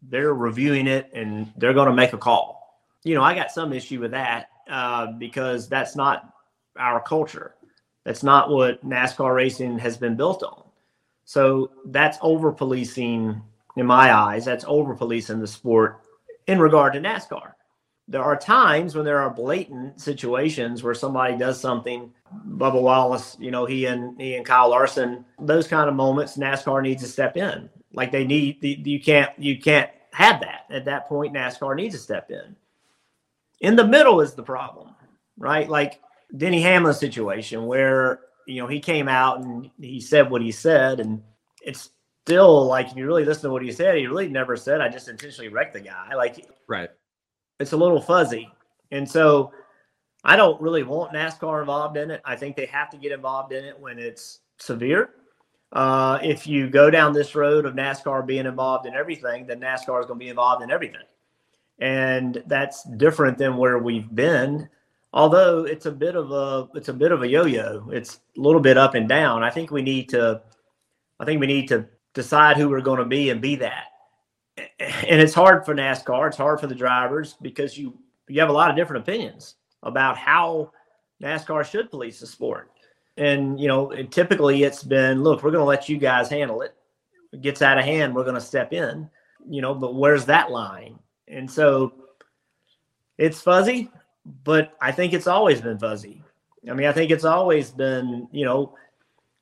they're 0.03 0.35
reviewing 0.35 0.87
it 0.87 1.11
and 1.15 1.53
they're 1.57 1.75
going 1.75 1.89
to 1.89 1.95
make 1.95 2.13
a 2.13 2.19
call. 2.19 2.81
You 3.05 3.15
know, 3.15 3.23
I 3.23 3.35
got 3.35 3.51
some 3.51 3.73
issue 3.73 4.01
with 4.01 4.11
that 4.11 4.49
uh, 4.69 5.13
because 5.13 5.69
that's 5.69 5.95
not 5.95 6.33
our 6.77 7.01
culture. 7.01 7.55
That's 8.05 8.23
not 8.23 8.51
what 8.51 8.85
NASCAR 8.87 9.35
racing 9.35 9.79
has 9.79 9.97
been 9.97 10.17
built 10.17 10.43
on. 10.43 10.65
So 11.25 11.71
that's 11.87 12.19
over 12.23 12.53
policing, 12.53 13.41
in 13.77 13.87
my 13.87 14.13
eyes, 14.13 14.45
that's 14.45 14.65
over 14.69 14.95
policing 14.95 15.41
the 15.41 15.47
sport 15.47 16.03
in 16.47 16.61
regard 16.61 16.93
to 16.93 17.01
NASCAR 17.01 17.53
there 18.09 18.23
are 18.23 18.37
times 18.37 18.95
when 18.95 19.05
there 19.05 19.21
are 19.21 19.31
blatant 19.31 20.01
situations 20.01 20.83
where 20.83 20.95
somebody 20.95 21.37
does 21.37 21.61
something. 21.61 22.13
Bubba 22.51 22.81
Wallace, 22.81 23.37
you 23.41 23.51
know, 23.51 23.67
he 23.67 23.87
and 23.87 24.21
he 24.21 24.37
and 24.37 24.47
Kyle 24.47 24.71
Larson, 24.71 25.25
those 25.41 25.67
kind 25.67 25.89
of 25.89 25.97
moments, 25.97 26.37
NASCAR 26.37 26.83
needs 26.83 27.03
to 27.03 27.09
step 27.09 27.37
in. 27.37 27.69
Like 27.93 28.13
they 28.13 28.25
need, 28.25 28.63
you 28.63 29.01
can't, 29.01 29.31
you 29.39 29.59
can't 29.59 29.91
have 30.13 30.41
that 30.41 30.67
at 30.71 30.85
that 30.85 31.09
point. 31.09 31.35
NASCAR 31.35 31.75
needs 31.75 31.95
to 31.95 32.01
step 32.01 32.31
in. 32.31 32.55
In 33.61 33.75
the 33.75 33.87
middle 33.87 34.21
is 34.21 34.35
the 34.35 34.43
problem, 34.43 34.95
right? 35.37 35.69
Like 35.69 36.01
Denny 36.37 36.61
Hamlin's 36.63 37.01
situation 37.01 37.67
where 37.67 38.21
you 38.47 38.61
know 38.61 38.69
he 38.69 38.79
came 38.79 39.09
out 39.09 39.41
and 39.41 39.71
he 39.81 40.01
said 40.01 40.31
what 40.31 40.43
he 40.43 40.53
said, 40.53 41.01
and 41.01 41.23
it's 41.63 41.91
still 42.25 42.67
like 42.67 42.89
if 42.89 42.97
you 42.97 43.07
really 43.07 43.25
listen 43.25 43.45
to 43.45 43.51
what 43.51 43.63
he 43.63 43.73
said, 43.73 43.97
he 43.97 44.07
really 44.07 44.29
never 44.29 44.57
said, 44.57 44.83
"I 44.83 44.91
just 44.91 45.09
intentionally 45.09 45.49
wrecked 45.49 45.73
the 45.73 45.81
guy." 45.81 46.15
Like, 46.15 46.47
right 46.69 46.91
it's 47.59 47.73
a 47.73 47.77
little 47.77 48.01
fuzzy. 48.01 48.51
And 48.91 49.09
so 49.09 49.53
I 50.25 50.37
don't 50.37 50.61
really 50.61 50.83
want 50.83 51.13
NASCAR 51.13 51.61
involved 51.61 51.97
in 51.97 52.11
it. 52.11 52.21
I 52.25 52.37
think 52.37 52.57
they 52.57 52.67
have 52.67 52.91
to 52.91 52.97
get 52.97 53.13
involved 53.13 53.53
in 53.53 53.65
it 53.65 53.79
when 53.79 53.99
it's 53.99 54.41
severe. 54.59 55.11
Uh, 55.73 56.19
if 56.23 56.47
you 56.47 56.69
go 56.69 56.91
down 56.91 57.13
this 57.13 57.35
road 57.35 57.67
of 57.67 57.75
NASCAR 57.75 58.27
being 58.27 58.47
involved 58.47 58.87
in 58.87 58.95
everything, 58.95 59.47
then 59.47 59.61
NASCAR 59.61 60.01
is 60.01 60.07
going 60.07 60.19
to 60.19 60.25
be 60.25 60.29
involved 60.29 60.63
in 60.63 60.71
everything. 60.71 61.03
And 61.79 62.43
that's 62.47 62.85
different 62.97 63.39
than 63.39 63.57
where 63.57 63.79
we've 63.79 64.15
been. 64.15 64.69
Although 65.13 65.65
it's 65.65 65.87
a 65.87 65.93
bit 65.93 66.15
of 66.15 66.31
a 66.31 66.69
it's 66.75 66.89
a 66.89 66.93
bit 66.93 67.13
of 67.13 67.23
a 67.23 67.29
yo-yo. 67.29 67.89
It's 67.91 68.21
a 68.37 68.41
little 68.41 68.61
bit 68.61 68.77
up 68.77 68.95
and 68.95 69.09
down. 69.09 69.43
I 69.43 69.51
think 69.51 69.71
we 69.71 69.83
need 69.83 70.09
to 70.11 70.43
I 71.21 71.25
think 71.25 71.41
we 71.41 71.47
need 71.47 71.69
to 71.69 71.87
decide 72.15 72.57
who 72.57 72.69
we're 72.69 72.81
going 72.81 72.99
to 72.99 73.05
be 73.05 73.31
and 73.31 73.41
be 73.41 73.57
that 73.57 73.85
and 74.57 75.21
it's 75.21 75.35
hard 75.35 75.65
for 75.65 75.75
NASCAR. 75.75 76.29
It's 76.29 76.37
hard 76.37 76.61
for 76.61 76.67
the 76.67 76.75
drivers 76.75 77.37
because 77.41 77.77
you 77.77 77.97
you 78.29 78.41
have 78.41 78.49
a 78.49 78.53
lot 78.53 78.71
of 78.71 78.77
different 78.77 79.03
opinions 79.03 79.57
about 79.83 80.17
how 80.17 80.73
NASCAR 81.23 81.65
should 81.65 81.91
police 81.91 82.21
the 82.21 82.27
sport. 82.27 82.71
And 83.17 83.59
you 83.61 83.69
know, 83.69 83.91
typically 84.11 84.65
it's 84.65 84.83
been, 84.83 85.23
look, 85.23 85.43
we're 85.43 85.51
going 85.51 85.63
to 85.63 85.65
let 85.65 85.89
you 85.89 85.97
guys 85.97 86.29
handle 86.29 86.63
it, 86.63 86.75
gets 87.41 87.63
out 87.63 87.79
of 87.79 87.85
hand, 87.85 88.15
we're 88.15 88.25
going 88.25 88.35
to 88.35 88.41
step 88.41 88.73
in, 88.73 89.09
you 89.49 89.63
know, 89.63 89.75
but 89.75 89.95
where's 89.95 90.27
that 90.27 90.51
line? 90.51 90.99
And 91.29 91.51
so 91.51 91.95
it's 93.17 93.41
fuzzy, 93.41 93.91
but 94.45 94.73
I 94.81 94.93
think 94.93 95.13
it's 95.13 95.27
always 95.27 95.61
been 95.61 95.79
fuzzy. 95.79 96.23
I 96.69 96.75
mean, 96.75 96.89
I 96.89 96.93
think 96.93 97.11
it's 97.11 97.25
always 97.25 97.71
been, 97.71 98.29
you 98.33 98.45
know, 98.45 98.75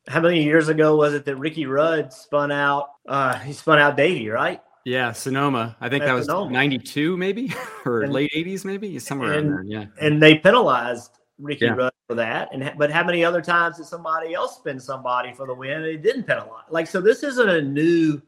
how 0.07 0.21
many 0.21 0.43
years 0.43 0.69
ago 0.69 0.97
was 0.97 1.15
it 1.15 1.25
that 1.25 1.37
Ricky 1.37 1.65
Rudd 1.65 2.13
spun 2.13 2.53
out? 2.53 2.91
Uh, 3.09 3.39
he 3.39 3.55
spun 3.55 3.79
out 3.79 3.97
Davey, 3.97 4.29
right? 4.29 4.61
Yeah, 4.85 5.13
Sonoma. 5.13 5.77
I 5.81 5.89
think 5.89 6.03
At 6.03 6.07
that 6.09 6.13
was 6.13 6.27
Sonoma. 6.27 6.53
92, 6.53 7.17
maybe, 7.17 7.53
or 7.87 8.03
And- 8.03 8.13
late 8.13 8.31
80s, 8.35 8.65
maybe, 8.65 8.99
somewhere 8.99 9.33
and- 9.33 9.51
around 9.51 9.69
there. 9.71 9.81
Yeah. 9.81 9.87
And 10.07 10.23
they 10.23 10.37
penalized 10.37 11.19
Ricky 11.39 11.65
Yeah. 11.65 11.73
Rudd 11.75 11.93
for 12.09 12.15
that. 12.17 12.51
And 12.53 12.73
but 12.77 12.91
how 12.91 13.03
many 13.03 13.25
other 13.25 13.41
times 13.41 13.79
did 13.79 13.87
somebody 13.87 14.35
else 14.35 14.57
spin 14.57 14.79
somebody 14.79 15.33
for 15.33 15.47
the 15.47 15.55
win 15.55 15.73
and 15.73 15.85
they 15.85 15.97
didn't 15.97 16.25
penalize? 16.25 16.65
Like, 16.71 16.87
so 16.87 17.01
this 17.01 17.23
isn't 17.23 17.49
a 17.49 17.63
new. 17.63 18.21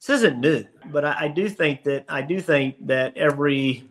This 0.00 0.10
isn't 0.16 0.40
new, 0.40 0.64
but 0.86 1.04
I, 1.04 1.16
I 1.24 1.28
do 1.28 1.46
think 1.50 1.82
that 1.84 2.06
I 2.08 2.22
do 2.22 2.40
think 2.40 2.76
that 2.86 3.14
every 3.18 3.84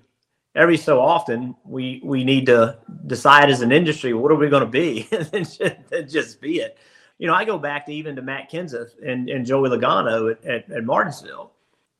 every 0.56 0.78
so 0.78 1.00
often 1.00 1.56
we 1.64 2.02
we 2.04 2.24
need 2.24 2.48
to 2.48 2.80
decide 3.06 3.52
as 3.52 3.62
an 3.62 3.72
industry 3.72 4.14
what 4.16 4.32
are 4.32 4.36
we 4.36 4.50
going 4.50 4.64
to 4.64 4.70
be 4.70 5.08
and 5.12 5.46
just, 5.48 5.62
just 6.08 6.42
be 6.42 6.62
it. 6.62 6.80
You 7.20 7.28
know, 7.28 7.36
I 7.36 7.46
go 7.46 7.60
back 7.60 7.86
to 7.86 7.94
even 7.94 8.16
to 8.16 8.24
Matt 8.24 8.50
Kenseth 8.50 8.92
and, 9.06 9.30
and 9.30 9.46
Joey 9.46 9.70
Logano 9.70 10.32
at, 10.32 10.44
at, 10.46 10.72
at 10.72 10.84
Martinsville. 10.84 11.52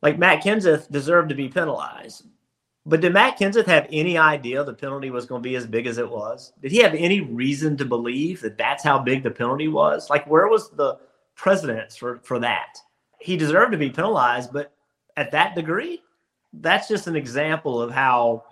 Like 0.02 0.18
Matt 0.18 0.44
Kenseth 0.44 0.90
deserved 0.92 1.30
to 1.30 1.36
be 1.36 1.50
penalized. 1.50 2.26
But 2.86 3.02
did 3.02 3.14
Matt 3.14 3.38
Kenseth 3.38 3.66
have 3.66 3.88
any 3.92 4.18
idea 4.18 4.64
the 4.64 4.74
penalty 4.74 5.12
was 5.12 5.26
going 5.26 5.44
to 5.44 5.50
be 5.50 5.56
as 5.56 5.68
big 5.68 5.86
as 5.86 5.98
it 5.98 6.10
was? 6.10 6.54
Did 6.62 6.72
he 6.72 6.80
have 6.80 6.94
any 6.94 7.22
reason 7.22 7.78
to 7.78 7.86
believe 7.86 8.42
that 8.42 8.58
that's 8.58 8.84
how 8.84 8.98
big 8.98 9.22
the 9.22 9.32
penalty 9.32 9.68
was? 9.68 10.10
Like, 10.10 10.26
where 10.28 10.48
was 10.48 10.70
the 10.72 10.98
precedence 11.36 11.96
for, 11.96 12.20
for 12.24 12.40
that? 12.40 12.78
He 13.20 13.38
deserved 13.38 13.74
to 13.74 13.78
be 13.78 13.90
penalized, 13.90 14.54
but 14.54 14.74
at 15.18 15.32
that 15.32 15.56
degree, 15.56 16.02
that's 16.54 16.88
just 16.88 17.08
an 17.08 17.16
example 17.16 17.82
of 17.82 17.92
how 17.92 18.46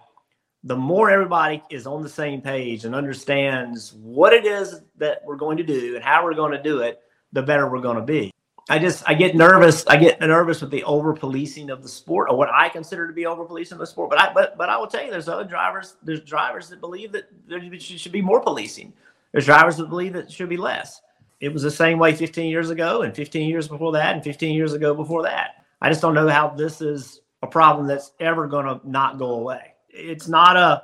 the 0.63 0.75
more 0.75 1.09
everybody 1.09 1.63
is 1.69 1.87
on 1.87 2.03
the 2.03 2.09
same 2.09 2.41
page 2.41 2.83
and 2.83 2.93
understands 2.93 3.93
what 3.93 4.33
it 4.33 4.45
is 4.45 4.81
that 4.97 5.21
we're 5.25 5.37
going 5.37 5.57
to 5.57 5.63
do 5.63 5.95
and 5.95 6.03
how 6.03 6.23
we're 6.23 6.33
going 6.33 6.51
to 6.51 6.61
do 6.61 6.79
it, 6.79 6.99
the 7.31 7.41
better 7.41 7.69
we're 7.69 7.81
going 7.81 7.95
to 7.95 8.03
be. 8.03 8.31
I 8.69 8.79
just 8.79 9.03
I 9.07 9.13
get 9.13 9.35
nervous. 9.35 9.85
I 9.87 9.95
get 9.95 10.19
nervous 10.19 10.61
with 10.61 10.71
the 10.71 10.83
over 10.83 11.13
policing 11.13 11.69
of 11.69 11.83
the 11.83 11.89
sport, 11.89 12.27
or 12.29 12.37
what 12.37 12.49
I 12.53 12.67
consider 12.67 13.07
to 13.07 13.13
be 13.13 13.25
over 13.25 13.45
policing 13.45 13.75
of 13.75 13.79
the 13.79 13.87
sport. 13.87 14.09
But 14.09 14.19
I 14.19 14.33
but 14.33 14.57
but 14.57 14.69
I 14.69 14.77
will 14.77 14.87
tell 14.87 15.03
you, 15.03 15.11
there's 15.11 15.29
other 15.29 15.45
drivers. 15.45 15.95
There's 16.03 16.21
drivers 16.21 16.69
that 16.69 16.81
believe 16.81 17.13
that 17.13 17.29
there 17.47 17.61
should 17.79 18.11
be 18.11 18.21
more 18.21 18.41
policing. 18.41 18.93
There's 19.31 19.45
drivers 19.45 19.77
that 19.77 19.89
believe 19.89 20.13
that 20.13 20.25
it 20.25 20.31
should 20.31 20.49
be 20.49 20.57
less. 20.57 21.01
It 21.39 21.53
was 21.53 21.61
the 21.61 21.71
same 21.71 21.99
way 21.99 22.13
15 22.13 22.49
years 22.49 22.69
ago, 22.69 23.03
and 23.03 23.15
15 23.15 23.47
years 23.47 23.67
before 23.67 23.91
that, 23.93 24.15
and 24.15 24.23
15 24.23 24.55
years 24.55 24.73
ago 24.73 24.93
before 24.93 25.23
that. 25.23 25.65
I 25.81 25.89
just 25.89 26.01
don't 26.01 26.15
know 26.15 26.27
how 26.27 26.49
this 26.49 26.81
is 26.81 27.21
a 27.43 27.47
problem 27.47 27.87
that's 27.87 28.11
ever 28.19 28.47
going 28.47 28.65
to 28.65 28.81
not 28.89 29.19
go 29.19 29.35
away. 29.35 29.75
It's 29.89 30.27
not 30.27 30.57
a 30.57 30.81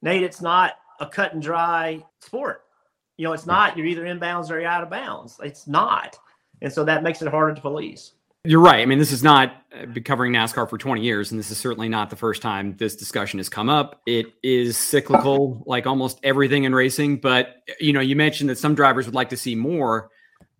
Nate. 0.00 0.22
It's 0.22 0.40
not 0.40 0.74
a 1.00 1.06
cut 1.06 1.34
and 1.34 1.42
dry 1.42 2.04
sport. 2.20 2.64
You 3.16 3.26
know, 3.26 3.32
it's 3.32 3.46
not. 3.46 3.76
You're 3.76 3.86
either 3.86 4.06
in 4.06 4.18
bounds 4.18 4.50
or 4.50 4.60
you're 4.60 4.70
out 4.70 4.82
of 4.82 4.90
bounds. 4.90 5.38
It's 5.42 5.66
not 5.66 6.16
and 6.62 6.72
so 6.72 6.84
that 6.84 7.02
makes 7.02 7.22
it 7.22 7.28
harder 7.28 7.54
to 7.54 7.60
police. 7.60 8.12
You're 8.44 8.60
right. 8.60 8.80
I 8.80 8.86
mean, 8.86 8.98
this 8.98 9.12
is 9.12 9.22
not 9.22 9.52
uh, 9.78 9.84
been 9.86 10.02
covering 10.02 10.32
NASCAR 10.32 10.68
for 10.68 10.78
20 10.78 11.02
years, 11.02 11.30
and 11.30 11.38
this 11.38 11.50
is 11.50 11.58
certainly 11.58 11.90
not 11.90 12.08
the 12.08 12.16
first 12.16 12.40
time 12.40 12.74
this 12.78 12.96
discussion 12.96 13.38
has 13.38 13.50
come 13.50 13.68
up. 13.68 14.00
It 14.06 14.32
is 14.42 14.78
cyclical, 14.78 15.62
like 15.66 15.86
almost 15.86 16.18
everything 16.22 16.64
in 16.64 16.74
racing. 16.74 17.18
But 17.18 17.62
you 17.78 17.92
know, 17.92 18.00
you 18.00 18.16
mentioned 18.16 18.48
that 18.48 18.56
some 18.56 18.74
drivers 18.74 19.04
would 19.04 19.14
like 19.14 19.28
to 19.30 19.36
see 19.36 19.54
more. 19.54 20.10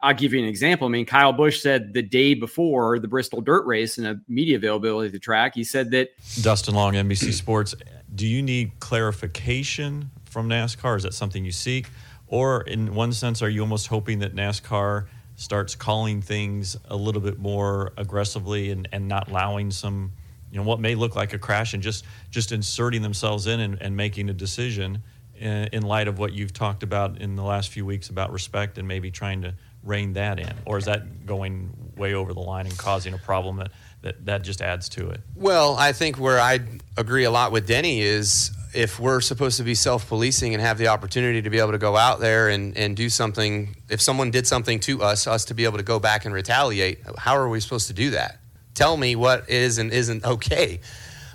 I'll 0.03 0.15
give 0.15 0.35
you 0.35 0.41
an 0.41 0.47
example. 0.47 0.87
I 0.87 0.91
mean, 0.91 1.07
Kyle 1.07 1.33
Busch 1.33 1.61
said 1.61 1.95
the 1.95 2.03
day 2.03 2.35
before 2.35 2.99
the 2.99 3.09
Bristol 3.09 3.41
Dirt 3.41 3.67
Race 3.67 3.97
in 3.97 4.05
a 4.05 4.17
media 4.29 4.57
availability 4.57 5.07
of 5.07 5.13
the 5.13 5.19
track, 5.19 5.55
he 5.55 5.65
said 5.65 5.91
that 5.93 6.11
Dustin 6.43 6.75
Long, 6.75 6.95
NBC 6.95 7.33
Sports. 7.33 7.75
Do 8.15 8.27
you 8.27 8.43
need 8.43 8.79
clarification 8.81 10.11
from 10.27 10.49
NASCAR? 10.51 10.99
Is 10.99 11.05
that 11.05 11.15
something 11.15 11.45
you 11.45 11.53
seek? 11.53 11.89
Or, 12.27 12.63
in 12.63 12.95
one 12.95 13.13
sense, 13.13 13.43
are 13.43 13.49
you 13.49 13.61
almost 13.63 13.89
hoping 13.89 14.21
that 14.21 14.35
NASCAR 14.35 15.07
starts 15.41 15.75
calling 15.75 16.21
things 16.21 16.77
a 16.91 16.97
little 16.97 17.23
bit 17.23 17.39
more 17.39 17.95
aggressively 17.97 18.71
and, 18.71 18.87
and 18.93 19.09
not 19.09 19.31
allowing 19.31 19.71
some, 19.71 20.13
you 20.53 20.59
know, 20.59 20.63
what 20.63 20.79
may 20.79 20.95
look 20.95 21.17
like 21.17 21.33
a 21.33 21.39
crash 21.39 21.73
and 21.73 21.83
just, 21.83 22.05
just 22.31 22.53
inserting 22.53 23.01
themselves 23.01 23.47
in 23.47 23.59
and, 23.59 23.81
and 23.81 23.97
making 23.97 24.29
a 24.29 24.35
decision 24.35 25.03
in, 25.35 25.69
in 25.73 25.83
light 25.83 26.09
of 26.09 26.19
what 26.19 26.35
you've 26.35 26.53
talked 26.53 26.83
about 26.83 27.23
in 27.23 27.37
the 27.37 27.43
last 27.43 27.71
few 27.71 27.87
weeks 27.87 28.11
about 28.11 28.31
respect 28.31 28.77
and 28.77 28.87
maybe 28.87 29.11
trying 29.11 29.41
to 29.41 29.55
rein 29.83 30.13
that 30.13 30.39
in? 30.39 30.53
Or 30.67 30.77
is 30.77 30.85
that 30.85 31.25
going 31.25 31.71
way 31.97 32.13
over 32.13 32.35
the 32.35 32.41
line 32.41 32.67
and 32.67 32.77
causing 32.77 33.15
a 33.15 33.19
problem 33.19 33.57
that, 33.57 33.71
that, 34.03 34.27
that 34.27 34.43
just 34.43 34.61
adds 34.61 34.91
to 34.91 35.09
it? 35.09 35.23
Well, 35.35 35.75
I 35.75 35.93
think 35.93 36.19
where 36.19 36.39
I 36.39 36.61
agree 36.99 37.25
a 37.25 37.31
lot 37.31 37.51
with 37.51 37.67
Denny 37.67 38.03
is 38.03 38.51
if 38.75 39.01
we're 39.01 39.21
supposed 39.21 39.57
to 39.59 39.63
be 39.63 39.75
self 39.75 40.09
policing 40.09 40.55
and 40.55 40.63
have 40.63 40.79
the 40.79 40.89
opportunity 40.89 41.43
to 41.43 41.51
be 41.51 41.59
able 41.59 41.73
to 41.73 41.79
go 41.79 41.97
out 41.97 42.21
there 42.21 42.49
and, 42.49 42.77
and 42.77 42.97
do 42.97 43.09
something, 43.09 43.77
if 43.89 44.01
someone 44.01 44.31
did 44.31 44.47
something 44.47 44.81
to 44.81 45.03
us, 45.03 45.27
us 45.27 45.47
to 45.47 45.55
be 45.55 45.65
able 45.65 45.79
to 45.79 45.85
go 45.85 45.99
back 45.99 46.25
and 46.25 46.35
retaliate, 46.35 47.01
how 47.19 47.37
are 47.37 47.49
we 47.49 47.61
supposed 47.61 47.89
to 47.89 47.93
do 47.93 48.11
that? 48.11 48.39
Tell 48.75 48.97
me 48.97 49.17
what 49.17 49.51
is 49.51 49.79
and 49.79 49.93
isn't 49.93 50.25
okay. 50.25 50.81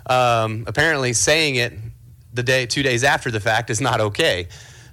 Um, 0.08 0.64
apparently, 0.66 1.12
saying 1.12 1.56
it 1.56 1.72
the 2.32 2.42
day, 2.42 2.66
two 2.66 2.82
days 2.82 3.04
after 3.04 3.30
the 3.30 3.40
fact 3.40 3.70
is 3.70 3.80
not 3.80 4.00
okay. 4.00 4.48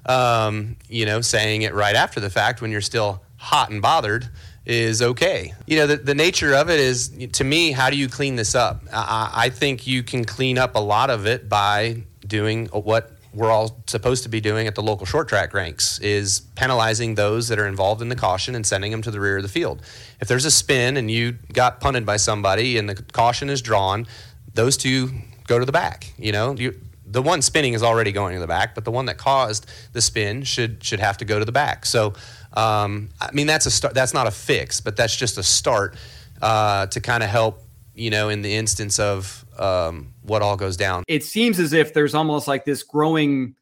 Um, 0.06 0.76
you 0.90 1.06
know, 1.06 1.22
saying 1.22 1.62
it 1.62 1.74
right 1.74 1.96
after 1.96 2.20
the 2.20 2.30
fact 2.30 2.62
when 2.62 2.72
you're 2.72 2.82
still 2.82 3.22
hot 3.38 3.70
and 3.70 3.82
bothered 3.82 4.30
is 4.66 5.02
okay. 5.02 5.54
You 5.68 5.78
know, 5.78 5.88
the, 5.88 5.98
the 5.98 6.16
nature 6.16 6.54
of 6.54 6.70
it 6.70 6.80
is, 6.80 7.10
to 7.34 7.44
me, 7.44 7.72
how 7.72 7.90
do 7.90 7.98
you 7.98 8.08
clean 8.08 8.36
this 8.36 8.56
up? 8.56 8.82
I, 8.92 9.32
I 9.34 9.50
think 9.50 9.88
you 9.88 10.04
can 10.04 10.26
clean 10.26 10.58
up 10.58 10.76
a 10.76 10.80
lot 10.80 11.10
of 11.10 11.26
it 11.28 11.50
by 11.50 12.04
doing 12.28 12.68
what 12.68 13.12
we're 13.34 13.52
all 13.52 13.82
supposed 13.88 14.24
to 14.24 14.30
be 14.30 14.40
doing 14.40 14.68
at 14.68 14.76
the 14.76 14.84
local 14.84 15.06
short 15.06 15.28
track 15.28 15.54
ranks 15.54 16.00
is 16.00 16.42
penalizing 16.56 17.16
those 17.16 17.48
that 17.48 17.58
are 17.58 17.68
involved 17.68 18.02
in 18.02 18.10
the 18.10 18.16
caution 18.16 18.54
and 18.54 18.66
sending 18.66 18.92
them 18.92 19.02
to 19.02 19.10
the 19.10 19.20
rear 19.20 19.38
of 19.38 19.44
the 19.44 19.50
field. 19.50 19.82
If 20.22 20.28
there's 20.28 20.46
a 20.46 20.52
spin 20.52 20.98
and 20.98 21.10
you 21.10 21.34
got 21.52 21.82
punted 21.82 22.06
by 22.06 22.18
somebody 22.18 22.78
and 22.78 22.88
the 22.88 22.96
caution 22.96 23.50
is 23.50 23.62
drawn, 23.62 24.06
those 24.54 24.78
two 24.78 25.10
go 25.48 25.58
to 25.58 25.66
the 25.66 25.72
back. 25.72 26.14
You 26.18 26.32
know, 26.32 26.54
you, 26.54 26.80
the 27.06 27.22
one 27.22 27.42
spinning 27.42 27.74
is 27.74 27.82
already 27.82 28.12
going 28.12 28.36
to 28.36 28.40
the 28.40 28.48
back, 28.48 28.76
but 28.76 28.86
the 28.86 28.92
one 28.92 29.08
that 29.08 29.18
caused 29.18 29.66
the 29.94 30.02
spin 30.02 30.44
should 30.44 30.84
should 30.84 31.00
have 31.00 31.18
to 31.18 31.26
go 31.26 31.40
to 31.40 31.46
the 31.46 31.52
back. 31.52 31.86
So, 31.86 32.14
um, 32.54 33.10
I 33.20 33.32
mean, 33.32 33.48
that's 33.48 33.66
a 33.66 33.72
start. 33.72 33.94
That's 33.94 34.14
not 34.14 34.28
a 34.28 34.32
fix, 34.32 34.80
but 34.80 34.96
that's 34.96 35.16
just 35.16 35.38
a 35.38 35.44
start 35.44 35.96
uh, 36.42 36.86
to 36.88 37.02
kind 37.02 37.24
of 37.24 37.30
help. 37.30 37.62
You 37.96 38.10
know, 38.10 38.30
in 38.30 38.42
the 38.42 38.56
instance 38.56 38.98
of 38.98 39.43
um, 39.60 40.14
what 40.22 40.42
all 40.42 40.58
goes 40.58 40.78
down. 40.78 41.04
it 41.08 41.24
seems 41.24 41.60
as 41.60 41.74
if 41.74 41.94
there's 41.94 42.16
almost 42.16 42.48
like 42.48 42.66
this 42.66 42.84
growing 42.84 43.56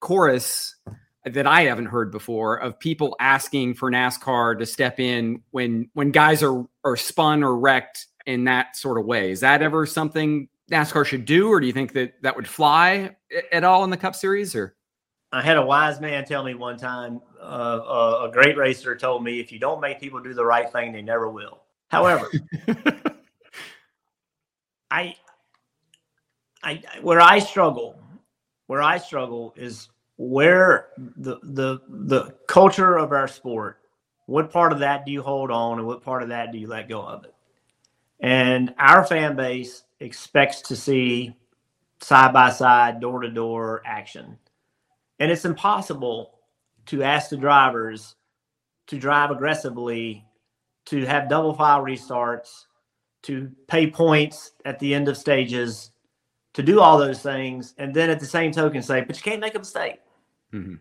chorus 0.00 0.76
that 1.24 1.46
I 1.46 1.62
haven't 1.62 1.86
heard 1.86 2.10
before 2.10 2.56
of 2.56 2.78
people 2.78 3.16
asking 3.18 3.74
for 3.74 3.90
NASCAR 3.90 4.58
to 4.58 4.66
step 4.66 5.00
in 5.00 5.42
when 5.50 5.88
when 5.94 6.10
guys 6.10 6.42
are 6.42 6.64
are 6.84 6.96
spun 6.96 7.42
or 7.42 7.56
wrecked 7.56 8.06
in 8.26 8.44
that 8.44 8.76
sort 8.76 8.98
of 8.98 9.06
way. 9.06 9.30
Is 9.30 9.40
that 9.40 9.62
ever 9.62 9.86
something 9.86 10.48
NASCAR 10.70 11.04
should 11.06 11.24
do, 11.24 11.48
or 11.48 11.60
do 11.60 11.66
you 11.66 11.72
think 11.72 11.92
that 11.92 12.14
that 12.22 12.36
would 12.36 12.48
fly 12.48 13.16
at 13.52 13.64
all 13.64 13.84
in 13.84 13.90
the 13.90 13.96
Cup 13.96 14.14
Series? 14.14 14.54
Or 14.54 14.74
I 15.32 15.42
had 15.42 15.56
a 15.56 15.64
wise 15.64 16.00
man 16.00 16.24
tell 16.24 16.44
me 16.44 16.54
one 16.54 16.76
time, 16.76 17.20
uh, 17.40 17.80
a, 17.84 18.28
a 18.28 18.30
great 18.32 18.56
racer 18.56 18.96
told 18.96 19.24
me, 19.24 19.40
if 19.40 19.50
you 19.50 19.58
don't 19.58 19.80
make 19.80 20.00
people 20.00 20.20
do 20.20 20.32
the 20.32 20.44
right 20.44 20.70
thing, 20.70 20.92
they 20.92 21.02
never 21.02 21.28
will. 21.28 21.62
However, 21.88 22.30
I, 24.90 25.16
I, 26.64 26.82
where 27.02 27.20
I 27.20 27.38
struggle, 27.38 27.98
where 28.66 28.82
I 28.82 28.98
struggle 28.98 29.52
is 29.56 29.88
where 30.16 30.88
the 30.96 31.38
the 31.42 31.80
the 31.88 32.34
culture 32.48 32.96
of 32.96 33.12
our 33.12 33.28
sport. 33.28 33.80
What 34.26 34.50
part 34.50 34.72
of 34.72 34.78
that 34.78 35.04
do 35.04 35.12
you 35.12 35.22
hold 35.22 35.50
on, 35.50 35.78
and 35.78 35.86
what 35.86 36.02
part 36.02 36.22
of 36.22 36.30
that 36.30 36.50
do 36.50 36.58
you 36.58 36.66
let 36.66 36.88
go 36.88 37.02
of 37.02 37.24
it? 37.24 37.34
And 38.20 38.74
our 38.78 39.04
fan 39.04 39.36
base 39.36 39.82
expects 40.00 40.62
to 40.62 40.76
see 40.76 41.36
side 42.00 42.32
by 42.32 42.50
side, 42.50 43.00
door 43.00 43.20
to 43.20 43.28
door 43.28 43.82
action. 43.84 44.38
And 45.20 45.30
it's 45.30 45.44
impossible 45.44 46.38
to 46.86 47.02
ask 47.02 47.30
the 47.30 47.36
drivers 47.36 48.16
to 48.86 48.98
drive 48.98 49.30
aggressively, 49.30 50.24
to 50.86 51.04
have 51.04 51.28
double 51.28 51.54
file 51.54 51.82
restarts, 51.82 52.64
to 53.22 53.50
pay 53.68 53.90
points 53.90 54.52
at 54.64 54.78
the 54.78 54.94
end 54.94 55.08
of 55.08 55.16
stages, 55.16 55.90
to 56.54 56.62
do 56.62 56.80
all 56.80 56.98
those 56.98 57.20
things, 57.20 57.74
and 57.78 57.92
then 57.94 58.10
at 58.10 58.20
the 58.20 58.26
same 58.26 58.52
token 58.52 58.82
say, 58.82 59.02
but 59.02 59.16
you 59.16 59.22
can't 59.22 59.40
make 59.40 59.54
a 59.54 59.58
mistake. 59.58 60.00
Mhm. 60.52 60.78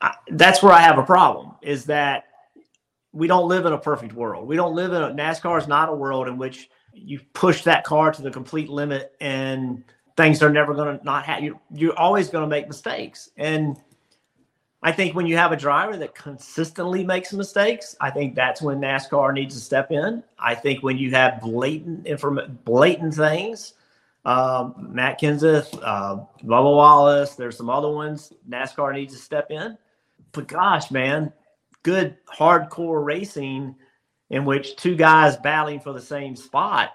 I, 0.00 0.14
that's 0.32 0.62
where 0.62 0.72
I 0.72 0.80
have 0.80 0.98
a 0.98 1.02
problem 1.02 1.52
is 1.62 1.86
that 1.86 2.24
we 3.12 3.26
don't 3.26 3.48
live 3.48 3.64
in 3.64 3.72
a 3.72 3.78
perfect 3.78 4.12
world. 4.12 4.46
We 4.46 4.56
don't 4.56 4.74
live 4.74 4.92
in 4.92 5.02
a 5.02 5.10
NASCAR 5.10 5.58
is 5.60 5.66
not 5.68 5.88
a 5.88 5.94
world 5.94 6.28
in 6.28 6.36
which 6.36 6.68
you 6.92 7.20
push 7.32 7.62
that 7.62 7.84
car 7.84 8.12
to 8.12 8.22
the 8.22 8.30
complete 8.30 8.68
limit 8.68 9.14
and 9.20 9.82
things 10.16 10.42
are 10.42 10.50
never 10.50 10.74
going 10.74 10.98
to 10.98 11.04
not 11.04 11.24
have 11.24 11.42
you. 11.42 11.58
You're 11.70 11.98
always 11.98 12.28
going 12.28 12.42
to 12.42 12.48
make 12.48 12.68
mistakes. 12.68 13.30
And 13.36 13.76
I 14.82 14.92
think 14.92 15.14
when 15.14 15.26
you 15.26 15.36
have 15.36 15.52
a 15.52 15.56
driver 15.56 15.96
that 15.96 16.14
consistently 16.14 17.04
makes 17.04 17.32
mistakes, 17.32 17.96
I 18.00 18.10
think 18.10 18.34
that's 18.34 18.60
when 18.60 18.80
NASCAR 18.80 19.32
needs 19.32 19.54
to 19.54 19.60
step 19.60 19.90
in. 19.90 20.22
I 20.38 20.54
think 20.54 20.82
when 20.82 20.98
you 20.98 21.10
have 21.12 21.40
blatant 21.40 22.06
inform- 22.06 22.58
blatant 22.64 23.14
things, 23.14 23.74
uh, 24.24 24.70
Matt 24.78 25.20
Kenseth, 25.20 25.78
uh, 25.82 26.16
Bubba 26.42 26.76
Wallace, 26.76 27.34
there's 27.34 27.56
some 27.56 27.70
other 27.70 27.90
ones 27.90 28.32
NASCAR 28.48 28.94
needs 28.94 29.14
to 29.14 29.20
step 29.20 29.50
in. 29.50 29.76
But 30.32 30.48
gosh, 30.48 30.90
man, 30.90 31.32
good 31.82 32.16
hardcore 32.26 33.04
racing 33.04 33.76
in 34.30 34.44
which 34.44 34.76
two 34.76 34.96
guys 34.96 35.36
battling 35.36 35.80
for 35.80 35.92
the 35.92 36.00
same 36.00 36.36
spot. 36.36 36.90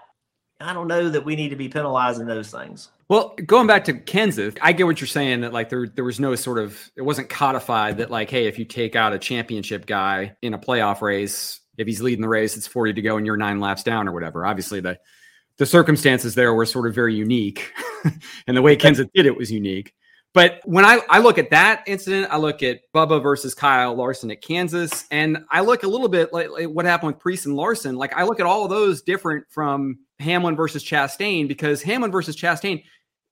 I 0.60 0.74
don't 0.74 0.88
know 0.88 1.08
that 1.08 1.24
we 1.24 1.36
need 1.36 1.48
to 1.50 1.56
be 1.56 1.68
penalizing 1.68 2.26
those 2.26 2.50
things. 2.50 2.90
Well, 3.08 3.34
going 3.46 3.66
back 3.66 3.84
to 3.84 3.94
Kenseth, 3.94 4.58
I 4.60 4.72
get 4.72 4.84
what 4.84 5.00
you're 5.00 5.08
saying 5.08 5.40
that 5.40 5.52
like 5.52 5.70
there 5.70 5.86
there 5.86 6.04
was 6.04 6.20
no 6.20 6.34
sort 6.34 6.58
of 6.58 6.78
it 6.96 7.02
wasn't 7.02 7.30
codified 7.30 7.96
that 7.96 8.10
like 8.10 8.30
hey 8.30 8.46
if 8.46 8.58
you 8.58 8.64
take 8.64 8.94
out 8.94 9.14
a 9.14 9.18
championship 9.18 9.86
guy 9.86 10.36
in 10.42 10.52
a 10.52 10.58
playoff 10.58 11.00
race 11.00 11.60
if 11.78 11.86
he's 11.86 12.02
leading 12.02 12.20
the 12.20 12.28
race 12.28 12.56
it's 12.56 12.66
40 12.66 12.92
to 12.92 13.02
go 13.02 13.16
and 13.16 13.24
you're 13.24 13.38
9 13.38 13.58
laps 13.58 13.82
down 13.82 14.06
or 14.06 14.12
whatever. 14.12 14.44
Obviously 14.44 14.80
the 14.80 14.98
the 15.60 15.66
circumstances 15.66 16.34
there 16.34 16.54
were 16.54 16.64
sort 16.64 16.86
of 16.86 16.94
very 16.94 17.14
unique 17.14 17.70
and 18.46 18.56
the 18.56 18.62
way 18.62 18.74
Kenseth 18.74 19.10
did 19.12 19.26
it 19.26 19.36
was 19.36 19.52
unique. 19.52 19.92
But 20.32 20.62
when 20.64 20.86
I, 20.86 21.00
I 21.10 21.18
look 21.18 21.36
at 21.36 21.50
that 21.50 21.84
incident, 21.86 22.28
I 22.30 22.38
look 22.38 22.62
at 22.62 22.80
Bubba 22.94 23.22
versus 23.22 23.54
Kyle 23.54 23.94
Larson 23.94 24.30
at 24.30 24.40
Kansas, 24.40 25.04
and 25.10 25.44
I 25.50 25.60
look 25.60 25.82
a 25.82 25.86
little 25.86 26.08
bit 26.08 26.32
like, 26.32 26.48
like 26.48 26.68
what 26.68 26.86
happened 26.86 27.12
with 27.12 27.20
Preece 27.20 27.44
and 27.44 27.56
Larson. 27.56 27.96
Like 27.96 28.16
I 28.16 28.22
look 28.22 28.40
at 28.40 28.46
all 28.46 28.64
of 28.64 28.70
those 28.70 29.02
different 29.02 29.44
from 29.50 29.98
Hamlin 30.18 30.56
versus 30.56 30.82
Chastain 30.82 31.46
because 31.46 31.82
Hamlin 31.82 32.10
versus 32.10 32.36
Chastain, 32.36 32.82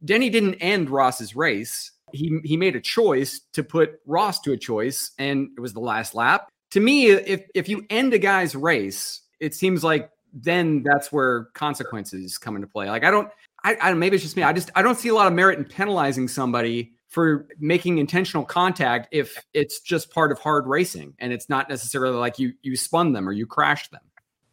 Denny 0.05 0.29
didn't 0.29 0.57
end 0.57 0.91
Ross's 0.91 1.35
race. 1.35 1.93
He 2.13 2.41
he 2.45 2.59
made 2.59 2.77
a 2.77 2.81
choice 2.81 3.41
to 3.55 3.63
put 3.65 4.01
Ross 4.05 4.41
to 4.41 4.53
a 4.53 4.57
choice, 4.59 5.13
and 5.19 5.49
it 5.57 5.61
was 5.61 5.73
the 5.73 5.81
last 5.81 6.15
lap. 6.15 6.51
To 6.73 6.81
me, 6.81 7.07
if 7.07 7.45
if 7.55 7.71
you 7.71 7.87
end 7.89 8.13
a 8.13 8.19
guy's 8.19 8.55
race, 8.55 9.23
it 9.41 9.55
seems 9.55 9.83
like 9.83 10.11
then 10.33 10.83
that's 10.83 11.13
where 11.13 11.45
consequences 11.55 12.39
come 12.39 12.57
into 12.57 12.69
play. 12.69 12.89
Like 12.89 13.05
I 13.05 13.11
don't, 13.11 13.31
I, 13.65 13.77
I 13.81 13.93
maybe 13.95 14.17
it's 14.17 14.25
just 14.25 14.37
me. 14.37 14.43
I 14.43 14.53
just 14.53 14.71
I 14.75 14.83
don't 14.83 14.99
see 14.99 15.09
a 15.09 15.15
lot 15.15 15.27
of 15.27 15.33
merit 15.33 15.59
in 15.59 15.65
penalizing 15.65 16.29
somebody 16.29 16.93
for 17.09 17.49
making 17.59 17.99
intentional 17.99 18.45
contact 18.45 19.09
if 19.11 19.43
it's 19.55 19.81
just 19.81 20.11
part 20.11 20.31
of 20.31 20.39
hard 20.39 20.67
racing 20.67 21.15
and 21.19 21.33
it's 21.33 21.49
not 21.49 21.69
necessarily 21.69 22.17
like 22.17 22.39
you 22.39 22.53
you 22.63 22.77
spun 22.77 23.13
them 23.13 23.29
or 23.29 23.33
you 23.33 23.47
crashed 23.47 23.91
them. 23.91 24.03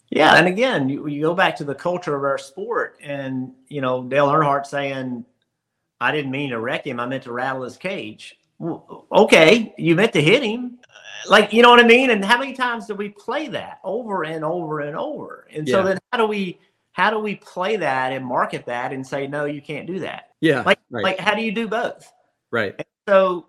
Yeah, 0.10 0.36
and 0.36 0.48
again, 0.48 0.88
you, 0.88 1.08
you 1.08 1.22
go 1.22 1.34
back 1.34 1.56
to 1.58 1.64
the 1.64 1.76
culture 1.76 2.16
of 2.16 2.24
our 2.24 2.38
sport, 2.38 2.98
and 3.02 3.52
you 3.68 3.82
know 3.82 4.04
Dale 4.04 4.28
Earnhardt 4.28 4.66
saying, 4.66 5.26
"I 6.00 6.12
didn't 6.12 6.32
mean 6.32 6.52
to 6.52 6.60
wreck 6.60 6.86
him. 6.86 7.00
I 7.00 7.06
meant 7.06 7.24
to 7.24 7.34
rattle 7.34 7.64
his 7.64 7.78
cage." 7.78 8.38
Well, 8.60 9.08
okay, 9.12 9.74
you 9.78 9.96
meant 9.96 10.14
to 10.14 10.22
hit 10.22 10.44
him, 10.44 10.80
like 11.28 11.54
you 11.54 11.62
know 11.62 11.70
what 11.70 11.80
I 11.80 11.88
mean. 11.88 12.10
And 12.10 12.24
how 12.24 12.38
many 12.38 12.54
times 12.54 12.88
do 12.88 12.96
we 12.96 13.10
play 13.10 13.48
that 13.50 13.80
over 13.84 14.24
and 14.24 14.44
over 14.44 14.82
and 14.82 14.96
over? 14.96 15.48
And 15.52 15.68
so 15.68 15.84
then 15.84 15.98
how 16.12 16.20
do 16.20 16.26
we 16.26 16.60
how 16.94 17.10
do 17.10 17.20
we 17.20 17.36
play 17.36 17.76
that 17.76 18.14
and 18.14 18.26
market 18.26 18.66
that 18.68 18.94
and 18.94 19.06
say 19.06 19.28
no, 19.28 19.46
you 19.46 19.62
can't 19.62 19.88
do 19.88 20.00
that? 20.00 20.32
Yeah, 20.42 20.62
Like 20.62 20.80
right, 20.90 21.04
like 21.04 21.20
how 21.20 21.36
do 21.36 21.42
you 21.42 21.52
do 21.52 21.68
both? 21.68 22.12
right. 22.52 22.80
So 23.08 23.48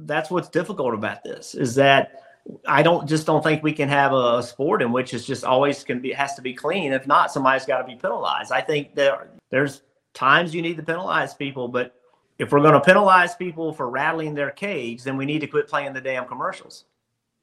that's 0.00 0.30
what's 0.30 0.48
difficult 0.48 0.94
about 0.94 1.24
this 1.24 1.54
is 1.54 1.74
that 1.76 2.22
I 2.66 2.82
don't 2.82 3.06
just 3.08 3.26
don't 3.26 3.42
think 3.42 3.62
we 3.62 3.72
can 3.72 3.88
have 3.88 4.12
a 4.12 4.42
sport 4.42 4.82
in 4.82 4.92
which 4.92 5.12
it's 5.12 5.24
just 5.24 5.44
always 5.44 5.84
can 5.84 6.00
be 6.00 6.12
has 6.12 6.34
to 6.34 6.42
be 6.42 6.54
clean. 6.54 6.92
If 6.92 7.06
not, 7.06 7.32
somebody's 7.32 7.66
got 7.66 7.78
to 7.78 7.84
be 7.84 7.96
penalized. 7.96 8.52
I 8.52 8.60
think 8.60 8.94
there 8.94 9.28
there's 9.50 9.82
times 10.14 10.54
you 10.54 10.62
need 10.62 10.76
to 10.76 10.82
penalize 10.82 11.34
people, 11.34 11.68
but 11.68 11.94
if 12.38 12.52
we're 12.52 12.60
going 12.60 12.74
to 12.74 12.80
penalize 12.80 13.34
people 13.34 13.72
for 13.72 13.90
rattling 13.90 14.34
their 14.34 14.50
cage, 14.50 15.02
then 15.02 15.16
we 15.16 15.26
need 15.26 15.40
to 15.40 15.46
quit 15.46 15.68
playing 15.68 15.92
the 15.92 16.00
damn 16.00 16.26
commercials. 16.26 16.84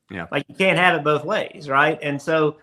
Yeah. 0.10 0.28
like 0.32 0.46
you 0.48 0.56
can't 0.56 0.78
have 0.78 0.96
it 0.96 1.04
both 1.04 1.26
ways, 1.26 1.68
right? 1.68 1.98
And 2.02 2.22
so, 2.22 2.58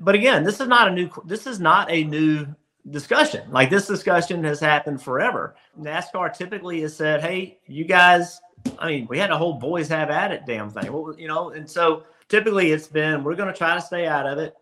but 0.00 0.14
again, 0.14 0.44
this 0.44 0.60
is 0.60 0.68
not 0.68 0.88
a 0.88 0.92
new 0.92 1.10
this 1.24 1.46
is 1.46 1.60
not 1.60 1.90
a 1.90 2.04
new 2.04 2.46
discussion. 2.90 3.50
Like 3.50 3.70
this 3.70 3.86
discussion 3.86 4.44
has 4.44 4.60
happened 4.60 5.02
forever. 5.02 5.56
NASCAR 5.80 6.36
typically 6.36 6.80
has 6.82 6.96
said, 6.96 7.22
"Hey, 7.22 7.58
you 7.66 7.84
guys." 7.84 8.40
I 8.78 8.88
mean, 8.88 9.06
we 9.10 9.18
had 9.18 9.30
a 9.30 9.36
whole 9.36 9.54
boys 9.54 9.88
have 9.88 10.10
at 10.10 10.32
it 10.32 10.42
damn 10.46 10.70
thing. 10.70 10.90
Was- 10.92 11.18
you 11.18 11.28
know, 11.28 11.50
and 11.50 11.68
so 11.68 12.04
typically 12.28 12.72
it's 12.72 12.86
been 12.86 13.22
we're 13.24 13.34
going 13.34 13.52
to 13.52 13.56
try 13.58 13.74
to 13.74 13.80
stay 13.80 14.06
out 14.06 14.26
of 14.26 14.38
it, 14.38 14.54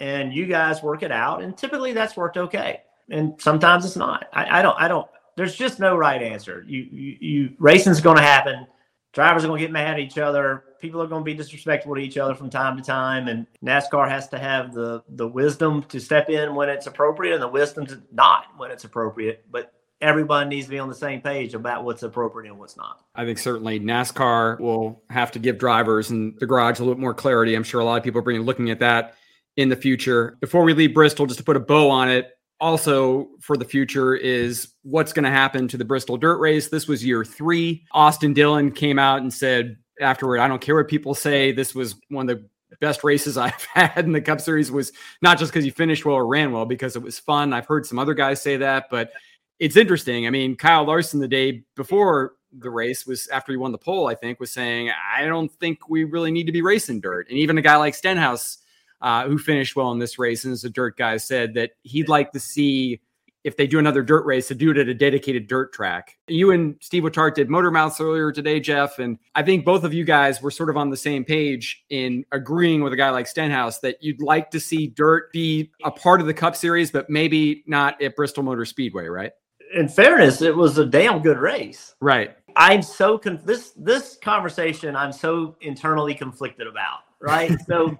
and 0.00 0.32
you 0.32 0.46
guys 0.46 0.82
work 0.82 1.02
it 1.02 1.12
out. 1.12 1.42
And 1.42 1.56
typically 1.56 1.92
that's 1.92 2.16
worked 2.16 2.36
okay. 2.36 2.82
And 3.10 3.40
sometimes 3.40 3.84
it's 3.84 3.96
not. 3.96 4.26
I, 4.32 4.58
I 4.58 4.62
don't. 4.62 4.76
I 4.78 4.86
don't. 4.88 5.08
There's 5.36 5.54
just 5.54 5.80
no 5.80 5.96
right 5.96 6.22
answer. 6.22 6.64
You 6.66 6.86
you, 6.90 7.16
you 7.20 7.50
racing's 7.58 8.00
going 8.00 8.16
to 8.16 8.22
happen. 8.22 8.66
Drivers 9.12 9.44
are 9.44 9.48
going 9.48 9.58
to 9.58 9.64
get 9.64 9.72
mad 9.72 9.94
at 9.94 10.00
each 10.00 10.18
other. 10.18 10.64
People 10.80 11.02
are 11.02 11.06
going 11.06 11.22
to 11.22 11.24
be 11.24 11.34
disrespectful 11.34 11.94
to 11.94 12.00
each 12.00 12.18
other 12.18 12.34
from 12.34 12.50
time 12.50 12.76
to 12.76 12.82
time, 12.82 13.28
and 13.28 13.46
NASCAR 13.64 14.08
has 14.08 14.28
to 14.28 14.38
have 14.38 14.72
the 14.72 15.02
the 15.08 15.26
wisdom 15.26 15.82
to 15.84 15.98
step 15.98 16.28
in 16.28 16.54
when 16.54 16.68
it's 16.68 16.86
appropriate 16.86 17.34
and 17.34 17.42
the 17.42 17.48
wisdom 17.48 17.86
to 17.86 18.00
not 18.12 18.44
when 18.56 18.70
it's 18.70 18.84
appropriate. 18.84 19.44
But 19.50 19.72
everyone 20.00 20.48
needs 20.48 20.66
to 20.66 20.70
be 20.70 20.78
on 20.78 20.88
the 20.88 20.94
same 20.94 21.20
page 21.20 21.54
about 21.54 21.84
what's 21.84 22.02
appropriate 22.02 22.50
and 22.50 22.58
what's 22.58 22.76
not. 22.76 23.02
I 23.14 23.24
think 23.24 23.38
certainly 23.38 23.80
NASCAR 23.80 24.60
will 24.60 25.02
have 25.10 25.32
to 25.32 25.38
give 25.38 25.58
drivers 25.58 26.10
and 26.10 26.38
the 26.38 26.46
garage 26.46 26.78
a 26.78 26.82
little 26.82 26.94
bit 26.94 27.00
more 27.00 27.14
clarity. 27.14 27.54
I'm 27.54 27.64
sure 27.64 27.80
a 27.80 27.84
lot 27.84 27.96
of 27.96 28.04
people 28.04 28.20
are 28.20 28.40
looking 28.40 28.70
at 28.70 28.80
that 28.80 29.14
in 29.56 29.68
the 29.68 29.76
future. 29.76 30.36
Before 30.40 30.62
we 30.62 30.74
leave 30.74 30.94
Bristol, 30.94 31.26
just 31.26 31.38
to 31.38 31.44
put 31.44 31.56
a 31.56 31.60
bow 31.60 31.90
on 31.90 32.08
it, 32.08 32.37
also 32.60 33.28
for 33.40 33.56
the 33.56 33.64
future 33.64 34.14
is 34.14 34.68
what's 34.82 35.12
going 35.12 35.24
to 35.24 35.30
happen 35.30 35.68
to 35.68 35.76
the 35.76 35.84
Bristol 35.84 36.16
dirt 36.16 36.38
race. 36.38 36.68
This 36.68 36.88
was 36.88 37.04
year 37.04 37.24
three. 37.24 37.84
Austin 37.92 38.32
Dillon 38.32 38.72
came 38.72 38.98
out 38.98 39.22
and 39.22 39.32
said 39.32 39.76
afterward, 40.00 40.40
I 40.40 40.48
don't 40.48 40.60
care 40.60 40.76
what 40.76 40.88
people 40.88 41.14
say. 41.14 41.52
This 41.52 41.74
was 41.74 41.94
one 42.08 42.28
of 42.28 42.38
the 42.38 42.48
best 42.80 43.04
races 43.04 43.36
I've 43.38 43.64
had 43.74 44.04
in 44.04 44.12
the 44.12 44.20
Cup 44.20 44.40
Series 44.40 44.70
was 44.70 44.92
not 45.22 45.38
just 45.38 45.52
because 45.52 45.64
he 45.64 45.70
finished 45.70 46.04
well 46.04 46.16
or 46.16 46.26
ran 46.26 46.52
well, 46.52 46.66
because 46.66 46.96
it 46.96 47.02
was 47.02 47.18
fun. 47.18 47.52
I've 47.52 47.66
heard 47.66 47.86
some 47.86 47.98
other 47.98 48.14
guys 48.14 48.42
say 48.42 48.56
that, 48.56 48.86
but 48.90 49.12
it's 49.58 49.76
interesting. 49.76 50.26
I 50.26 50.30
mean, 50.30 50.56
Kyle 50.56 50.84
Larson 50.84 51.20
the 51.20 51.28
day 51.28 51.64
before 51.74 52.34
the 52.52 52.70
race 52.70 53.06
was 53.06 53.28
after 53.28 53.52
he 53.52 53.56
won 53.56 53.72
the 53.72 53.78
pole, 53.78 54.06
I 54.06 54.14
think, 54.14 54.40
was 54.40 54.50
saying, 54.50 54.90
I 55.14 55.26
don't 55.26 55.52
think 55.52 55.88
we 55.88 56.04
really 56.04 56.30
need 56.30 56.46
to 56.46 56.52
be 56.52 56.62
racing 56.62 57.00
dirt. 57.00 57.28
And 57.28 57.38
even 57.38 57.58
a 57.58 57.62
guy 57.62 57.76
like 57.76 57.94
Stenhouse, 57.94 58.58
uh, 59.00 59.26
who 59.26 59.38
finished 59.38 59.76
well 59.76 59.92
in 59.92 59.98
this 59.98 60.18
race 60.18 60.44
and 60.44 60.52
is 60.52 60.64
a 60.64 60.70
dirt 60.70 60.96
guy, 60.96 61.16
said 61.16 61.54
that 61.54 61.72
he'd 61.82 62.08
like 62.08 62.32
to 62.32 62.40
see 62.40 63.00
if 63.44 63.56
they 63.56 63.66
do 63.66 63.78
another 63.78 64.02
dirt 64.02 64.26
race 64.26 64.48
to 64.48 64.54
do 64.54 64.70
it 64.70 64.76
at 64.76 64.88
a 64.88 64.94
dedicated 64.94 65.46
dirt 65.46 65.72
track. 65.72 66.18
You 66.26 66.50
and 66.50 66.76
Steve 66.80 67.04
Letarte 67.04 67.34
did 67.34 67.48
Motor 67.48 67.70
Mouths 67.70 68.00
earlier 68.00 68.32
today, 68.32 68.60
Jeff, 68.60 68.98
and 68.98 69.18
I 69.34 69.42
think 69.42 69.64
both 69.64 69.84
of 69.84 69.94
you 69.94 70.04
guys 70.04 70.42
were 70.42 70.50
sort 70.50 70.70
of 70.70 70.76
on 70.76 70.90
the 70.90 70.96
same 70.96 71.24
page 71.24 71.84
in 71.88 72.24
agreeing 72.32 72.82
with 72.82 72.92
a 72.92 72.96
guy 72.96 73.10
like 73.10 73.26
Stenhouse 73.26 73.78
that 73.80 74.02
you'd 74.02 74.20
like 74.20 74.50
to 74.50 74.60
see 74.60 74.88
dirt 74.88 75.32
be 75.32 75.70
a 75.84 75.90
part 75.90 76.20
of 76.20 76.26
the 76.26 76.34
Cup 76.34 76.56
Series, 76.56 76.90
but 76.90 77.08
maybe 77.08 77.64
not 77.66 78.00
at 78.02 78.16
Bristol 78.16 78.42
Motor 78.42 78.64
Speedway, 78.64 79.06
right? 79.06 79.32
In 79.74 79.88
fairness, 79.88 80.42
it 80.42 80.56
was 80.56 80.78
a 80.78 80.84
damn 80.84 81.22
good 81.22 81.38
race. 81.38 81.94
Right. 82.00 82.36
I'm 82.56 82.82
so 82.82 83.18
con- 83.18 83.40
this 83.44 83.72
this 83.76 84.18
conversation 84.20 84.96
I'm 84.96 85.12
so 85.12 85.56
internally 85.60 86.14
conflicted 86.14 86.66
about, 86.66 87.00
right? 87.20 87.52
so 87.66 87.96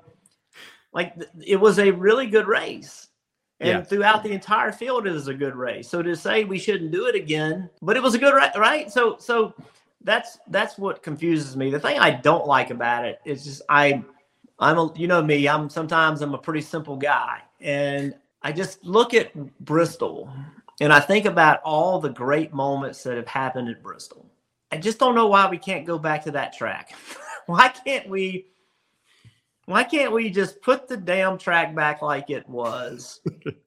like 0.99 1.15
it 1.47 1.57
was 1.57 1.79
a 1.79 1.93
really 1.93 2.27
good 2.27 2.49
race. 2.49 3.09
And 3.61 3.69
Yeah. 3.69 3.83
throughout 3.83 4.25
the 4.25 4.33
entire 4.33 4.73
field 4.73 5.07
it 5.07 5.13
was 5.13 5.29
a 5.29 5.35
good 5.35 5.55
race. 5.55 5.89
So 5.89 6.03
to 6.03 6.17
say 6.17 6.43
we 6.43 6.59
shouldn't 6.59 6.91
do 6.91 7.07
it 7.07 7.15
again, 7.15 7.71
but 7.81 7.97
it 7.97 8.03
was 8.03 8.15
a 8.15 8.19
good 8.19 8.35
race, 8.35 8.57
right? 8.57 8.91
So 8.91 9.17
so 9.19 9.55
that's 10.03 10.39
that's 10.49 10.77
what 10.77 11.05
confuses 11.05 11.57
me. 11.57 11.71
The 11.71 11.79
thing 11.79 12.01
I 12.01 12.11
don't 12.11 12.47
like 12.47 12.71
about 12.71 13.05
it 13.05 13.21
is 13.25 13.45
just 13.45 13.63
I 13.69 14.03
I'm 14.59 14.79
a 14.79 14.93
you 14.97 15.07
know 15.07 15.23
me, 15.23 15.49
I'm 15.49 15.71
sometimes 15.71 16.21
I'm 16.21 16.35
a 16.35 16.39
pretty 16.39 16.63
simple 16.63 16.97
guy 16.97 17.43
and 17.61 18.13
I 18.43 18.51
just 18.51 18.83
look 18.85 19.15
at 19.15 19.33
Bristol 19.61 20.29
and 20.81 20.93
I 20.93 20.99
think 20.99 21.27
about 21.27 21.61
all 21.65 22.01
the 22.01 22.11
great 22.11 22.53
moments 22.53 23.05
that 23.05 23.17
have 23.17 23.29
happened 23.29 23.69
at 23.69 23.85
Bristol. 23.85 24.27
I 24.73 24.79
just 24.79 24.99
don't 24.99 25.15
know 25.15 25.29
why 25.29 25.49
we 25.49 25.59
can't 25.59 25.87
go 25.87 25.97
back 25.97 26.25
to 26.25 26.33
that 26.33 26.53
track. 26.53 26.93
why 27.47 27.69
can't 27.69 28.09
we? 28.09 28.47
Why 29.69 29.85
can't 29.85 30.15
we 30.15 30.31
just 30.31 30.63
put 30.63 30.89
the 30.89 30.97
damn 30.97 31.37
track 31.37 31.75
back 31.75 32.01
like 32.01 32.31
it 32.31 32.49
was 32.49 33.21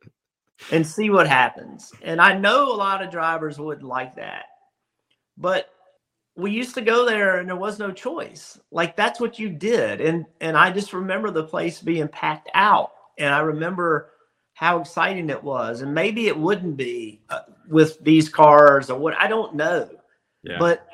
and 0.71 0.85
see 0.85 1.11
what 1.11 1.27
happens? 1.27 1.91
And 2.01 2.19
I 2.19 2.35
know 2.35 2.71
a 2.71 2.75
lot 2.75 3.03
of 3.03 3.11
drivers 3.11 3.59
wouldn't 3.59 3.87
like 3.87 4.15
that, 4.15 4.45
but 5.37 5.69
we 6.35 6.49
used 6.49 6.73
to 6.73 6.81
go 6.81 7.05
there 7.05 7.37
and 7.37 7.47
there 7.47 7.55
was 7.55 7.77
no 7.77 7.91
choice. 7.91 8.59
Like 8.71 8.95
that's 8.95 9.19
what 9.19 9.37
you 9.37 9.49
did, 9.49 10.01
and 10.01 10.25
and 10.39 10.57
I 10.57 10.71
just 10.71 10.91
remember 10.91 11.29
the 11.29 11.43
place 11.43 11.79
being 11.83 12.07
packed 12.07 12.49
out, 12.55 12.93
and 13.19 13.31
I 13.31 13.41
remember 13.41 14.09
how 14.55 14.79
exciting 14.79 15.29
it 15.29 15.43
was, 15.43 15.81
and 15.81 15.93
maybe 15.93 16.25
it 16.25 16.35
wouldn't 16.37 16.77
be 16.77 17.21
uh, 17.29 17.41
with 17.67 18.03
these 18.03 18.27
cars 18.27 18.89
or 18.89 18.97
what 18.97 19.13
I 19.19 19.27
don't 19.27 19.53
know 19.53 19.87
Yeah. 20.41 20.57
but 20.57 20.87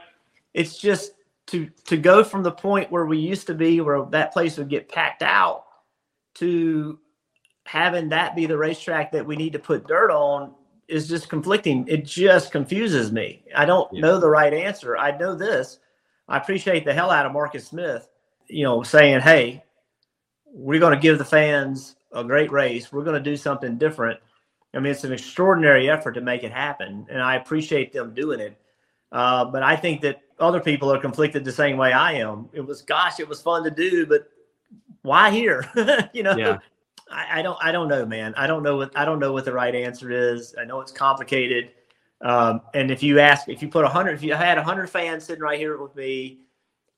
it's 0.53 0.77
just 0.77 1.13
to 1.47 1.69
to 1.85 1.97
go 1.97 2.23
from 2.23 2.43
the 2.43 2.51
point 2.51 2.91
where 2.91 3.05
we 3.05 3.17
used 3.17 3.47
to 3.47 3.53
be 3.53 3.81
where 3.81 4.03
that 4.11 4.33
place 4.33 4.57
would 4.57 4.69
get 4.69 4.89
packed 4.89 5.21
out 5.23 5.65
to 6.35 6.99
having 7.65 8.09
that 8.09 8.35
be 8.35 8.45
the 8.45 8.57
racetrack 8.57 9.11
that 9.11 9.25
we 9.25 9.35
need 9.35 9.53
to 9.53 9.59
put 9.59 9.87
dirt 9.87 10.11
on 10.11 10.53
is 10.87 11.07
just 11.07 11.27
conflicting 11.29 11.85
it 11.87 12.05
just 12.05 12.51
confuses 12.51 13.11
me 13.11 13.43
i 13.55 13.65
don't 13.65 13.91
Yeah. 13.93 14.01
know 14.01 14.19
the 14.19 14.29
right 14.29 14.53
answer 14.53 14.97
i 14.97 15.15
know 15.17 15.35
this 15.35 15.79
I 16.29 16.37
appreciate 16.37 16.83
the 16.83 16.93
hell 16.93 17.09
out 17.09 17.25
of 17.25 17.31
Marcus 17.31 17.67
Smith, 17.67 18.09
you 18.47 18.63
know, 18.65 18.83
saying, 18.83 19.21
"Hey, 19.21 19.63
we're 20.45 20.79
going 20.81 20.93
to 20.93 20.99
give 20.99 21.17
the 21.17 21.23
fans 21.25 21.95
a 22.11 22.21
great 22.23 22.51
race. 22.51 22.91
We're 22.91 23.05
going 23.05 23.21
to 23.21 23.29
do 23.29 23.37
something 23.37 23.77
different." 23.77 24.19
I 24.73 24.79
mean, 24.79 24.91
it's 24.91 25.05
an 25.05 25.13
extraordinary 25.13 25.89
effort 25.89 26.13
to 26.15 26.21
make 26.21 26.43
it 26.43 26.51
happen, 26.51 27.07
and 27.09 27.21
I 27.21 27.35
appreciate 27.35 27.93
them 27.93 28.13
doing 28.13 28.41
it. 28.41 28.57
Uh, 29.13 29.45
but 29.45 29.63
I 29.63 29.77
think 29.77 30.01
that 30.01 30.21
other 30.39 30.59
people 30.59 30.91
are 30.91 30.99
conflicted 30.99 31.43
the 31.43 31.51
same 31.51 31.77
way 31.77 31.93
I 31.93 32.13
am. 32.13 32.49
It 32.53 32.61
was, 32.61 32.81
gosh, 32.81 33.19
it 33.19 33.27
was 33.27 33.41
fun 33.41 33.63
to 33.63 33.71
do, 33.71 34.05
but 34.05 34.29
why 35.01 35.31
here? 35.31 35.69
you 36.13 36.23
know, 36.23 36.35
Yeah. 36.35 36.59
I, 37.09 37.39
I 37.39 37.41
don't, 37.41 37.57
I 37.61 37.71
don't 37.71 37.87
know, 37.87 38.05
man. 38.05 38.33
I 38.35 38.47
don't 38.47 38.63
know 38.63 38.77
what, 38.77 38.97
I 38.97 39.05
don't 39.05 39.19
know 39.19 39.31
what 39.31 39.45
the 39.45 39.53
right 39.53 39.73
answer 39.73 40.11
is. 40.11 40.53
I 40.59 40.65
know 40.65 40.81
it's 40.81 40.91
complicated. 40.91 41.71
Um, 42.21 42.61
and 42.73 42.91
if 42.91 43.01
you 43.01 43.19
ask, 43.19 43.47
if 43.47 43.61
you 43.61 43.69
put 43.69 43.85
a 43.85 43.87
hundred, 43.87 44.13
if 44.13 44.23
you 44.23 44.33
had 44.33 44.57
a 44.57 44.63
hundred 44.63 44.89
fans 44.89 45.23
sitting 45.23 45.41
right 45.41 45.59
here 45.59 45.81
with 45.81 45.95
me, 45.95 46.39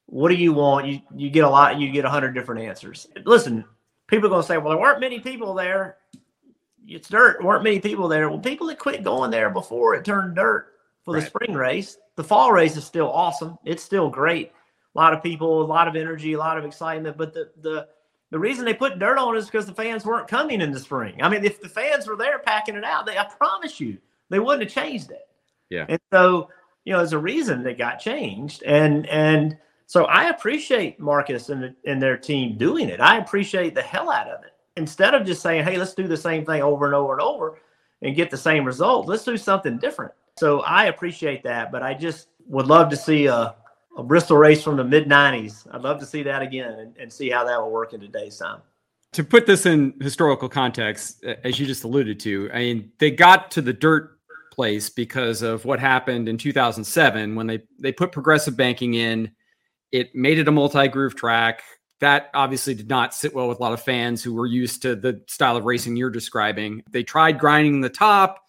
what 0.07 0.29
do 0.29 0.35
you 0.35 0.53
want? 0.53 0.87
You, 0.87 1.01
you 1.15 1.29
get 1.29 1.43
a 1.43 1.49
lot, 1.49 1.79
you 1.79 1.91
get 1.91 2.05
a 2.05 2.09
hundred 2.09 2.33
different 2.33 2.61
answers. 2.61 3.07
Listen, 3.25 3.63
people 4.07 4.27
are 4.27 4.29
going 4.29 4.41
to 4.41 4.47
say, 4.47 4.57
well, 4.57 4.69
there 4.69 4.79
weren't 4.79 4.99
many 4.99 5.19
people 5.19 5.53
there. 5.53 5.97
It's 6.87 7.09
dirt. 7.09 7.37
There 7.39 7.47
weren't 7.47 7.63
many 7.63 7.79
people 7.79 8.07
there. 8.07 8.29
Well, 8.29 8.39
people 8.39 8.67
that 8.67 8.79
quit 8.79 9.03
going 9.03 9.29
there 9.29 9.51
before 9.51 9.93
it 9.93 10.05
turned 10.05 10.35
dirt 10.35 10.78
for 11.09 11.13
the 11.19 11.21
Right. 11.21 11.27
spring 11.27 11.53
race. 11.53 11.97
The 12.15 12.23
fall 12.23 12.51
race 12.51 12.77
is 12.77 12.85
still 12.85 13.11
awesome. 13.11 13.57
It's 13.65 13.83
still 13.83 14.09
great. 14.09 14.51
A 14.95 14.97
lot 14.97 15.13
of 15.13 15.23
people, 15.23 15.61
a 15.61 15.63
lot 15.65 15.87
of 15.87 15.95
energy, 15.95 16.33
a 16.33 16.37
lot 16.39 16.57
of 16.57 16.65
excitement. 16.65 17.17
But 17.17 17.33
the 17.33 17.49
the 17.61 17.87
the 18.31 18.39
reason 18.39 18.65
they 18.65 18.73
put 18.73 18.99
dirt 18.99 19.17
on 19.17 19.35
is 19.35 19.45
because 19.45 19.65
the 19.65 19.73
fans 19.73 20.05
weren't 20.05 20.27
coming 20.27 20.61
in 20.61 20.71
the 20.71 20.79
spring. 20.79 21.21
I 21.21 21.29
mean, 21.29 21.43
if 21.43 21.61
the 21.61 21.69
fans 21.69 22.07
were 22.07 22.15
there 22.15 22.39
packing 22.39 22.75
it 22.75 22.83
out, 22.83 23.05
they 23.05 23.17
I 23.17 23.25
promise 23.25 23.79
you 23.79 23.97
they 24.29 24.39
wouldn't 24.39 24.63
have 24.63 24.71
changed 24.83 25.11
it. 25.11 25.27
Yeah. 25.69 25.85
And 25.89 25.99
so, 26.13 26.49
you 26.85 26.93
know, 26.93 26.99
there's 26.99 27.13
a 27.13 27.19
reason 27.19 27.63
that 27.63 27.77
got 27.77 27.99
changed. 27.99 28.63
And 28.63 29.07
and 29.07 29.57
so 29.87 30.05
I 30.05 30.29
appreciate 30.29 30.99
Marcus 30.99 31.49
and 31.49 31.75
and 31.85 32.01
their 32.01 32.17
team 32.17 32.57
doing 32.57 32.89
it. 32.89 32.99
I 33.01 33.17
appreciate 33.17 33.73
the 33.75 33.81
hell 33.81 34.11
out 34.11 34.27
of 34.27 34.43
it. 34.43 34.51
Instead 34.77 35.13
of 35.15 35.25
just 35.25 35.41
saying, 35.41 35.63
"Hey, 35.63 35.77
let's 35.77 35.93
do 35.93 36.07
the 36.07 36.17
same 36.17 36.45
thing 36.45 36.61
over 36.61 36.85
and 36.85 36.95
over 36.95 37.13
and 37.13 37.21
over 37.21 37.57
and 38.01 38.15
get 38.15 38.29
the 38.31 38.37
same 38.37 38.63
result, 38.65 39.07
let's 39.07 39.23
do 39.23 39.37
something 39.37 39.77
different." 39.77 40.13
So 40.39 40.61
I 40.61 40.85
appreciate 40.85 41.43
that, 41.43 41.69
but 41.69 41.83
I 41.83 41.93
just 41.93 42.29
would 42.47 42.65
love 42.65 42.89
to 42.91 42.95
see 42.95 43.25
a, 43.25 43.55
a 43.97 44.03
Bristol 44.03 44.37
race 44.37 44.63
from 44.63 44.77
the 44.77 44.85
mid 44.85 45.05
'90s. 45.05 45.67
I'd 45.73 45.81
love 45.81 45.99
to 45.99 46.05
see 46.05 46.23
that 46.23 46.41
again 46.41 46.71
and, 46.79 46.97
and 46.97 47.11
see 47.11 47.29
how 47.29 47.43
that 47.43 47.59
will 47.59 47.71
work 47.71 47.91
in 47.91 47.99
today's 47.99 48.37
time. 48.37 48.61
to 49.11 49.23
put 49.25 49.45
this 49.45 49.65
in 49.65 49.95
historical 49.99 50.47
context, 50.47 51.25
as 51.25 51.59
you 51.59 51.65
just 51.65 51.83
alluded 51.83 52.21
to, 52.21 52.49
I 52.53 52.59
mean, 52.59 52.91
they 52.99 53.11
got 53.11 53.51
to 53.51 53.61
the 53.61 53.73
dirt 53.73 54.17
place 54.49 54.89
because 54.89 55.41
of 55.41 55.65
what 55.65 55.77
happened 55.77 56.29
in 56.29 56.37
2007 56.37 57.35
when 57.35 57.45
they 57.45 57.59
they 57.77 57.91
put 57.91 58.13
progressive 58.13 58.55
banking 58.55 58.93
in. 58.93 59.31
It 59.91 60.15
made 60.15 60.39
it 60.39 60.47
a 60.47 60.51
multi-groove 60.51 61.17
track. 61.17 61.63
That 61.99 62.29
obviously 62.33 62.75
did 62.75 62.87
not 62.87 63.13
sit 63.13 63.35
well 63.35 63.49
with 63.49 63.59
a 63.59 63.61
lot 63.61 63.73
of 63.73 63.81
fans 63.81 64.23
who 64.23 64.33
were 64.33 64.45
used 64.45 64.83
to 64.83 64.95
the 64.95 65.21
style 65.27 65.57
of 65.57 65.65
racing 65.65 65.97
you're 65.97 66.09
describing. 66.09 66.81
They 66.89 67.03
tried 67.03 67.39
grinding 67.39 67.81
the 67.81 67.89
top. 67.89 68.45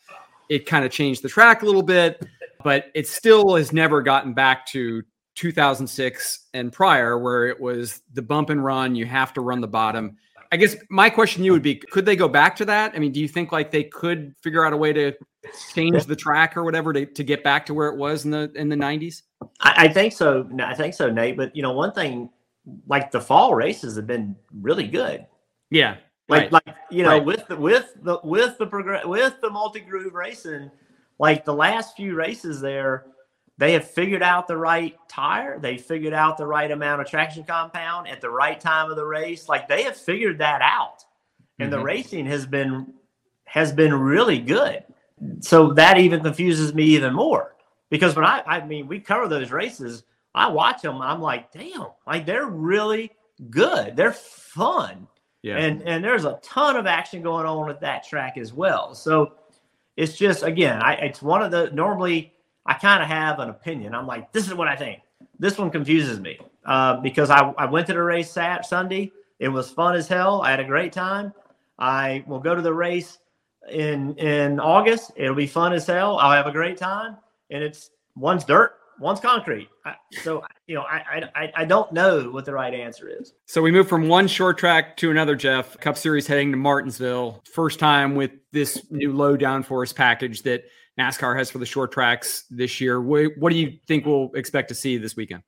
It 0.51 0.67
kind 0.67 0.85
of 0.85 0.91
changed 0.91 1.23
the 1.23 1.31
track 1.31 1.63
a 1.63 1.67
little 1.67 1.83
bit, 1.83 2.27
but 2.63 2.91
it 2.95 3.09
still 3.09 3.55
has 3.57 3.73
never 3.73 4.03
gotten 4.03 4.35
back 4.35 4.67
to 4.67 5.03
2006 5.37 6.49
and 6.53 6.71
prior, 6.73 7.19
where 7.19 7.47
it 7.47 7.59
was 7.59 8.03
the 8.13 8.21
bump 8.21 8.51
and 8.51 8.63
run. 8.63 8.95
You 8.95 9.07
have 9.07 9.33
to 9.35 9.41
run 9.41 9.63
the 9.63 9.69
bottom. 9.69 10.19
I 10.53 10.57
guess 10.57 10.77
my 10.91 11.09
question 11.09 11.41
to 11.43 11.47
you 11.47 11.53
would 11.53 11.63
be: 11.63 11.77
Could 11.77 12.05
they 12.05 12.17
go 12.17 12.29
back 12.29 12.57
to 12.57 12.65
that? 12.67 12.93
I 12.95 12.99
mean, 12.99 13.13
do 13.13 13.21
you 13.21 13.29
think 13.29 13.53
like 13.53 13.71
they 13.71 13.85
could 13.85 14.35
figure 14.43 14.65
out 14.67 14.73
a 14.73 14.77
way 14.77 14.93
to 14.93 15.13
change 15.73 16.05
the 16.05 16.17
track 16.17 16.57
or 16.57 16.65
whatever 16.65 16.93
to, 16.93 17.07
to 17.07 17.25
get 17.25 17.45
back 17.45 17.65
to 17.67 17.75
where 17.75 17.89
it 17.89 17.97
was 17.97 18.25
in 18.25 18.33
the 18.33 18.51
in 18.57 18.69
the 18.69 18.77
90s? 18.77 19.23
I, 19.61 19.85
I 19.85 19.89
think 19.89 20.13
so. 20.13 20.49
I 20.61 20.75
think 20.75 20.95
so, 20.95 21.09
Nate. 21.11 21.37
But 21.37 21.55
you 21.55 21.63
know, 21.63 21.73
one 21.73 21.93
thing, 21.93 22.31
like 22.89 23.13
the 23.13 23.21
fall 23.21 23.55
races 23.55 23.95
have 23.97 24.09
been 24.09 24.35
really 24.61 24.89
good. 24.89 25.25
Yeah, 25.71 25.99
Like, 26.29 26.51
right. 26.53 26.65
like 26.67 26.70
you 26.91 27.03
know, 27.03 27.11
Right. 27.11 27.25
with 27.25 27.47
the 27.49 27.57
with 27.57 27.95
the 28.03 28.19
with 28.25 28.59
the 28.59 28.67
progress 28.67 29.05
with 29.05 29.41
the 29.41 29.51
multi 29.51 29.81
groove 29.81 30.15
racing, 30.15 30.71
like 31.19 31.45
the 31.45 31.55
last 31.55 31.97
few 31.97 32.15
races 32.15 32.61
there, 32.61 33.07
they 33.59 33.73
have 33.73 33.89
figured 33.89 34.23
out 34.23 34.49
the 34.49 34.57
right 34.57 34.97
tire. 35.09 35.59
They 35.59 35.77
figured 35.77 36.15
out 36.15 36.39
the 36.39 36.47
right 36.47 36.71
amount 36.71 37.01
of 37.03 37.07
traction 37.09 37.45
compound 37.45 38.09
at 38.09 38.21
the 38.21 38.31
right 38.31 38.59
time 38.61 38.91
of 38.91 38.97
the 38.97 39.05
race. 39.07 39.49
Like 39.49 39.69
they 39.69 39.83
have 39.83 39.97
figured 39.97 40.39
that 40.39 40.63
out, 40.63 41.05
and 41.59 41.73
the 41.73 41.77
Mhm. 41.79 41.85
racing 41.85 42.27
has 42.27 42.47
been 42.47 42.95
has 43.45 43.73
been 43.73 43.93
really 43.93 44.39
good. 44.39 44.85
So 45.41 45.73
that 45.75 45.99
even 45.99 46.23
confuses 46.23 46.73
me 46.73 46.85
even 46.85 47.13
more 47.13 47.57
because 47.91 48.17
when 48.17 48.25
I 48.25 48.43
I 48.47 48.65
mean 48.65 48.87
we 48.87 49.01
cover 49.01 49.29
those 49.29 49.51
races, 49.51 50.05
I 50.35 50.49
watch 50.49 50.81
them. 50.83 51.03
I'm 51.03 51.21
like, 51.21 51.53
damn, 51.53 51.89
like 52.07 52.25
they're 52.25 52.47
really 52.47 53.11
good. 53.51 53.97
They're 53.97 54.13
fun 54.13 55.07
yeah. 55.43 55.57
and 55.57 55.83
and 55.83 56.05
there's 56.05 56.25
a 56.25 56.39
ton 56.43 56.77
of 56.77 56.87
action 56.87 57.23
going 57.23 57.47
on 57.47 57.71
at 57.71 57.81
that 57.81 58.05
track 58.05 58.37
as 58.37 58.53
well. 58.53 58.95
So 58.95 59.33
it's 59.97 60.17
just 60.17 60.43
again, 60.43 60.83
I 60.83 60.95
it's 60.95 61.23
one 61.23 61.43
of 61.43 61.51
the 61.51 61.71
normally 61.73 62.33
I 62.67 62.75
kind 62.75 63.03
of 63.03 63.09
have 63.09 63.39
an 63.39 63.51
opinion. 63.51 63.95
I'm 63.95 64.07
like, 64.07 64.33
this 64.33 64.47
is 64.47 64.55
what 64.55 64.69
I 64.69 64.77
think. 64.77 65.01
This 65.39 65.59
one 65.59 65.71
confuses 65.71 66.21
me 66.21 66.39
uh, 66.65 66.97
because 66.97 67.31
I 67.31 67.41
I 67.59 67.67
went 67.67 67.87
to 67.89 67.95
the 67.95 68.03
race 68.03 68.31
Sat 68.31 68.67
Sunday. 68.67 69.13
It 69.39 69.49
was 69.49 69.71
fun 69.71 69.97
as 69.97 70.07
hell. 70.07 70.43
I 70.43 70.51
had 70.51 70.61
a 70.61 70.65
great 70.65 70.93
time. 70.93 71.33
I 71.79 72.23
will 72.27 72.41
go 72.41 72.55
to 72.55 72.63
the 72.63 72.75
race 72.75 73.19
in 73.71 74.15
in 74.17 74.61
August. 74.61 75.13
It'll 75.17 75.35
be 75.35 75.47
fun 75.47 75.73
as 75.73 75.87
hell. 75.87 76.19
I'll 76.19 76.33
have 76.33 76.47
a 76.47 76.53
great 76.53 76.77
time. 76.77 77.17
And 77.51 77.63
it's 77.65 77.91
one's 78.17 78.45
dirt, 78.45 78.75
one's 79.01 79.21
concrete. 79.21 79.69
I, 79.85 79.95
so 80.23 80.45
you 80.67 80.77
know, 80.77 80.83
I, 80.83 81.29
I 81.35 81.53
I 81.57 81.65
don't 81.65 81.93
know 81.93 82.31
what 82.31 82.45
the 82.45 82.53
right 82.53 82.73
answer 82.73 83.09
is. 83.09 83.33
So 83.47 83.61
we 83.63 83.73
move 83.73 83.89
from 83.89 84.09
one 84.09 84.29
short 84.29 84.59
track 84.59 84.97
to 84.99 85.11
another, 85.11 85.35
Jeff. 85.35 85.79
Cup 85.81 85.97
Series 85.97 86.27
heading 86.27 86.53
to 86.53 86.57
Martinsville. 86.57 87.43
First 87.53 87.79
time 87.79 88.15
with 88.15 88.33
this 88.53 88.85
new 88.91 89.13
low 89.13 89.37
downforce 89.37 89.95
package 89.95 90.43
that 90.43 90.65
NASCAR 90.99 91.37
has 91.37 91.51
for 91.51 91.59
the 91.59 91.67
short 91.67 91.93
tracks 91.93 92.45
this 92.51 92.81
year. 92.81 93.01
What, 93.01 93.33
what 93.39 93.51
do 93.51 93.59
you 93.59 93.79
think 93.87 94.05
we'll 94.05 94.31
expect 94.35 94.69
to 94.69 94.75
see 94.75 94.99
this 94.99 95.17
weekend? 95.17 95.43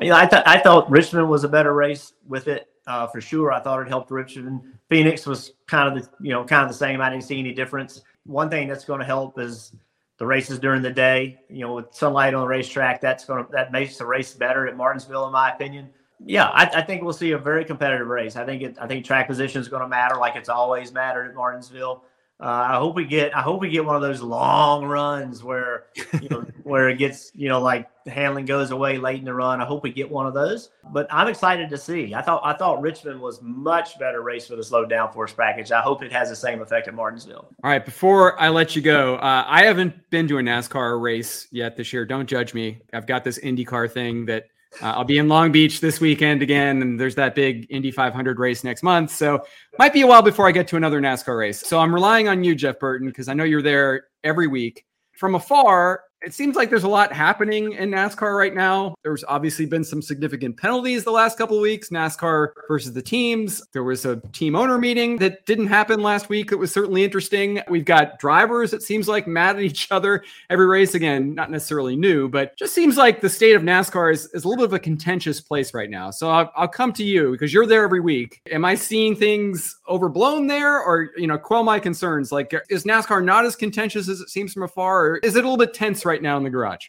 You 0.00 0.10
know, 0.10 0.16
I 0.16 0.26
thought 0.26 0.46
I 0.46 0.60
thought 0.60 0.90
Richmond 0.90 1.28
was 1.28 1.44
a 1.44 1.48
better 1.48 1.74
race 1.74 2.14
with 2.26 2.48
it 2.48 2.68
uh, 2.86 3.06
for 3.06 3.20
sure. 3.20 3.52
I 3.52 3.60
thought 3.60 3.82
it 3.82 3.88
helped 3.88 4.10
Richmond. 4.10 4.62
Phoenix 4.88 5.26
was 5.26 5.52
kind 5.66 5.94
of 5.94 6.02
the 6.02 6.10
you 6.20 6.32
know 6.32 6.44
kind 6.44 6.62
of 6.62 6.68
the 6.68 6.74
same. 6.74 7.00
I 7.00 7.10
didn't 7.10 7.24
see 7.24 7.38
any 7.38 7.52
difference. 7.52 8.00
One 8.24 8.48
thing 8.48 8.68
that's 8.68 8.84
going 8.84 9.00
to 9.00 9.06
help 9.06 9.38
is 9.38 9.72
the 10.18 10.26
races 10.26 10.58
during 10.58 10.82
the 10.82 10.90
day. 10.90 11.40
You 11.48 11.60
know, 11.60 11.74
with 11.74 11.94
sunlight 11.94 12.34
on 12.34 12.42
the 12.42 12.46
racetrack, 12.46 13.00
that's 13.00 13.24
going 13.24 13.44
to 13.44 13.50
that 13.52 13.72
makes 13.72 13.96
the 13.96 14.06
race 14.06 14.32
better 14.32 14.66
at 14.66 14.76
Martinsville, 14.76 15.26
in 15.26 15.32
my 15.32 15.50
opinion. 15.50 15.90
Yeah, 16.24 16.48
I, 16.48 16.66
I 16.66 16.82
think 16.82 17.02
we'll 17.02 17.12
see 17.12 17.32
a 17.32 17.38
very 17.38 17.64
competitive 17.64 18.06
race. 18.06 18.36
I 18.36 18.46
think 18.46 18.62
it, 18.62 18.76
I 18.80 18.86
think 18.86 19.04
track 19.04 19.26
position 19.26 19.60
is 19.60 19.68
going 19.68 19.82
to 19.82 19.88
matter, 19.88 20.16
like 20.16 20.36
it's 20.36 20.48
always 20.48 20.92
mattered 20.92 21.28
at 21.28 21.34
Martinsville. 21.34 22.04
Uh, 22.40 22.46
I 22.46 22.76
hope 22.76 22.96
we 22.96 23.04
get 23.04 23.34
I 23.36 23.42
hope 23.42 23.60
we 23.60 23.70
get 23.70 23.84
one 23.84 23.94
of 23.94 24.02
those 24.02 24.20
long 24.20 24.84
runs 24.84 25.44
where 25.44 25.84
you 26.20 26.28
know 26.28 26.44
where 26.64 26.88
it 26.88 26.98
gets 26.98 27.30
you 27.32 27.48
know 27.48 27.60
like 27.60 27.88
handling 28.06 28.44
goes 28.44 28.72
away 28.72 28.98
late 28.98 29.20
in 29.20 29.24
the 29.24 29.32
run. 29.32 29.60
I 29.60 29.64
hope 29.64 29.84
we 29.84 29.92
get 29.92 30.10
one 30.10 30.26
of 30.26 30.34
those. 30.34 30.70
But 30.92 31.06
I'm 31.10 31.28
excited 31.28 31.70
to 31.70 31.78
see. 31.78 32.12
I 32.12 32.22
thought 32.22 32.42
I 32.44 32.52
thought 32.54 32.80
Richmond 32.80 33.20
was 33.20 33.40
much 33.40 33.98
better 34.00 34.20
race 34.20 34.48
for 34.48 34.56
the 34.56 34.64
slow 34.64 34.84
downforce 34.84 35.34
package. 35.36 35.70
I 35.70 35.80
hope 35.80 36.02
it 36.02 36.10
has 36.10 36.28
the 36.28 36.36
same 36.36 36.60
effect 36.60 36.88
at 36.88 36.94
Martinsville. 36.94 37.48
All 37.62 37.70
right, 37.70 37.84
before 37.84 38.38
I 38.40 38.48
let 38.48 38.74
you 38.74 38.82
go, 38.82 39.14
uh, 39.16 39.44
I 39.46 39.64
haven't 39.64 40.10
been 40.10 40.26
to 40.28 40.38
a 40.38 40.42
NASCAR 40.42 41.00
race 41.00 41.46
yet 41.52 41.76
this 41.76 41.92
year. 41.92 42.04
Don't 42.04 42.28
judge 42.28 42.52
me. 42.52 42.80
I've 42.92 43.06
got 43.06 43.22
this 43.22 43.38
IndyCar 43.38 43.90
thing 43.90 44.26
that 44.26 44.48
uh, 44.82 44.92
I'll 44.92 45.04
be 45.04 45.18
in 45.18 45.28
Long 45.28 45.52
Beach 45.52 45.80
this 45.80 46.00
weekend 46.00 46.42
again, 46.42 46.82
and 46.82 46.98
there's 46.98 47.14
that 47.14 47.34
big 47.34 47.66
Indy 47.70 47.90
500 47.90 48.38
race 48.38 48.64
next 48.64 48.82
month. 48.82 49.10
So 49.10 49.44
might 49.78 49.92
be 49.92 50.02
a 50.02 50.06
while 50.06 50.22
before 50.22 50.48
I 50.48 50.52
get 50.52 50.68
to 50.68 50.76
another 50.76 51.00
NASCAR 51.00 51.38
race. 51.38 51.60
So 51.60 51.78
I'm 51.78 51.94
relying 51.94 52.28
on 52.28 52.44
you, 52.44 52.54
Jeff 52.54 52.78
Burton, 52.78 53.08
because 53.08 53.28
I 53.28 53.34
know 53.34 53.44
you're 53.44 53.62
there 53.62 54.08
every 54.22 54.46
week. 54.46 54.84
From 55.12 55.36
afar, 55.36 56.02
it 56.24 56.34
seems 56.34 56.56
like 56.56 56.70
there's 56.70 56.84
a 56.84 56.88
lot 56.88 57.12
happening 57.12 57.72
in 57.72 57.90
NASCAR 57.90 58.36
right 58.36 58.54
now. 58.54 58.94
There's 59.02 59.24
obviously 59.24 59.66
been 59.66 59.84
some 59.84 60.00
significant 60.00 60.56
penalties 60.56 61.04
the 61.04 61.10
last 61.10 61.36
couple 61.38 61.56
of 61.56 61.62
weeks, 61.62 61.90
NASCAR 61.90 62.52
versus 62.68 62.92
the 62.92 63.02
teams. 63.02 63.62
There 63.72 63.84
was 63.84 64.04
a 64.04 64.16
team 64.32 64.56
owner 64.56 64.78
meeting 64.78 65.18
that 65.18 65.44
didn't 65.46 65.66
happen 65.66 66.00
last 66.00 66.28
week. 66.28 66.50
That 66.50 66.58
was 66.58 66.72
certainly 66.72 67.04
interesting. 67.04 67.60
We've 67.68 67.84
got 67.84 68.18
drivers, 68.18 68.72
it 68.72 68.82
seems 68.82 69.08
like, 69.08 69.26
mad 69.26 69.56
at 69.56 69.62
each 69.62 69.90
other 69.90 70.24
every 70.50 70.66
race. 70.66 70.94
Again, 70.94 71.34
not 71.34 71.50
necessarily 71.50 71.96
new, 71.96 72.28
but 72.28 72.56
just 72.56 72.74
seems 72.74 72.96
like 72.96 73.20
the 73.20 73.28
state 73.28 73.54
of 73.54 73.62
NASCAR 73.62 74.12
is, 74.12 74.26
is 74.32 74.44
a 74.44 74.48
little 74.48 74.62
bit 74.62 74.70
of 74.70 74.72
a 74.72 74.78
contentious 74.78 75.40
place 75.40 75.74
right 75.74 75.90
now. 75.90 76.10
So 76.10 76.30
I'll, 76.30 76.52
I'll 76.56 76.68
come 76.68 76.92
to 76.94 77.04
you 77.04 77.32
because 77.32 77.52
you're 77.52 77.66
there 77.66 77.84
every 77.84 78.00
week. 78.00 78.40
Am 78.50 78.64
I 78.64 78.74
seeing 78.74 79.14
things 79.14 79.76
overblown 79.88 80.46
there 80.46 80.80
or, 80.80 81.10
you 81.16 81.26
know, 81.26 81.38
quell 81.38 81.64
my 81.64 81.78
concerns? 81.78 82.32
Like, 82.32 82.54
is 82.70 82.84
NASCAR 82.84 83.24
not 83.24 83.44
as 83.44 83.56
contentious 83.56 84.08
as 84.08 84.20
it 84.20 84.30
seems 84.30 84.52
from 84.52 84.62
afar? 84.62 85.06
Or 85.06 85.16
is 85.18 85.36
it 85.36 85.44
a 85.44 85.48
little 85.48 85.56
bit 85.56 85.74
tense 85.74 86.04
right 86.04 86.13
now 86.22 86.36
in 86.36 86.44
the 86.44 86.50
garage? 86.50 86.86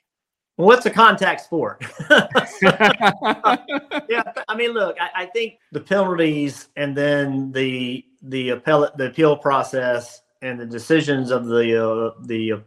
Well, 0.57 0.67
what's 0.67 0.83
the 0.83 0.91
contact 0.91 1.47
for? 1.49 1.79
yeah, 2.09 4.23
I 4.47 4.55
mean, 4.55 4.71
look, 4.71 4.95
I, 5.01 5.23
I 5.23 5.25
think 5.25 5.59
the 5.71 5.81
penalties 5.81 6.69
and 6.77 6.95
then 6.95 7.51
the 7.51 8.05
the 8.21 8.49
appellate 8.49 8.95
the 8.97 9.07
appeal 9.07 9.35
process 9.35 10.21
and 10.41 10.59
the 10.59 10.65
decisions 10.65 11.31
of 11.31 11.47
the 11.47 11.83
uh, 11.83 12.11
the 12.23 12.53
uh, 12.53 12.57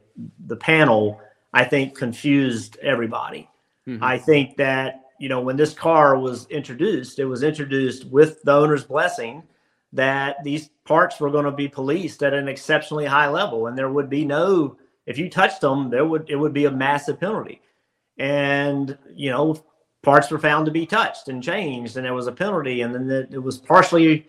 the 0.47 0.57
panel, 0.57 1.21
I 1.55 1.65
think 1.65 1.97
confused 1.97 2.77
everybody. 2.83 3.49
Mhm. 3.87 4.03
I 4.03 4.19
think 4.19 4.57
that 4.59 5.05
you 5.19 5.29
know, 5.29 5.41
when 5.41 5.57
this 5.57 5.75
car 5.75 6.19
was 6.19 6.47
introduced, 6.49 7.19
it 7.19 7.25
was 7.25 7.43
introduced 7.43 8.07
with 8.07 8.41
the 8.43 8.53
owner's 8.53 8.85
blessing 8.85 9.43
that 9.93 10.43
these 10.45 10.69
parts 10.85 11.19
were 11.19 11.31
going 11.31 11.45
to 11.45 11.51
be 11.51 11.69
policed 11.69 12.23
at 12.23 12.35
an 12.35 12.49
exceptionally 12.49 13.07
high 13.07 13.29
level, 13.29 13.67
and 13.67 13.77
there 13.77 13.91
would 13.91 14.11
be 14.11 14.25
no 14.25 14.77
if 15.09 15.17
you 15.17 15.31
touched 15.31 15.63
them, 15.63 15.89
there 15.89 16.05
would 16.05 16.29
it 16.29 16.37
would 16.37 16.53
be 16.53 16.67
a 16.67 16.71
massive 16.71 17.19
penalty. 17.19 17.63
And 18.19 18.97
you 19.15 19.31
know, 19.31 19.65
parts 20.03 20.31
were 20.31 20.39
found 20.39 20.67
to 20.67 20.73
be 20.73 20.85
touched 20.85 21.29
and 21.29 21.43
changed, 21.43 21.97
and 21.97 22.05
there 22.05 22.15
was 22.15 22.27
a 22.27 22.33
penalty, 22.33 22.83
and 22.83 22.95
then 22.95 23.29
it 23.33 23.43
was 23.43 23.57
partially 23.57 24.29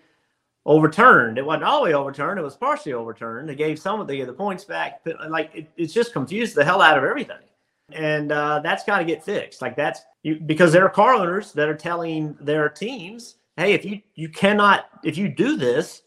overturned. 0.65 1.37
It 1.37 1.45
wasn't 1.45 1.65
all 1.65 1.79
the 1.79 1.89
way 1.89 1.93
overturned; 1.93 2.39
it 2.39 2.43
was 2.43 2.55
partially 2.55 2.93
overturned. 2.93 3.49
They 3.49 3.55
gave 3.55 3.77
some 3.77 3.99
of 3.99 4.07
the 4.07 4.23
the 4.23 4.31
points 4.31 4.63
back, 4.63 5.01
but 5.03 5.29
like 5.29 5.51
it, 5.53 5.69
it's 5.75 5.93
just 5.93 6.13
confused 6.13 6.55
the 6.55 6.63
hell 6.63 6.81
out 6.81 6.97
of 6.97 7.03
everything, 7.03 7.43
and 7.91 8.31
uh, 8.31 8.59
that's 8.59 8.85
got 8.85 8.99
to 8.99 9.05
get 9.05 9.23
fixed. 9.23 9.61
Like 9.61 9.75
that's 9.75 9.99
you, 10.23 10.39
because 10.39 10.71
there 10.71 10.85
are 10.85 10.89
car 10.89 11.13
owners 11.13 11.51
that 11.53 11.67
are 11.67 11.75
telling 11.75 12.37
their 12.39 12.69
teams, 12.69 13.35
"Hey, 13.57 13.73
if 13.73 13.83
you 13.83 14.01
you 14.15 14.29
cannot 14.29 14.87
if 15.03 15.17
you 15.17 15.27
do 15.27 15.57
this, 15.57 16.03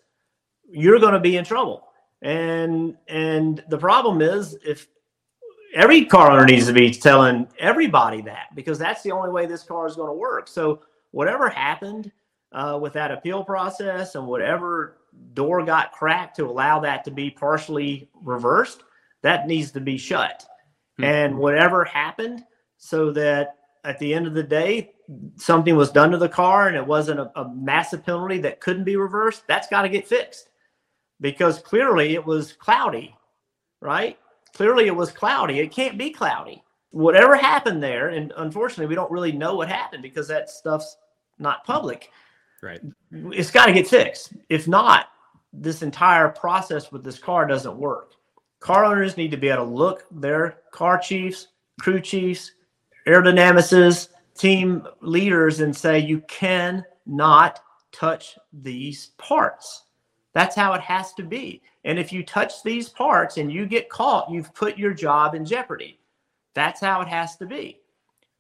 you're 0.70 0.98
going 0.98 1.12
to 1.12 1.20
be 1.20 1.37
in 1.37 1.44
trouble." 1.44 1.91
And 2.22 2.96
and 3.08 3.64
the 3.68 3.78
problem 3.78 4.22
is 4.22 4.56
if 4.64 4.87
every 5.74 6.04
car 6.04 6.30
owner 6.30 6.44
needs 6.44 6.66
to 6.66 6.72
be 6.72 6.92
telling 6.92 7.48
everybody 7.58 8.22
that 8.22 8.54
because 8.54 8.78
that's 8.78 9.02
the 9.02 9.11
only 9.11 9.30
way 9.30 9.46
this 9.46 9.64
car 9.64 9.87
is 9.87 9.96
going 9.96 10.08
to 10.08 10.14
work. 10.14 10.46
So 10.46 10.80
whatever 11.11 11.48
happened 11.48 12.12
uh, 12.52 12.78
with 12.80 12.92
that 12.92 13.11
appeal 13.11 13.42
process 13.42 14.14
and 14.14 14.26
whatever 14.26 14.98
door 15.35 15.64
got 15.64 15.92
cracked 15.92 16.37
to 16.37 16.46
allow 16.46 16.78
that 16.80 17.04
to 17.04 17.11
be 17.11 17.28
partially 17.28 18.08
reversed, 18.22 18.85
that 19.22 19.48
needs 19.48 19.72
to 19.72 19.80
be 19.80 19.98
shut. 19.98 20.44
Mm-hmm. 21.00 21.04
And 21.04 21.38
whatever 21.38 21.85
happened, 21.85 22.44
so 22.78 23.11
that 23.12 23.56
at 23.85 23.98
the 23.98 24.14
end 24.14 24.26
of 24.26 24.35
the 24.35 24.42
day, 24.42 24.92
something 25.37 25.74
was 25.74 25.90
done 25.90 26.11
to 26.12 26.18
the 26.18 26.28
car 26.28 26.68
and 26.68 26.76
it 26.76 26.87
wasn't 26.87 27.18
a, 27.18 27.30
a 27.40 27.48
massive 27.54 28.04
penalty 28.04 28.38
that 28.38 28.61
couldn't 28.61 28.85
be 28.85 28.96
reversed, 28.96 29.44
that's 29.48 29.68
got 29.68 29.82
to 29.82 29.88
get 29.88 30.06
fixed 30.06 30.50
because 31.22 31.61
clearly 31.61 32.14
it 32.14 32.26
was 32.26 32.52
cloudy, 32.52 33.16
right? 33.80 34.18
Clearly 34.54 34.87
it 34.87 34.94
was 34.94 35.11
cloudy. 35.11 35.61
It 35.61 35.72
can't 35.72 35.96
be 35.96 36.11
cloudy. 36.11 36.62
Whatever 36.90 37.37
happened 37.37 37.82
there, 37.82 38.11
and 38.11 38.35
unfortunately, 38.37 38.87
we 38.87 38.94
don't 38.94 39.11
really 39.11 39.32
know 39.32 39.54
what 39.54 39.68
happened 39.68 40.02
because 40.02 40.28
that 40.28 40.50
stuff's 40.50 40.98
not 41.38 41.64
public. 41.64 42.11
Right. 42.62 42.82
It's 43.11 43.50
got 43.50 43.66
to 43.66 43.72
get 43.72 43.88
fixed. 43.88 44.35
If 44.50 44.68
not, 44.68 45.06
this 45.54 45.82
entire 45.82 46.28
process 46.28 46.92
with 46.92 47.02
this 47.02 47.18
car 47.18 47.46
doesn't 47.46 47.76
work. 47.76 48.12
Car 48.61 48.85
owners 48.85 49.16
need 49.16 49.30
to 49.30 49.37
be 49.37 49.48
able 49.48 49.64
to 49.64 49.70
look 49.70 50.04
their 50.11 50.58
car 50.70 50.98
chiefs, 50.98 51.48
crew 51.80 52.00
chiefs, 52.00 52.52
aerodynamicists, 53.06 54.08
team 54.37 54.87
leaders, 55.00 55.61
and 55.61 55.74
say, 55.74 55.98
you 55.98 56.20
cannot 56.28 57.61
touch 57.90 58.38
these 58.52 59.08
parts. 59.18 59.85
That's 60.35 60.57
how 60.57 60.73
it 60.73 60.81
has 60.81 61.12
to 61.14 61.23
be. 61.23 61.62
And 61.85 61.99
if 61.99 62.12
you 62.12 62.25
touch 62.25 62.62
these 62.62 62.88
parts 62.88 63.37
and 63.37 63.53
you 63.53 63.66
get 63.66 63.90
caught, 63.90 64.31
you've 64.31 64.55
put 64.55 64.79
your 64.79 64.95
job 64.95 65.35
in 65.35 65.45
jeopardy. 65.45 65.99
That's 66.55 66.81
how 66.81 67.01
it 67.03 67.09
has 67.09 67.37
to 67.37 67.47
be. 67.47 67.81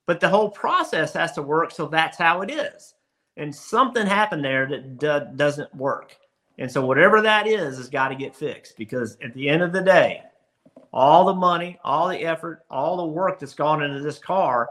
But 0.06 0.20
the 0.20 0.28
whole 0.28 0.50
process 0.50 1.12
has 1.12 1.32
to 1.32 1.42
work, 1.42 1.70
so 1.70 1.86
that's 1.86 2.18
how 2.18 2.42
it 2.42 2.50
is. 2.50 2.94
And 3.36 3.54
something 3.54 4.06
happened 4.06 4.44
there 4.44 4.66
that 4.66 4.98
d- 4.98 5.36
doesn't 5.36 5.74
work. 5.74 6.16
And 6.58 6.70
so 6.70 6.84
whatever 6.84 7.20
that 7.22 7.46
is 7.46 7.78
has 7.78 7.88
got 7.88 8.08
to 8.08 8.14
get 8.14 8.36
fixed 8.36 8.76
because 8.76 9.16
at 9.22 9.32
the 9.34 9.48
end 9.48 9.62
of 9.62 9.72
the 9.72 9.80
day, 9.80 10.22
all 10.92 11.24
the 11.24 11.34
money, 11.34 11.78
all 11.82 12.08
the 12.08 12.18
effort, 12.18 12.64
all 12.70 12.98
the 12.98 13.06
work 13.06 13.38
that's 13.38 13.54
gone 13.54 13.82
into 13.82 14.00
this 14.00 14.18
car, 14.18 14.70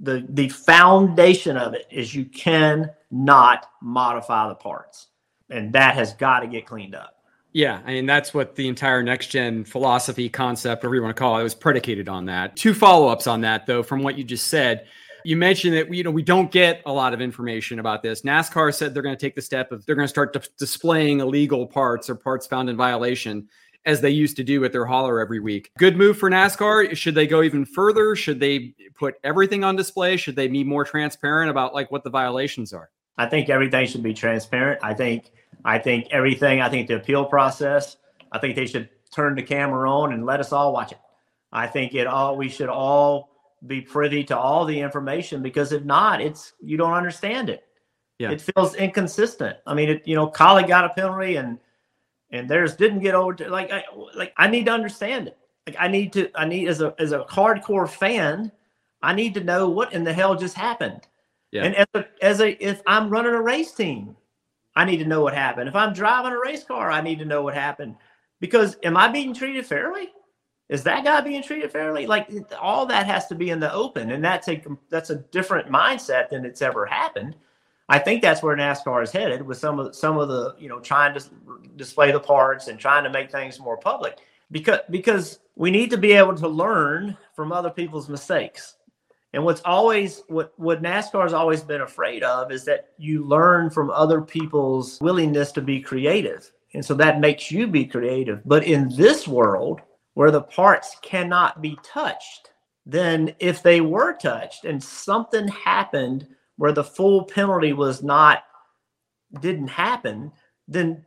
the 0.00 0.26
the 0.30 0.48
foundation 0.48 1.56
of 1.56 1.74
it 1.74 1.86
is 1.90 2.14
you 2.14 2.24
cannot 2.24 3.68
modify 3.80 4.48
the 4.48 4.54
parts 4.54 5.08
and 5.50 5.72
that 5.72 5.94
has 5.94 6.14
got 6.14 6.40
to 6.40 6.46
get 6.46 6.66
cleaned 6.66 6.94
up. 6.94 7.16
Yeah, 7.52 7.80
I 7.84 7.92
mean 7.92 8.06
that's 8.06 8.32
what 8.32 8.56
the 8.56 8.66
entire 8.66 9.02
next 9.02 9.26
gen 9.28 9.64
philosophy 9.64 10.28
concept, 10.28 10.82
whatever 10.82 10.94
you 10.94 11.02
want 11.02 11.14
to 11.14 11.20
call 11.20 11.38
it, 11.38 11.42
was 11.42 11.54
predicated 11.54 12.08
on 12.08 12.24
that. 12.26 12.56
Two 12.56 12.72
follow 12.72 13.08
ups 13.08 13.26
on 13.26 13.42
that 13.42 13.66
though, 13.66 13.82
from 13.82 14.02
what 14.02 14.16
you 14.16 14.24
just 14.24 14.48
said. 14.48 14.86
You 15.24 15.36
mentioned 15.36 15.74
that 15.74 15.92
you 15.92 16.02
know 16.02 16.10
we 16.10 16.22
don't 16.22 16.50
get 16.50 16.82
a 16.86 16.92
lot 16.92 17.14
of 17.14 17.20
information 17.20 17.78
about 17.78 18.02
this. 18.02 18.22
NASCAR 18.22 18.74
said 18.74 18.94
they're 18.94 19.02
going 19.02 19.16
to 19.16 19.20
take 19.20 19.36
the 19.36 19.42
step 19.42 19.70
of 19.70 19.84
they're 19.86 19.94
going 19.94 20.04
to 20.04 20.08
start 20.08 20.32
d- 20.32 20.40
displaying 20.58 21.20
illegal 21.20 21.66
parts 21.66 22.10
or 22.10 22.16
parts 22.16 22.46
found 22.46 22.68
in 22.68 22.76
violation 22.76 23.48
as 23.84 24.00
they 24.00 24.10
used 24.10 24.36
to 24.36 24.44
do 24.44 24.64
at 24.64 24.72
their 24.72 24.84
hauler 24.84 25.20
every 25.20 25.40
week. 25.40 25.70
Good 25.78 25.96
move 25.96 26.16
for 26.16 26.30
NASCAR. 26.30 26.96
Should 26.96 27.14
they 27.14 27.26
go 27.26 27.42
even 27.42 27.64
further? 27.64 28.16
Should 28.16 28.40
they 28.40 28.74
put 28.94 29.14
everything 29.24 29.64
on 29.64 29.76
display? 29.76 30.16
Should 30.16 30.36
they 30.36 30.48
be 30.48 30.64
more 30.64 30.84
transparent 30.84 31.50
about 31.50 31.74
like 31.74 31.90
what 31.90 32.04
the 32.04 32.10
violations 32.10 32.72
are? 32.72 32.90
I 33.18 33.26
think 33.26 33.48
everything 33.48 33.86
should 33.86 34.02
be 34.02 34.14
transparent. 34.14 34.80
I 34.82 34.94
think 34.94 35.30
I 35.64 35.78
think 35.78 36.08
everything, 36.10 36.60
I 36.60 36.68
think 36.68 36.88
the 36.88 36.96
appeal 36.96 37.24
process, 37.24 37.96
I 38.32 38.38
think 38.38 38.56
they 38.56 38.66
should 38.66 38.88
turn 39.10 39.34
the 39.34 39.42
camera 39.42 39.90
on 39.90 40.12
and 40.12 40.26
let 40.26 40.40
us 40.40 40.52
all 40.52 40.72
watch 40.72 40.92
it. 40.92 40.98
I 41.52 41.66
think 41.66 41.94
it 41.94 42.06
all, 42.06 42.36
we 42.36 42.48
should 42.48 42.68
all 42.68 43.30
be 43.66 43.80
privy 43.80 44.24
to 44.24 44.36
all 44.36 44.64
the 44.64 44.80
information 44.80 45.42
because 45.42 45.72
if 45.72 45.84
not, 45.84 46.20
it's, 46.20 46.54
you 46.60 46.76
don't 46.76 46.94
understand 46.94 47.50
it. 47.50 47.64
Yeah. 48.18 48.30
It 48.30 48.40
feels 48.40 48.74
inconsistent. 48.74 49.56
I 49.66 49.74
mean, 49.74 49.88
it, 49.90 50.08
you 50.08 50.14
know, 50.14 50.28
Kaulig 50.30 50.66
got 50.66 50.84
a 50.84 50.88
penalty 50.90 51.36
and, 51.36 51.58
and 52.30 52.48
theirs 52.48 52.74
didn't 52.74 53.00
get 53.00 53.14
over 53.14 53.34
to 53.34 53.50
like, 53.50 53.70
I, 53.70 53.84
like 54.16 54.32
I 54.36 54.48
need 54.48 54.66
to 54.66 54.72
understand 54.72 55.28
it. 55.28 55.38
Like 55.66 55.76
I 55.78 55.88
need 55.88 56.12
to, 56.14 56.30
I 56.34 56.46
need 56.46 56.68
as 56.68 56.80
a, 56.80 56.94
as 56.98 57.12
a 57.12 57.20
hardcore 57.20 57.88
fan, 57.88 58.50
I 59.02 59.14
need 59.14 59.34
to 59.34 59.44
know 59.44 59.68
what 59.68 59.92
in 59.92 60.02
the 60.02 60.12
hell 60.12 60.34
just 60.34 60.56
happened. 60.56 61.06
Yeah. 61.52 61.64
And 61.64 61.76
as 61.76 61.86
a, 61.94 62.06
as 62.20 62.40
a, 62.40 62.64
if 62.64 62.82
I'm 62.86 63.10
running 63.10 63.34
a 63.34 63.40
race 63.40 63.72
team, 63.72 64.16
I 64.74 64.84
need 64.84 64.96
to 64.98 65.04
know 65.04 65.20
what 65.20 65.34
happened. 65.34 65.68
If 65.68 65.76
I'm 65.76 65.92
driving 65.92 66.32
a 66.32 66.40
race 66.40 66.64
car, 66.64 66.90
I 66.90 67.02
need 67.02 67.18
to 67.18 67.24
know 67.24 67.42
what 67.42 67.54
happened. 67.54 67.96
Because 68.40 68.76
am 68.82 68.96
I 68.96 69.08
being 69.08 69.34
treated 69.34 69.66
fairly? 69.66 70.10
Is 70.68 70.82
that 70.84 71.04
guy 71.04 71.20
being 71.20 71.42
treated 71.42 71.70
fairly? 71.70 72.06
Like 72.06 72.30
all 72.58 72.86
that 72.86 73.06
has 73.06 73.26
to 73.26 73.34
be 73.34 73.50
in 73.50 73.60
the 73.60 73.72
open, 73.72 74.10
and 74.10 74.24
that's 74.24 74.48
a 74.48 74.62
that's 74.88 75.10
a 75.10 75.16
different 75.16 75.68
mindset 75.68 76.30
than 76.30 76.46
it's 76.46 76.62
ever 76.62 76.86
happened. 76.86 77.36
I 77.90 77.98
think 77.98 78.22
that's 78.22 78.42
where 78.42 78.56
NASCAR 78.56 79.02
is 79.02 79.12
headed 79.12 79.42
with 79.42 79.58
some 79.58 79.78
of 79.78 79.94
some 79.94 80.16
of 80.16 80.28
the 80.28 80.56
you 80.58 80.70
know 80.70 80.80
trying 80.80 81.12
to 81.12 81.22
display 81.76 82.10
the 82.10 82.20
parts 82.20 82.68
and 82.68 82.78
trying 82.78 83.04
to 83.04 83.10
make 83.10 83.30
things 83.30 83.60
more 83.60 83.76
public 83.76 84.20
because 84.50 84.80
because 84.88 85.40
we 85.56 85.70
need 85.70 85.90
to 85.90 85.98
be 85.98 86.12
able 86.12 86.34
to 86.36 86.48
learn 86.48 87.18
from 87.36 87.52
other 87.52 87.70
people's 87.70 88.08
mistakes. 88.08 88.76
And 89.34 89.44
what's 89.44 89.62
always 89.64 90.22
what 90.28 90.52
what 90.56 90.82
NASCAR 90.82 91.22
has 91.22 91.32
always 91.32 91.62
been 91.62 91.80
afraid 91.80 92.22
of 92.22 92.52
is 92.52 92.64
that 92.66 92.90
you 92.98 93.24
learn 93.24 93.70
from 93.70 93.90
other 93.90 94.20
people's 94.20 94.98
willingness 95.00 95.52
to 95.52 95.62
be 95.62 95.80
creative. 95.80 96.52
And 96.74 96.84
so 96.84 96.94
that 96.94 97.20
makes 97.20 97.50
you 97.50 97.66
be 97.66 97.86
creative. 97.86 98.42
But 98.44 98.64
in 98.64 98.94
this 98.94 99.26
world 99.26 99.80
where 100.14 100.30
the 100.30 100.42
parts 100.42 100.96
cannot 101.02 101.62
be 101.62 101.78
touched, 101.82 102.50
then 102.84 103.34
if 103.38 103.62
they 103.62 103.80
were 103.80 104.14
touched 104.14 104.64
and 104.64 104.82
something 104.82 105.48
happened 105.48 106.26
where 106.56 106.72
the 106.72 106.84
full 106.84 107.24
penalty 107.24 107.72
was 107.72 108.02
not 108.02 108.44
didn't 109.40 109.68
happen, 109.68 110.30
then 110.68 111.04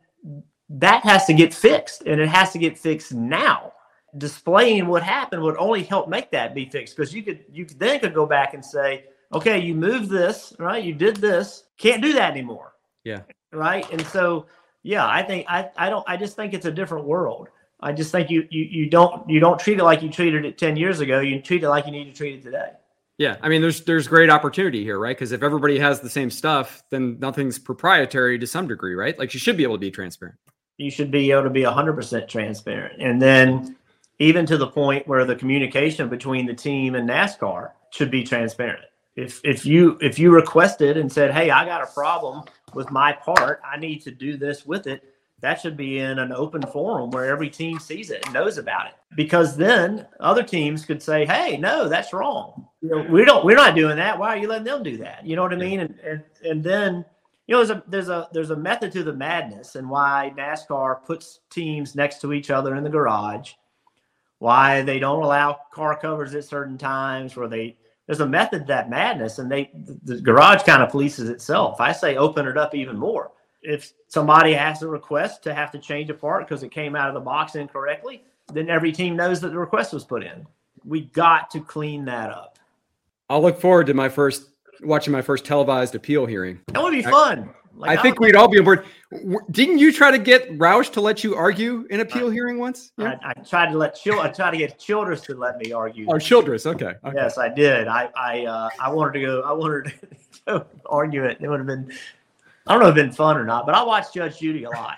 that 0.69 1.03
has 1.03 1.25
to 1.25 1.33
get 1.33 1.53
fixed 1.53 2.01
and 2.07 2.19
it 2.19 2.27
has 2.27 2.51
to 2.51 2.57
get 2.57 2.77
fixed 2.77 3.13
now 3.13 3.71
displaying 4.17 4.87
what 4.87 5.03
happened 5.03 5.41
would 5.41 5.57
only 5.57 5.83
help 5.83 6.07
make 6.09 6.31
that 6.31 6.55
be 6.55 6.65
fixed 6.65 6.95
because 6.95 7.13
you 7.13 7.23
could 7.23 7.43
you 7.51 7.65
could 7.65 7.79
then 7.79 7.99
could 7.99 8.13
go 8.13 8.25
back 8.25 8.53
and 8.53 8.63
say 8.63 9.05
okay 9.33 9.59
you 9.59 9.75
moved 9.75 10.09
this 10.09 10.53
right? 10.59 10.83
You 10.83 10.93
did 10.93 11.17
this. 11.17 11.63
Can't 11.77 12.01
do 12.01 12.13
that 12.13 12.31
anymore. 12.31 12.73
Yeah. 13.03 13.21
Right? 13.51 13.89
And 13.91 14.05
so 14.07 14.45
yeah 14.83 15.07
i 15.07 15.23
think 15.23 15.47
i 15.49 15.67
i 15.77 15.89
don't 15.89 16.07
i 16.07 16.15
just 16.15 16.35
think 16.35 16.53
it's 16.53 16.65
a 16.65 16.71
different 16.71 17.05
world. 17.05 17.49
I 17.81 17.91
just 17.91 18.11
think 18.11 18.29
you 18.29 18.47
you, 18.49 18.63
you 18.63 18.89
don't 18.89 19.29
you 19.29 19.39
don't 19.39 19.59
treat 19.59 19.79
it 19.79 19.83
like 19.83 20.01
you 20.01 20.09
treated 20.09 20.45
it 20.45 20.57
10 20.57 20.77
years 20.77 21.01
ago. 21.01 21.19
You 21.19 21.41
treat 21.41 21.63
it 21.63 21.69
like 21.69 21.85
you 21.85 21.91
need 21.91 22.05
to 22.05 22.13
treat 22.13 22.35
it 22.35 22.43
today. 22.43 22.71
Yeah, 23.17 23.37
I 23.41 23.47
mean, 23.47 23.61
there's 23.61 23.81
there's 23.81 24.07
great 24.07 24.29
opportunity 24.29 24.83
here, 24.83 24.99
right? 24.99 25.15
Because 25.15 25.31
if 25.31 25.41
everybody 25.41 25.79
has 25.79 26.01
the 26.01 26.09
same 26.09 26.29
stuff, 26.29 26.83
then 26.89 27.17
nothing's 27.19 27.57
proprietary 27.57 28.37
to 28.39 28.47
some 28.47 28.67
degree, 28.67 28.93
right? 28.93 29.17
Like 29.17 29.33
you 29.33 29.39
should 29.39 29.55
be 29.55 29.63
able 29.63 29.75
to 29.75 29.79
be 29.79 29.91
transparent. 29.91 30.37
You 30.77 30.91
should 30.91 31.11
be 31.11 31.31
able 31.31 31.43
to 31.43 31.49
be 31.49 31.61
100% 31.61 32.27
transparent, 32.27 33.01
and 33.01 33.21
then 33.21 33.77
even 34.19 34.45
to 34.45 34.57
the 34.57 34.67
point 34.67 35.07
where 35.07 35.25
the 35.25 35.35
communication 35.35 36.09
between 36.09 36.45
the 36.45 36.53
team 36.53 36.95
and 36.95 37.09
NASCAR 37.09 37.71
should 37.89 38.11
be 38.11 38.23
transparent. 38.23 38.85
If 39.15 39.39
if 39.43 39.65
you 39.65 39.97
if 40.01 40.19
you 40.19 40.31
requested 40.31 40.97
and 40.97 41.11
said, 41.11 41.31
"Hey, 41.31 41.49
I 41.49 41.65
got 41.65 41.81
a 41.81 41.93
problem 41.93 42.43
with 42.73 42.91
my 42.91 43.13
part. 43.13 43.61
I 43.65 43.77
need 43.77 44.01
to 44.01 44.11
do 44.11 44.37
this 44.37 44.65
with 44.65 44.87
it." 44.87 45.03
That 45.41 45.61
should 45.61 45.77
be 45.77 45.99
in 45.99 46.19
an 46.19 46.31
open 46.31 46.61
forum 46.61 47.11
where 47.11 47.25
every 47.25 47.49
team 47.49 47.79
sees 47.79 48.09
it 48.09 48.25
and 48.25 48.33
knows 48.33 48.57
about 48.57 48.87
it. 48.87 48.93
Because 49.15 49.55
then 49.55 50.07
other 50.19 50.43
teams 50.43 50.85
could 50.85 51.01
say, 51.01 51.25
"Hey, 51.25 51.55
no, 51.55 51.87
that's 51.87 52.11
wrong. 52.11 52.67
You 52.81 52.89
know, 52.89 53.05
we 53.09 53.23
don't. 53.23 53.45
We're 53.45 53.55
not 53.55 53.75
doing 53.75 53.95
that. 53.97 54.19
Why 54.19 54.29
are 54.29 54.37
you 54.37 54.49
letting 54.49 54.65
them 54.65 54.83
do 54.83 54.97
that?" 54.97 55.25
You 55.25 55.37
know 55.37 55.43
what 55.43 55.53
I 55.53 55.57
mean? 55.57 55.79
And 55.79 55.99
and 55.99 56.23
and 56.43 56.63
then 56.63 57.05
you 57.47 57.55
know, 57.55 57.63
there's 57.63 57.69
a 57.69 57.83
there's 57.87 58.09
a 58.09 58.27
there's 58.33 58.49
a 58.49 58.55
method 58.57 58.91
to 58.93 59.03
the 59.03 59.13
madness, 59.13 59.75
and 59.75 59.89
why 59.89 60.33
NASCAR 60.37 61.05
puts 61.05 61.39
teams 61.49 61.95
next 61.95 62.19
to 62.21 62.33
each 62.33 62.49
other 62.49 62.75
in 62.75 62.83
the 62.83 62.89
garage 62.89 63.53
why 64.39 64.81
they 64.81 64.99
don't 64.99 65.23
allow 65.23 65.59
car 65.71 65.97
covers 65.97 66.35
at 66.35 66.45
certain 66.45 66.77
times, 66.77 67.35
where 67.35 67.47
they 67.47 67.77
there's 68.05 68.19
a 68.19 68.27
method 68.27 68.59
to 68.59 68.65
that 68.65 68.89
madness, 68.89 69.39
and 69.39 69.51
they 69.51 69.71
the 70.03 70.21
garage 70.21 70.63
kind 70.63 70.83
of 70.83 70.91
polices 70.91 71.29
itself. 71.29 71.81
I 71.81 71.91
say 71.91 72.17
open 72.17 72.47
it 72.47 72.57
up 72.57 72.75
even 72.75 72.97
more. 72.97 73.31
If 73.61 73.93
somebody 74.09 74.53
has 74.53 74.83
a 74.83 74.87
request 74.87 75.41
to 75.43 75.53
have 75.53 75.71
to 75.71 75.79
change 75.79 76.09
a 76.09 76.13
part 76.13 76.47
because 76.47 76.61
it 76.61 76.71
came 76.71 76.95
out 76.95 77.07
of 77.07 77.15
the 77.15 77.19
box 77.19 77.55
incorrectly, 77.55 78.23
then 78.53 78.69
every 78.69 78.91
team 78.91 79.15
knows 79.15 79.41
that 79.41 79.49
the 79.49 79.57
request 79.57 79.91
was 79.91 80.03
put 80.03 80.23
in. 80.23 80.45
We 80.83 81.05
got 81.05 81.49
to 81.51 81.61
clean 81.61 82.05
that 82.05 82.29
up. 82.29 82.59
I'll 83.27 83.41
look 83.41 83.59
forward 83.59 83.87
to 83.87 83.95
my 83.95 84.07
first 84.07 84.49
watching 84.83 85.11
my 85.11 85.21
first 85.21 85.45
televised 85.45 85.95
appeal 85.95 86.25
hearing. 86.27 86.59
That 86.67 86.83
would 86.83 86.91
be 86.91 87.01
fun. 87.01 87.49
Like, 87.77 87.97
I 87.97 88.01
think 88.01 88.19
we'd 88.19 88.35
all 88.35 88.47
be 88.47 88.57
on 88.57 88.63
board. 88.63 88.85
Didn't 89.51 89.79
you 89.79 89.91
try 89.91 90.09
to 90.09 90.17
get 90.17 90.49
Roush 90.57 90.91
to 90.93 91.01
let 91.01 91.23
you 91.23 91.35
argue 91.35 91.85
in 91.89 91.99
appeal 91.99 92.29
hearing 92.29 92.57
once? 92.57 92.91
Yeah? 92.97 93.17
I, 93.21 93.31
I, 93.31 93.33
tried 93.33 93.71
to 93.71 93.77
let 93.77 93.95
Chil- 93.95 94.21
I 94.21 94.29
tried 94.29 94.51
to 94.51 94.57
get 94.57 94.79
Childress 94.79 95.21
to 95.21 95.35
let 95.35 95.57
me 95.57 95.73
argue. 95.73 96.05
Oh, 96.09 96.17
Childress, 96.17 96.65
okay. 96.65 96.93
okay. 97.03 97.15
Yes, 97.15 97.37
I 97.37 97.49
did. 97.49 97.87
I 97.87 98.09
I 98.15 98.45
uh, 98.45 98.69
I 98.79 98.89
wanted 98.89 99.13
to 99.13 99.21
go. 99.21 99.41
I 99.41 99.51
wanted 99.51 99.93
to 100.47 100.65
argue 100.85 101.25
it. 101.25 101.37
It 101.41 101.49
would 101.49 101.59
have 101.59 101.67
been. 101.67 101.91
I 102.67 102.73
don't 102.73 102.81
know 102.81 102.89
if 102.89 102.97
it 102.97 103.03
been 103.03 103.11
fun 103.11 103.37
or 103.37 103.43
not, 103.43 103.65
but 103.65 103.75
I 103.75 103.83
watched 103.83 104.13
Judge 104.13 104.39
Judy 104.39 104.63
a 104.63 104.69
lot. 104.69 104.97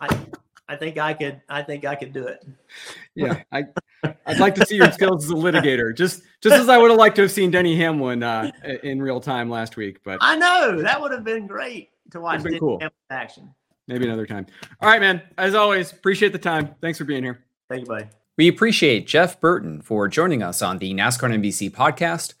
I, 0.00 0.18
I 0.68 0.76
think 0.76 0.98
I 0.98 1.12
could. 1.12 1.40
I 1.48 1.62
think 1.62 1.84
I 1.84 1.94
could 1.94 2.12
do 2.12 2.26
it. 2.26 2.44
Yeah, 3.14 3.42
I, 3.52 3.64
I'd 4.26 4.40
like 4.40 4.54
to 4.56 4.66
see 4.66 4.76
your 4.76 4.90
skills 4.92 5.24
as 5.24 5.30
a 5.30 5.34
litigator, 5.34 5.96
just 5.96 6.22
just 6.40 6.56
as 6.56 6.68
I 6.68 6.78
would 6.78 6.90
have 6.90 6.98
liked 6.98 7.16
to 7.16 7.22
have 7.22 7.30
seen 7.30 7.50
Denny 7.50 7.76
Hamlin 7.76 8.22
uh, 8.22 8.50
in 8.82 9.00
real 9.00 9.20
time 9.20 9.48
last 9.48 9.76
week. 9.76 10.02
But 10.04 10.18
I 10.20 10.36
know 10.36 10.82
that 10.82 11.00
would 11.00 11.12
have 11.12 11.24
been 11.24 11.46
great 11.46 11.90
to 12.10 12.20
watch 12.20 12.42
Denny 12.42 12.58
cool. 12.58 12.78
Hamlin 12.80 12.92
action. 13.10 13.54
Maybe 13.88 14.06
another 14.06 14.26
time. 14.26 14.46
All 14.80 14.88
right, 14.88 15.00
man. 15.00 15.22
As 15.38 15.54
always, 15.54 15.92
appreciate 15.92 16.32
the 16.32 16.38
time. 16.38 16.74
Thanks 16.80 16.98
for 16.98 17.04
being 17.04 17.22
here. 17.22 17.44
Thank 17.68 17.82
you, 17.82 17.86
buddy. 17.86 18.06
We 18.36 18.48
appreciate 18.48 19.06
Jeff 19.06 19.40
Burton 19.40 19.82
for 19.82 20.08
joining 20.08 20.42
us 20.42 20.62
on 20.62 20.78
the 20.78 20.94
NASCAR 20.94 21.34
NBC 21.34 21.70
podcast. 21.70 22.34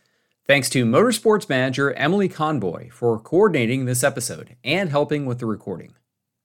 Thanks 0.46 0.68
to 0.70 0.84
Motorsports 0.84 1.48
Manager 1.48 1.92
Emily 1.92 2.28
Conboy 2.28 2.90
for 2.90 3.18
coordinating 3.18 3.84
this 3.84 4.02
episode 4.02 4.56
and 4.64 4.90
helping 4.90 5.26
with 5.26 5.38
the 5.38 5.46
recording. 5.46 5.94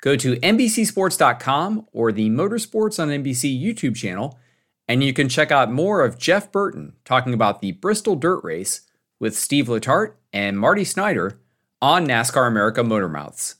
Go 0.01 0.15
to 0.15 0.35
NBCSports.com 0.35 1.87
or 1.91 2.11
the 2.11 2.29
Motorsports 2.29 3.01
on 3.01 3.09
NBC 3.09 3.59
YouTube 3.59 3.95
channel, 3.95 4.37
and 4.87 5.03
you 5.03 5.13
can 5.13 5.29
check 5.29 5.51
out 5.51 5.71
more 5.71 6.03
of 6.03 6.17
Jeff 6.17 6.51
Burton 6.51 6.93
talking 7.05 7.33
about 7.33 7.61
the 7.61 7.73
Bristol 7.73 8.15
Dirt 8.15 8.43
Race 8.43 8.81
with 9.19 9.37
Steve 9.37 9.67
Letarte 9.67 10.13
and 10.31 10.59
Marty 10.59 10.83
Snider 10.83 11.39
on 11.81 12.07
NASCAR 12.07 12.47
America 12.47 12.81
Motormouths. 12.81 13.55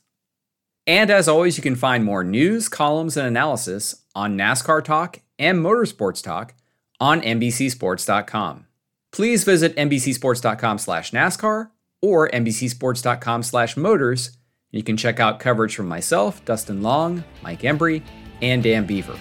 And 0.86 1.10
as 1.10 1.28
always, 1.28 1.56
you 1.56 1.62
can 1.62 1.76
find 1.76 2.04
more 2.04 2.24
news, 2.24 2.68
columns, 2.68 3.16
and 3.16 3.26
analysis 3.26 4.04
on 4.14 4.38
NASCAR 4.38 4.82
Talk 4.82 5.20
and 5.38 5.58
Motorsports 5.58 6.22
Talk 6.22 6.54
on 6.98 7.20
NBCSports.com. 7.20 8.66
Please 9.12 9.44
visit 9.44 9.76
NBCSports.com 9.76 10.78
slash 10.78 11.10
NASCAR 11.12 11.70
or 12.00 12.28
NBCSports.com 12.30 13.42
slash 13.42 13.76
Motors 13.76 14.38
you 14.70 14.82
can 14.82 14.96
check 14.96 15.18
out 15.18 15.40
coverage 15.40 15.74
from 15.74 15.88
myself, 15.88 16.44
Dustin 16.44 16.82
Long, 16.82 17.24
Mike 17.42 17.62
Embry, 17.62 18.02
and 18.42 18.62
Dan 18.62 18.86
Beaver. 18.86 19.18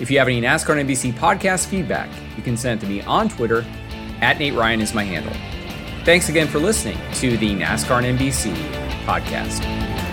If 0.00 0.10
you 0.10 0.18
have 0.18 0.28
any 0.28 0.40
NASCAR 0.40 0.82
NBC 0.82 1.12
podcast 1.12 1.66
feedback, 1.66 2.08
you 2.36 2.42
can 2.42 2.56
send 2.56 2.80
it 2.80 2.86
to 2.86 2.90
me 2.90 3.02
on 3.02 3.28
Twitter. 3.28 3.64
At 4.22 4.38
Nate 4.38 4.54
Ryan 4.54 4.80
is 4.80 4.94
my 4.94 5.04
handle. 5.04 5.32
Thanks 6.04 6.30
again 6.30 6.48
for 6.48 6.58
listening 6.58 6.98
to 7.16 7.36
the 7.36 7.54
NASCAR 7.54 8.02
NBC 8.02 8.54
podcast. 9.04 10.09